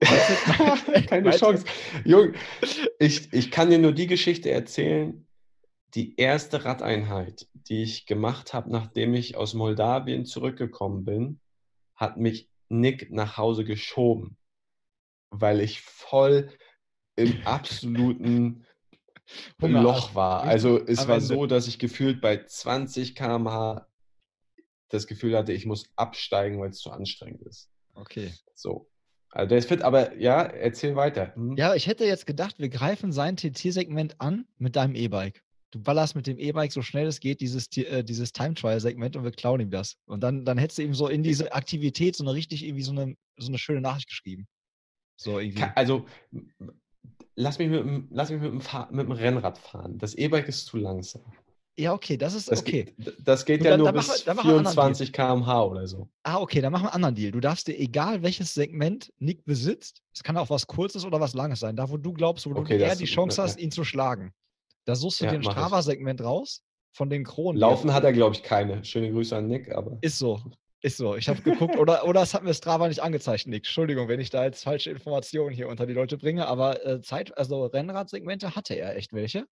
[1.06, 1.64] Keine Chance.
[2.04, 2.34] Junge,
[2.98, 5.26] ich, ich kann dir nur die Geschichte erzählen.
[5.94, 11.40] Die erste Radeinheit, die ich gemacht habe, nachdem ich aus Moldawien zurückgekommen bin,
[12.00, 14.36] hat mich Nick nach Hause geschoben,
[15.30, 16.50] weil ich voll
[17.14, 18.66] im absoluten
[19.60, 20.42] Loch war.
[20.42, 23.86] Also es war so, dass ich gefühlt bei 20 km/h
[24.88, 27.70] das Gefühl hatte, ich muss absteigen, weil es zu anstrengend ist.
[27.94, 28.32] Okay.
[28.54, 28.90] So.
[29.30, 31.32] Also der ist fit, aber ja, erzähl weiter.
[31.36, 31.56] Hm?
[31.56, 35.44] Ja, ich hätte jetzt gedacht, wir greifen sein TT-Segment an mit deinem E-Bike.
[35.70, 39.30] Du ballerst mit dem E-Bike so schnell es geht dieses, äh, dieses Time-Trial-Segment und wir
[39.30, 39.96] klauen ihm das.
[40.06, 42.92] Und dann, dann hättest du ihm so in diese Aktivität so eine richtig irgendwie so
[42.92, 44.48] eine, so eine schöne Nachricht geschrieben.
[45.16, 45.64] So irgendwie.
[45.76, 46.06] Also
[47.36, 49.98] lass mich mit, dem, lass mich mit, dem, mit dem Rennrad fahren.
[49.98, 51.22] Das E-Bike ist zu langsam.
[51.78, 52.92] Ja, okay, das ist das okay.
[52.96, 56.08] Geht, das geht ja dann, nur dann bis wir, 24 km/h oder so.
[56.24, 57.30] Ah, okay, dann machen wir einen anderen Deal.
[57.30, 61.32] Du darfst dir, egal welches Segment Nick besitzt, es kann auch was Kurzes oder was
[61.32, 63.84] Langes sein, da wo du glaubst, wo okay, du eher die Chance hast, ihn zu
[63.84, 64.32] schlagen.
[64.90, 67.60] Da suchst du ja, dir ein Strava-Segment raus von den Kronen.
[67.60, 68.84] Laufen hat er, glaube ich, keine.
[68.84, 69.98] Schöne Grüße an Nick, aber.
[70.00, 70.40] Ist so.
[70.82, 73.58] Ist so, ich habe geguckt, oder, oder es hat mir Strava nicht angezeigt, Nick.
[73.58, 77.38] Entschuldigung, wenn ich da jetzt falsche Informationen hier unter die Leute bringe, aber äh, Zeit,
[77.38, 79.44] also Rennradsegmente hatte er echt welche.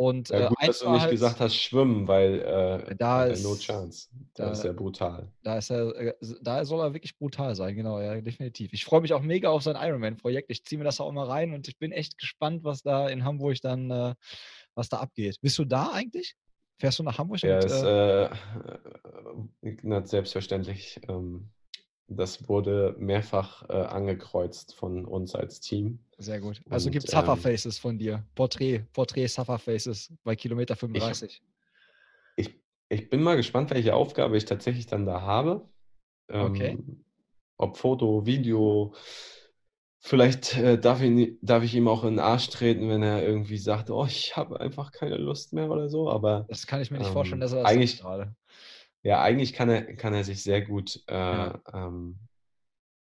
[0.00, 2.40] Und, ja, äh, gut, äh, dass du nicht halt, gesagt hast, schwimmen, weil
[2.88, 4.08] äh, da ist, no chance.
[4.32, 5.30] Da, da, ist er brutal.
[5.42, 8.72] Da, ist er, äh, da soll er wirklich brutal sein, genau, ja, definitiv.
[8.72, 10.50] Ich freue mich auch mega auf sein Ironman-Projekt.
[10.50, 13.26] Ich ziehe mir das auch immer rein und ich bin echt gespannt, was da in
[13.26, 14.14] Hamburg dann, äh,
[14.74, 15.36] was da abgeht.
[15.42, 16.34] Bist du da eigentlich?
[16.78, 17.42] Fährst du nach Hamburg?
[17.42, 18.24] Ja, und, ist äh,
[19.68, 20.98] äh, selbstverständlich.
[21.10, 21.50] Ähm,
[22.10, 26.00] das wurde mehrfach äh, angekreuzt von uns als Team.
[26.18, 26.60] Sehr gut.
[26.68, 28.24] Also gibt es Sufferfaces ähm, von dir.
[28.34, 31.42] Porträt, Porträt Sufferfaces bei Kilometer 35.
[32.36, 35.68] Ich, ich, ich, bin mal gespannt, welche Aufgabe ich tatsächlich dann da habe.
[36.28, 36.78] Ähm, okay.
[37.56, 38.94] Ob Foto, Video,
[40.02, 43.58] Vielleicht äh, darf, ihn, darf, ich ihm auch in den Arsch treten, wenn er irgendwie
[43.58, 46.08] sagt, oh, ich habe einfach keine Lust mehr oder so.
[46.10, 48.34] Aber das kann ich mir nicht ähm, vorstellen, dass er das eigentlich gerade.
[49.02, 51.62] Ja, eigentlich kann er, kann er sich sehr gut äh, ja.
[51.72, 52.18] ähm,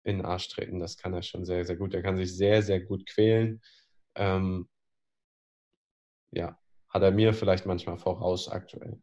[0.03, 0.79] in den Arsch treten.
[0.79, 1.93] Das kann er schon sehr, sehr gut.
[1.93, 3.61] Er kann sich sehr, sehr gut quälen.
[4.15, 4.69] Ähm,
[6.31, 6.57] ja,
[6.89, 9.01] hat er mir vielleicht manchmal voraus aktuell.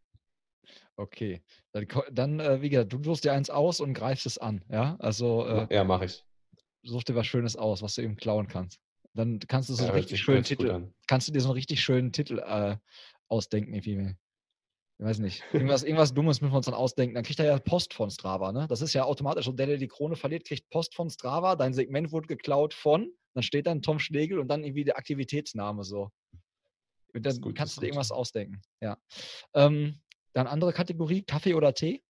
[0.96, 1.42] Okay,
[1.72, 4.96] dann, dann äh, wie gesagt, du suchst dir eins aus und greifst es an, ja?
[4.98, 6.24] Also äh, ja, mache ich
[6.82, 8.80] such dir was Schönes aus, was du eben klauen kannst.
[9.14, 11.80] Dann kannst du so ja, einen richtig schönen Titel, kannst du dir so einen richtig
[11.80, 12.76] schönen Titel äh,
[13.28, 14.14] ausdenken, irgendwie.
[15.00, 15.42] Ich weiß nicht.
[15.54, 17.14] Irgendwas, irgendwas Dummes müssen wir uns dann ausdenken.
[17.14, 18.66] Dann kriegt er ja Post von Strava, ne?
[18.68, 21.72] Das ist ja automatisch so, der, der die Krone verliert, kriegt Post von Strava, dein
[21.72, 26.10] Segment wurde geklaut von, dann steht dann Tom Schlegel und dann irgendwie der Aktivitätsname so.
[27.14, 28.60] Und dann gut, kannst du dir irgendwas ausdenken.
[28.82, 28.98] Ja.
[29.54, 30.02] Ähm,
[30.34, 32.04] Dann andere Kategorie, Kaffee oder Tee?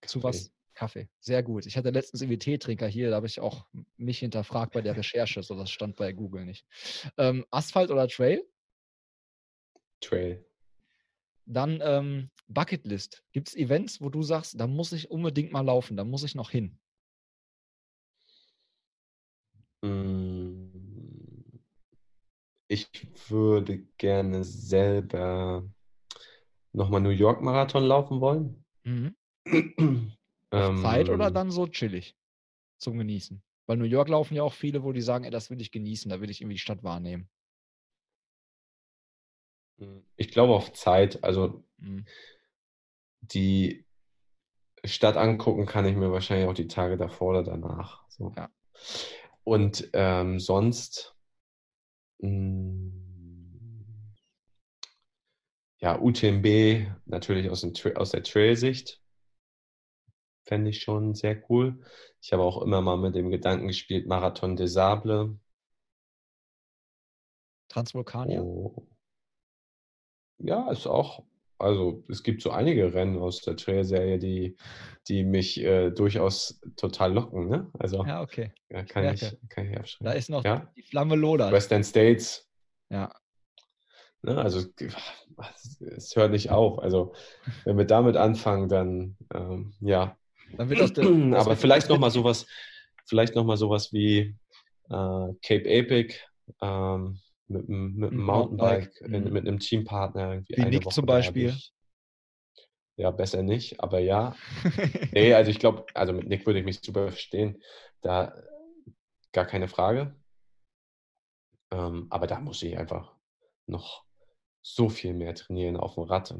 [0.00, 0.08] Kaffee.
[0.08, 0.50] Zu was?
[0.74, 1.08] Kaffee.
[1.20, 1.66] Sehr gut.
[1.66, 3.64] Ich hatte letztens irgendwie Teetrinker hier, da habe ich auch
[3.96, 6.66] mich hinterfragt bei der Recherche, so das stand bei Google nicht.
[7.16, 8.44] Ähm, Asphalt oder Trail?
[10.00, 10.44] Trail.
[11.46, 13.22] Dann ähm, Bucketlist.
[13.32, 16.34] Gibt es Events, wo du sagst, da muss ich unbedingt mal laufen, da muss ich
[16.34, 16.78] noch hin?
[19.84, 20.70] Hm.
[22.68, 22.88] Ich
[23.28, 25.68] würde gerne selber
[26.72, 28.64] nochmal New York Marathon laufen wollen.
[28.84, 29.14] Mhm.
[30.50, 32.16] ähm, Zeit oder dann so chillig
[32.78, 33.42] zum Genießen?
[33.66, 36.10] Weil New York laufen ja auch viele, wo die sagen, ey, das will ich genießen,
[36.10, 37.28] da will ich irgendwie die Stadt wahrnehmen.
[39.78, 41.22] Hm, ich glaube auf Zeit.
[41.24, 42.06] Also mhm.
[43.20, 43.84] die
[44.84, 48.04] Stadt angucken kann ich mir wahrscheinlich auch die Tage davor oder danach.
[48.08, 48.32] So.
[48.36, 48.50] Ja.
[49.44, 51.14] Und ähm, sonst,
[52.18, 53.04] mh, hm,
[55.78, 59.02] ja, UTMB natürlich aus, dem aus der Trail-Sicht
[60.44, 61.80] fände ich schon sehr cool.
[62.22, 65.30] Ich habe auch immer mal mit dem Gedanken gespielt, Marathon des Sables.
[67.68, 68.40] Transvulkania?
[68.40, 68.86] Oh.
[70.38, 71.24] Ja, ist auch,
[71.58, 74.56] also es gibt so einige Rennen aus der Trail-Serie, die,
[75.08, 77.48] die mich äh, durchaus total locken.
[77.48, 77.70] Ne?
[77.78, 78.52] Also ja, okay.
[78.70, 80.04] Ja, kann, ich, kann ich abschreiben.
[80.04, 80.70] Da ist noch ja?
[80.76, 81.52] die Flamme Lola.
[81.52, 82.48] Western States.
[82.90, 83.12] Ja.
[84.22, 84.38] Ne?
[84.38, 84.66] Also
[85.80, 86.78] es hört nicht auf.
[86.78, 87.14] Also
[87.64, 90.16] wenn wir damit anfangen, dann ähm, ja.
[90.56, 92.46] Dann wird das, das Aber vielleicht nochmal sowas,
[93.06, 94.36] vielleicht noch mal sowas wie
[94.88, 96.14] äh, Cape Epic.
[96.60, 99.32] Ähm, mit, mit einem Mountainbike, Mountainbike.
[99.32, 100.32] mit einem Teampartner.
[100.32, 101.54] Irgendwie Wie Nick Woche zum Beispiel.
[102.96, 104.34] ja, besser nicht, aber ja.
[105.12, 107.62] nee, also ich glaube, also mit Nick würde ich mich super verstehen.
[108.00, 108.34] Da
[109.32, 110.14] gar keine Frage.
[111.70, 113.14] Ähm, aber da muss ich einfach
[113.66, 114.04] noch
[114.62, 116.34] so viel mehr trainieren auf dem Rad.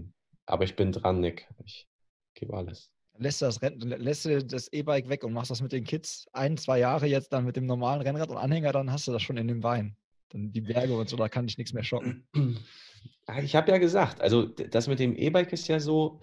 [0.47, 1.49] Aber ich bin dran, Nick.
[1.65, 1.89] Ich
[2.35, 2.91] gebe alles.
[3.17, 6.57] Lässt du das, lässt du das E-Bike weg und machst das mit den Kids ein,
[6.57, 9.37] zwei Jahre jetzt dann mit dem normalen Rennrad und Anhänger, dann hast du das schon
[9.37, 9.97] in den Beinen
[10.35, 12.27] dann die Berge und so, da kann ich nichts mehr schocken.
[13.43, 16.21] Ich habe ja gesagt, also das mit dem E-Bike ist ja so,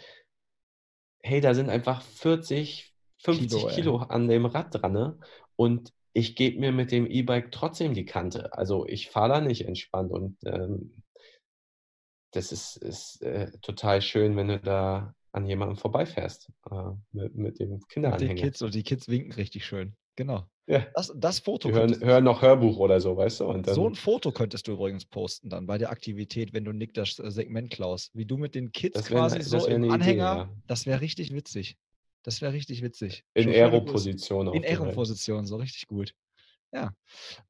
[1.23, 5.19] hey, da sind einfach 40, 50 Kilo, Kilo an dem Rad dran ne?
[5.55, 8.53] und ich gebe mir mit dem E-Bike trotzdem die Kante.
[8.53, 11.01] Also ich fahre da nicht entspannt und ähm,
[12.31, 16.75] das ist, ist äh, total schön, wenn du da an jemandem vorbeifährst äh,
[17.11, 18.33] mit, mit dem Kinderanhänger.
[18.33, 19.95] Den Kids und die Kids winken richtig schön.
[20.15, 20.45] Genau.
[20.67, 20.85] Ja.
[20.93, 21.69] Das, das Foto.
[21.69, 23.53] Die hören, hören, noch Hörbuch oder so, weißt du?
[23.53, 26.93] Dann, so ein Foto könntest du übrigens posten dann bei der Aktivität, wenn du Nick
[26.93, 28.11] das äh, Segment klaust.
[28.13, 30.31] Wie du mit den Kids wär, quasi so im Anhänger.
[30.33, 30.49] Idee, ja.
[30.67, 31.77] Das wäre richtig witzig.
[32.23, 33.23] Das wäre richtig witzig.
[33.33, 34.53] In Aero-Position.
[34.53, 36.13] In Aero-Position, so richtig gut.
[36.71, 36.91] Ja.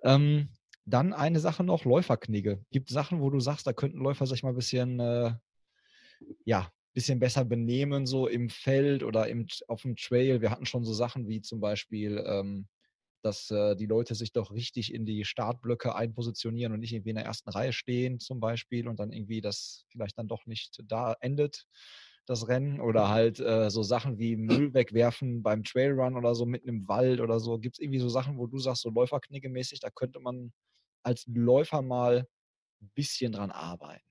[0.03, 0.49] Ähm,
[0.86, 2.64] dann eine Sache noch, Läuferknigge.
[2.72, 5.34] Gibt Sachen, wo du sagst, da könnten Läufer sich mal ein bisschen, äh,
[6.45, 10.41] ja, bisschen besser benehmen, so im Feld oder im, auf dem Trail.
[10.41, 12.68] Wir hatten schon so Sachen wie zum Beispiel ähm,
[13.22, 17.15] dass äh, die Leute sich doch richtig in die Startblöcke einpositionieren und nicht irgendwie in
[17.15, 21.15] der ersten Reihe stehen zum Beispiel und dann irgendwie das vielleicht dann doch nicht da
[21.19, 21.65] endet,
[22.26, 22.81] das Rennen.
[22.81, 23.09] Oder mhm.
[23.09, 27.39] halt äh, so Sachen wie Müll wegwerfen beim Trailrun oder so mitten im Wald oder
[27.39, 27.59] so.
[27.59, 30.51] Gibt es irgendwie so Sachen, wo du sagst, so Läuferknicke-mäßig, da könnte man
[31.03, 32.27] als Läufer mal
[32.81, 34.03] ein bisschen dran arbeiten?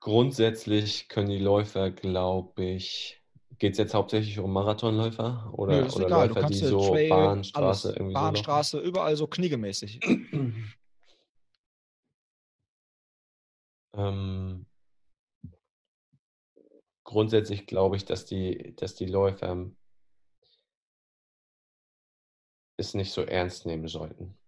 [0.00, 3.20] Grundsätzlich können die Läufer, glaube ich,
[3.60, 6.28] Geht es jetzt hauptsächlich um Marathonläufer oder, Nö, oder egal.
[6.28, 7.96] Läufer, die so Trail, Bahnstraße alles.
[7.98, 10.00] irgendwie Bahnstraße, so überall so kniegemäßig.
[13.94, 14.64] ähm,
[17.04, 19.66] grundsätzlich glaube ich, dass die, dass die Läufer
[22.78, 24.38] es nicht so ernst nehmen sollten.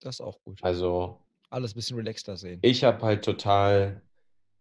[0.00, 0.64] Das ist auch gut.
[0.64, 1.20] Also
[1.50, 2.60] alles ein bisschen relaxter sehen.
[2.62, 4.00] Ich habe halt total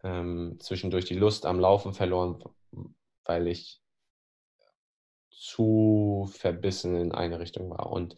[0.04, 2.44] ähm, zwischendurch die Lust am Laufen verloren,
[3.26, 3.82] weil ich
[5.32, 7.92] zu verbissen in eine Richtung war.
[7.92, 8.16] Und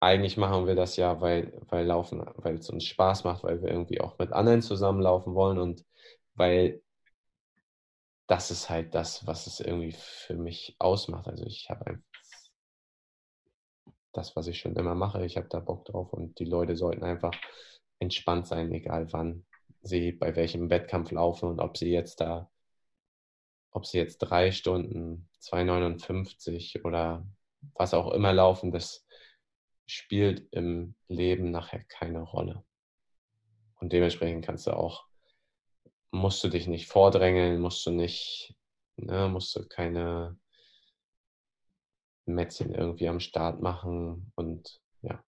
[0.00, 3.70] eigentlich machen wir das ja, weil, weil Laufen, weil es uns Spaß macht, weil wir
[3.70, 5.84] irgendwie auch mit anderen zusammenlaufen wollen und
[6.34, 6.82] weil
[8.26, 11.28] das ist halt das, was es irgendwie für mich ausmacht.
[11.28, 12.02] Also ich habe
[14.12, 15.24] das, was ich schon immer mache.
[15.24, 17.32] Ich habe da Bock drauf und die Leute sollten einfach
[17.98, 19.44] entspannt sein, egal wann
[19.84, 22.50] sie bei welchem Wettkampf laufen und ob sie jetzt da
[23.74, 27.26] ob sie jetzt drei Stunden, 2,59 oder
[27.74, 29.04] was auch immer laufen, das
[29.86, 32.64] spielt im Leben nachher keine Rolle.
[33.80, 35.06] Und dementsprechend kannst du auch,
[36.12, 38.54] musst du dich nicht vordrängeln, musst du nicht,
[38.96, 40.38] ne, musst du keine
[42.26, 45.22] Mätzchen irgendwie am Start machen und ja.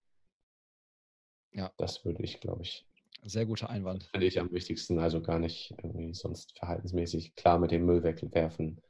[1.51, 1.71] Ja.
[1.77, 2.87] Das würde ich, glaube ich,
[3.23, 4.05] Sehr guter Einwand.
[4.11, 7.35] Finde ich am wichtigsten, also gar nicht irgendwie sonst verhaltensmäßig.
[7.35, 8.81] Klar, mit dem Müll wegwerfen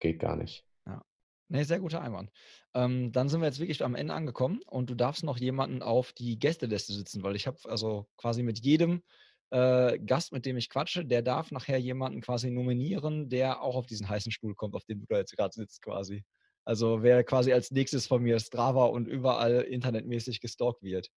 [0.00, 0.64] geht gar nicht.
[0.86, 1.02] Ja.
[1.48, 2.30] Nee, sehr guter Einwand.
[2.74, 6.12] Ähm, dann sind wir jetzt wirklich am Ende angekommen und du darfst noch jemanden auf
[6.12, 9.02] die Gästeliste sitzen, weil ich habe also quasi mit jedem
[9.50, 13.86] äh, Gast, mit dem ich quatsche, der darf nachher jemanden quasi nominieren, der auch auf
[13.86, 16.24] diesen heißen Stuhl kommt, auf dem du da jetzt gerade sitzt quasi.
[16.64, 21.08] Also wer quasi als nächstes von mir Strava und überall internetmäßig gestalkt wird.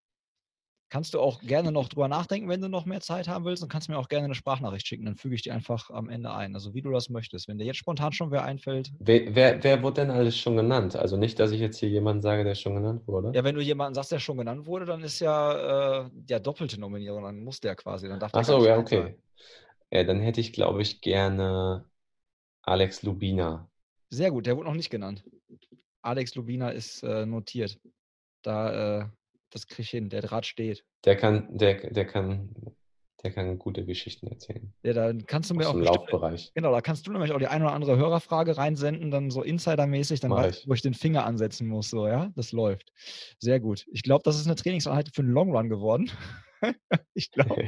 [0.92, 3.70] Kannst du auch gerne noch drüber nachdenken, wenn du noch mehr Zeit haben willst und
[3.70, 6.54] kannst mir auch gerne eine Sprachnachricht schicken, dann füge ich die einfach am Ende ein.
[6.54, 7.48] Also wie du das möchtest.
[7.48, 8.92] Wenn dir jetzt spontan schon wer einfällt.
[9.00, 10.98] Wer, wer, wer wurde denn alles schon genannt?
[10.98, 13.32] Also nicht, dass ich jetzt hier jemanden sage, der schon genannt wurde.
[13.34, 16.78] Ja, wenn du jemanden sagst, der schon genannt wurde, dann ist ja äh, der doppelte
[16.78, 18.10] Nominierung, dann muss der quasi.
[18.10, 19.16] Dann darf Ach so, ja, okay.
[19.92, 21.86] Ja, dann hätte ich, glaube ich, gerne
[22.64, 23.70] Alex Lubina.
[24.10, 25.24] Sehr gut, der wurde noch nicht genannt.
[26.02, 27.80] Alex Lubina ist äh, notiert.
[28.42, 29.06] Da äh,
[29.52, 30.84] das kriege ich hin, der Draht steht.
[31.06, 32.49] Der kann, der, der kann,
[33.23, 34.73] der kann gute Geschichten erzählen.
[34.84, 35.78] Ja, dann kannst du mir Aus auch.
[35.78, 36.52] Im Laufbereich.
[36.56, 40.22] Genau, da kannst du nämlich auch die eine oder andere Hörerfrage reinsenden, dann so insidermäßig,
[40.22, 40.68] dann Mach weiß ich.
[40.68, 41.90] wo ich den Finger ansetzen muss.
[41.90, 42.91] So, ja, das läuft.
[43.40, 43.86] Sehr gut.
[43.91, 46.10] Ich glaube, das ist eine Trainingseinheit für einen Long Run geworden.
[47.14, 47.64] ich glaube,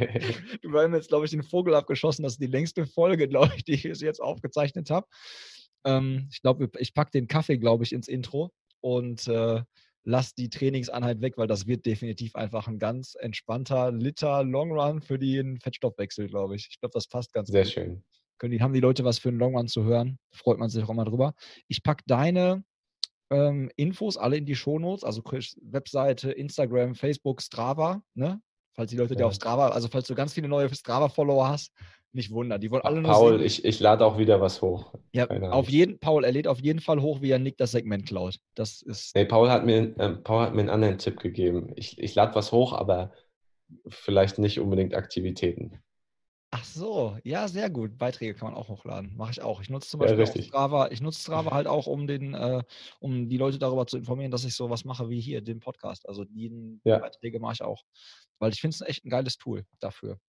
[0.62, 2.24] du hast mir jetzt, glaube ich, den Vogel abgeschossen.
[2.24, 5.08] Das ist die längste Folge, glaube ich, die ich jetzt aufgezeichnet habe.
[5.86, 8.52] Ähm, ich glaube, ich packe den Kaffee, glaube ich, ins Intro
[8.82, 9.62] und äh,
[10.04, 15.02] lass die Trainingseinheit weg, weil das wird definitiv einfach ein ganz entspannter Liter Long Run
[15.02, 16.68] für den Fettstoffwechsel, glaube ich.
[16.70, 17.72] Ich glaube, das passt ganz Sehr gut.
[17.72, 18.04] schön.
[18.38, 20.20] Können die, haben die Leute was für einen Long Run zu hören?
[20.32, 21.34] Freut man sich auch immer drüber.
[21.68, 22.64] Ich packe deine
[23.30, 28.42] ähm, Infos alle in die Shownotes, also Webseite, Instagram, Facebook, Strava, ne?
[28.76, 29.28] Falls die Leute Ja.
[29.28, 31.72] auf Strava, also falls du ganz viele neue Strava-Follower hast,
[32.14, 32.62] nicht wundern.
[32.62, 33.46] Die wollen alle nur Paul, sehen.
[33.46, 34.94] ich, ich lade auch wieder was hoch.
[35.14, 35.72] Ja, keine auf Angst.
[35.72, 38.40] jeden, Paul, er lädt auf jeden Fall hoch, wie er Nick das Segment klaut.
[38.56, 41.72] Das ist, Nee, Paul hat mir, ähm, Paul hat mir einen anderen Tipp gegeben.
[41.76, 43.12] Ich, ich lade was hoch, aber
[43.88, 45.80] vielleicht nicht unbedingt Aktivitäten.
[46.52, 47.98] ach so, ja, sehr gut.
[47.98, 49.16] Beiträge kann man auch hochladen.
[49.18, 49.62] Mache ich auch.
[49.62, 50.46] Ich nutze zum Ja, Beispiel richtig.
[50.48, 52.62] Strava, ich nutze Strava halt auch, um den, äh,
[53.00, 56.08] um die Leute darüber zu informieren, dass ich sowas mache wie hier, den Podcast.
[56.08, 57.00] Also die Ja.
[57.00, 57.84] Beiträge mache ich auch.
[58.40, 60.20] Weil ich finde es echt ein geiles Tool dafür.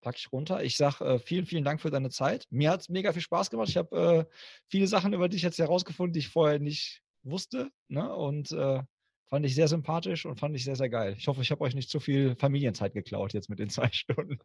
[0.00, 0.62] Packe ich runter.
[0.62, 2.46] Ich sage äh, vielen, vielen Dank für deine Zeit.
[2.50, 3.68] Mir hat es mega viel Spaß gemacht.
[3.68, 4.34] Ich habe äh,
[4.68, 7.70] viele Sachen über dich jetzt herausgefunden, die ich vorher nicht wusste.
[7.88, 8.14] Ne?
[8.14, 8.82] Und äh,
[9.28, 11.14] fand ich sehr sympathisch und fand ich sehr, sehr geil.
[11.18, 14.38] Ich hoffe, ich habe euch nicht zu viel Familienzeit geklaut jetzt mit den zwei Stunden.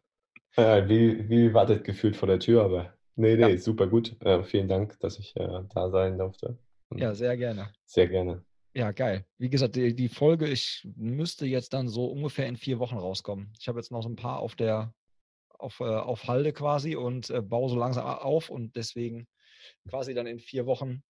[0.56, 3.58] Ja, wie, wie wartet gefühlt vor der Tür, aber nee, nee, Ja.
[3.58, 4.16] super gut.
[4.22, 6.58] Äh, vielen Dank, dass ich äh, da sein durfte.
[6.88, 7.72] Und Ja, sehr gerne.
[7.84, 8.44] Sehr gerne.
[8.74, 9.24] Ja, geil.
[9.38, 13.52] Wie gesagt, die, die Folge, ich müsste jetzt dann so ungefähr in vier Wochen rauskommen.
[13.58, 14.92] Ich habe jetzt noch so ein paar auf der,
[15.58, 19.26] auf, äh, auf Halde quasi und äh, baue so langsam auf und deswegen
[19.88, 21.02] quasi dann in vier Wochen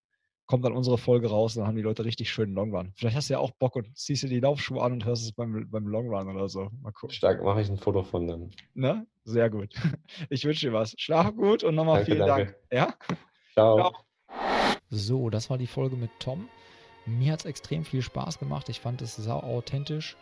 [0.46, 2.92] kommt dann unsere Folge raus und dann haben die Leute richtig schönen Long Run.
[2.94, 5.32] Vielleicht hast du ja auch Bock und ziehst dir die Laufschuhe an und hörst es
[5.32, 6.70] beim, beim Long Run oder so.
[6.82, 7.14] Mal gucken.
[7.14, 8.50] Stark mache ich ein Foto von dann.
[8.74, 9.06] Ne?
[9.24, 9.74] Sehr gut.
[10.30, 10.94] Ich wünsche dir was.
[10.98, 12.44] Schlaf gut und nochmal Danke, vielen danke.
[12.44, 12.56] Dank.
[12.70, 12.94] Ja?
[13.52, 13.76] Ciao.
[13.76, 13.92] Ciao.
[14.88, 16.48] So, das war die Folge mit Tom.
[17.06, 18.68] Mir hat es extrem viel Spaß gemacht.
[18.68, 20.16] Ich fand es sau authentisch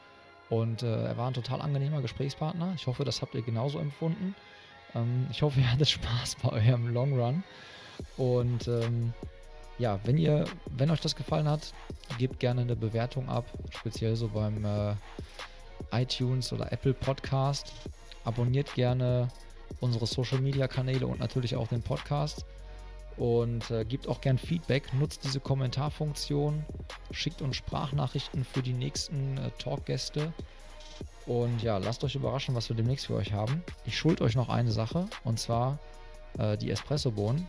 [0.50, 2.72] und äh, er war ein total angenehmer Gesprächspartner.
[2.76, 4.34] Ich hoffe, das habt ihr genauso empfunden.
[4.94, 7.42] Ähm, ich hoffe, ihr hattet Spaß bei eurem Long Run.
[8.16, 9.12] Und ähm,
[9.78, 10.44] ja, wenn ihr,
[10.76, 11.72] wenn euch das gefallen hat,
[12.18, 14.94] gebt gerne eine Bewertung ab, speziell so beim äh,
[15.92, 17.72] iTunes oder Apple Podcast.
[18.24, 19.28] Abonniert gerne
[19.80, 22.44] unsere Social Media Kanäle und natürlich auch den Podcast
[23.16, 26.64] und äh, gebt auch gern Feedback, nutzt diese Kommentarfunktion,
[27.10, 30.32] schickt uns Sprachnachrichten für die nächsten äh, Talkgäste
[31.26, 33.62] und ja, lasst euch überraschen, was wir demnächst für euch haben.
[33.84, 35.78] Ich schuld euch noch eine Sache und zwar
[36.38, 37.46] äh, die Espressobohnen.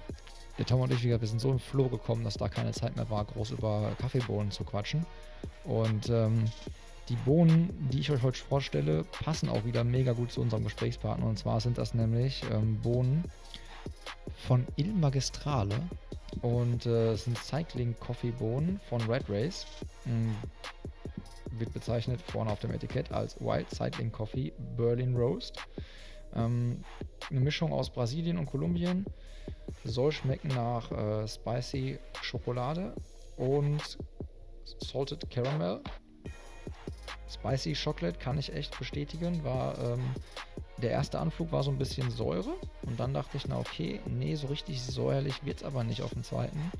[0.58, 3.10] Der Tom und ich, wir sind so im Flow gekommen, dass da keine Zeit mehr
[3.10, 5.06] war, groß über Kaffeebohnen zu quatschen.
[5.66, 6.46] Und ähm,
[7.10, 11.26] die Bohnen, die ich euch heute vorstelle, passen auch wieder mega gut zu unserem Gesprächspartner.
[11.26, 13.26] Und zwar sind das nämlich ähm, Bohnen
[14.48, 15.76] von Il Magistrale
[16.42, 19.66] und äh, es sind Cycling Coffee Bohnen von Red Race.
[20.06, 20.32] Mm,
[21.58, 25.58] wird bezeichnet vorne auf dem Etikett als Wild Cycling Coffee Berlin Roast.
[26.36, 26.84] Ähm,
[27.30, 29.06] eine Mischung aus Brasilien und Kolumbien.
[29.84, 32.94] Soll schmecken nach äh, Spicy Schokolade
[33.38, 33.98] und
[34.80, 35.82] Salted Caramel.
[37.32, 39.44] Spicy Chocolate kann ich echt bestätigen.
[39.44, 40.04] War ähm,
[40.78, 42.54] der erste Anflug war so ein bisschen Säure
[42.84, 46.14] und dann dachte ich, na okay, nee, so richtig säuerlich wird es aber nicht auf
[46.14, 46.72] den zweiten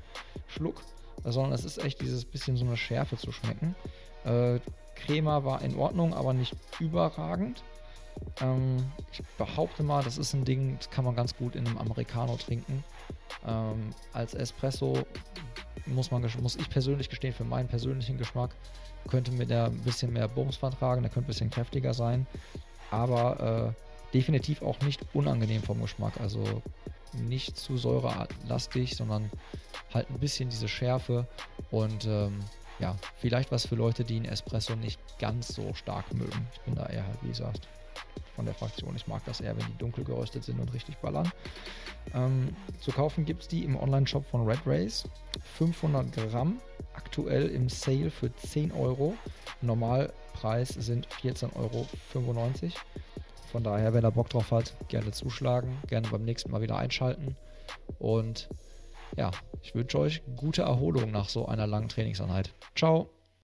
[0.46, 0.82] Schluck,
[1.24, 3.74] sondern es ist echt dieses bisschen so eine Schärfe zu schmecken.
[4.24, 4.60] Äh,
[4.94, 7.62] Crema war in Ordnung, aber nicht überragend.
[8.40, 11.78] Ähm, ich behaupte mal, das ist ein Ding, das kann man ganz gut in einem
[11.78, 12.84] Americano trinken.
[13.46, 15.06] Ähm, als Espresso
[15.86, 18.50] muss, man, muss ich persönlich gestehen, für meinen persönlichen Geschmack
[19.08, 22.26] könnte mir der ein bisschen mehr Bums vertragen, der könnte ein bisschen kräftiger sein.
[22.90, 26.20] aber äh, definitiv auch nicht unangenehm vom Geschmack.
[26.20, 26.62] Also
[27.12, 29.30] nicht zu säurelastig, sondern
[29.92, 31.26] halt ein bisschen diese Schärfe
[31.70, 32.40] und ähm,
[32.78, 36.46] ja, vielleicht was für Leute, die einen Espresso nicht ganz so stark mögen.
[36.52, 37.68] Ich bin da eher halt, wie gesagt,
[38.34, 38.94] von der Fraktion.
[38.94, 41.30] Ich mag das eher, wenn die dunkel geröstet sind und richtig ballern.
[42.14, 45.08] Ähm, zu kaufen gibt es die im Online-Shop von Red Race.
[45.56, 46.60] 500 Gramm,
[46.94, 49.14] aktuell im Sale für 10 Euro.
[49.62, 51.86] Normalpreis sind 14,95 Euro.
[53.50, 57.36] Von daher, wer da Bock drauf hat, gerne zuschlagen, gerne beim nächsten Mal wieder einschalten.
[57.98, 58.48] Und
[59.16, 59.30] ja,
[59.62, 62.52] ich wünsche euch gute Erholung nach so einer langen Trainingseinheit.
[62.74, 63.15] Ciao.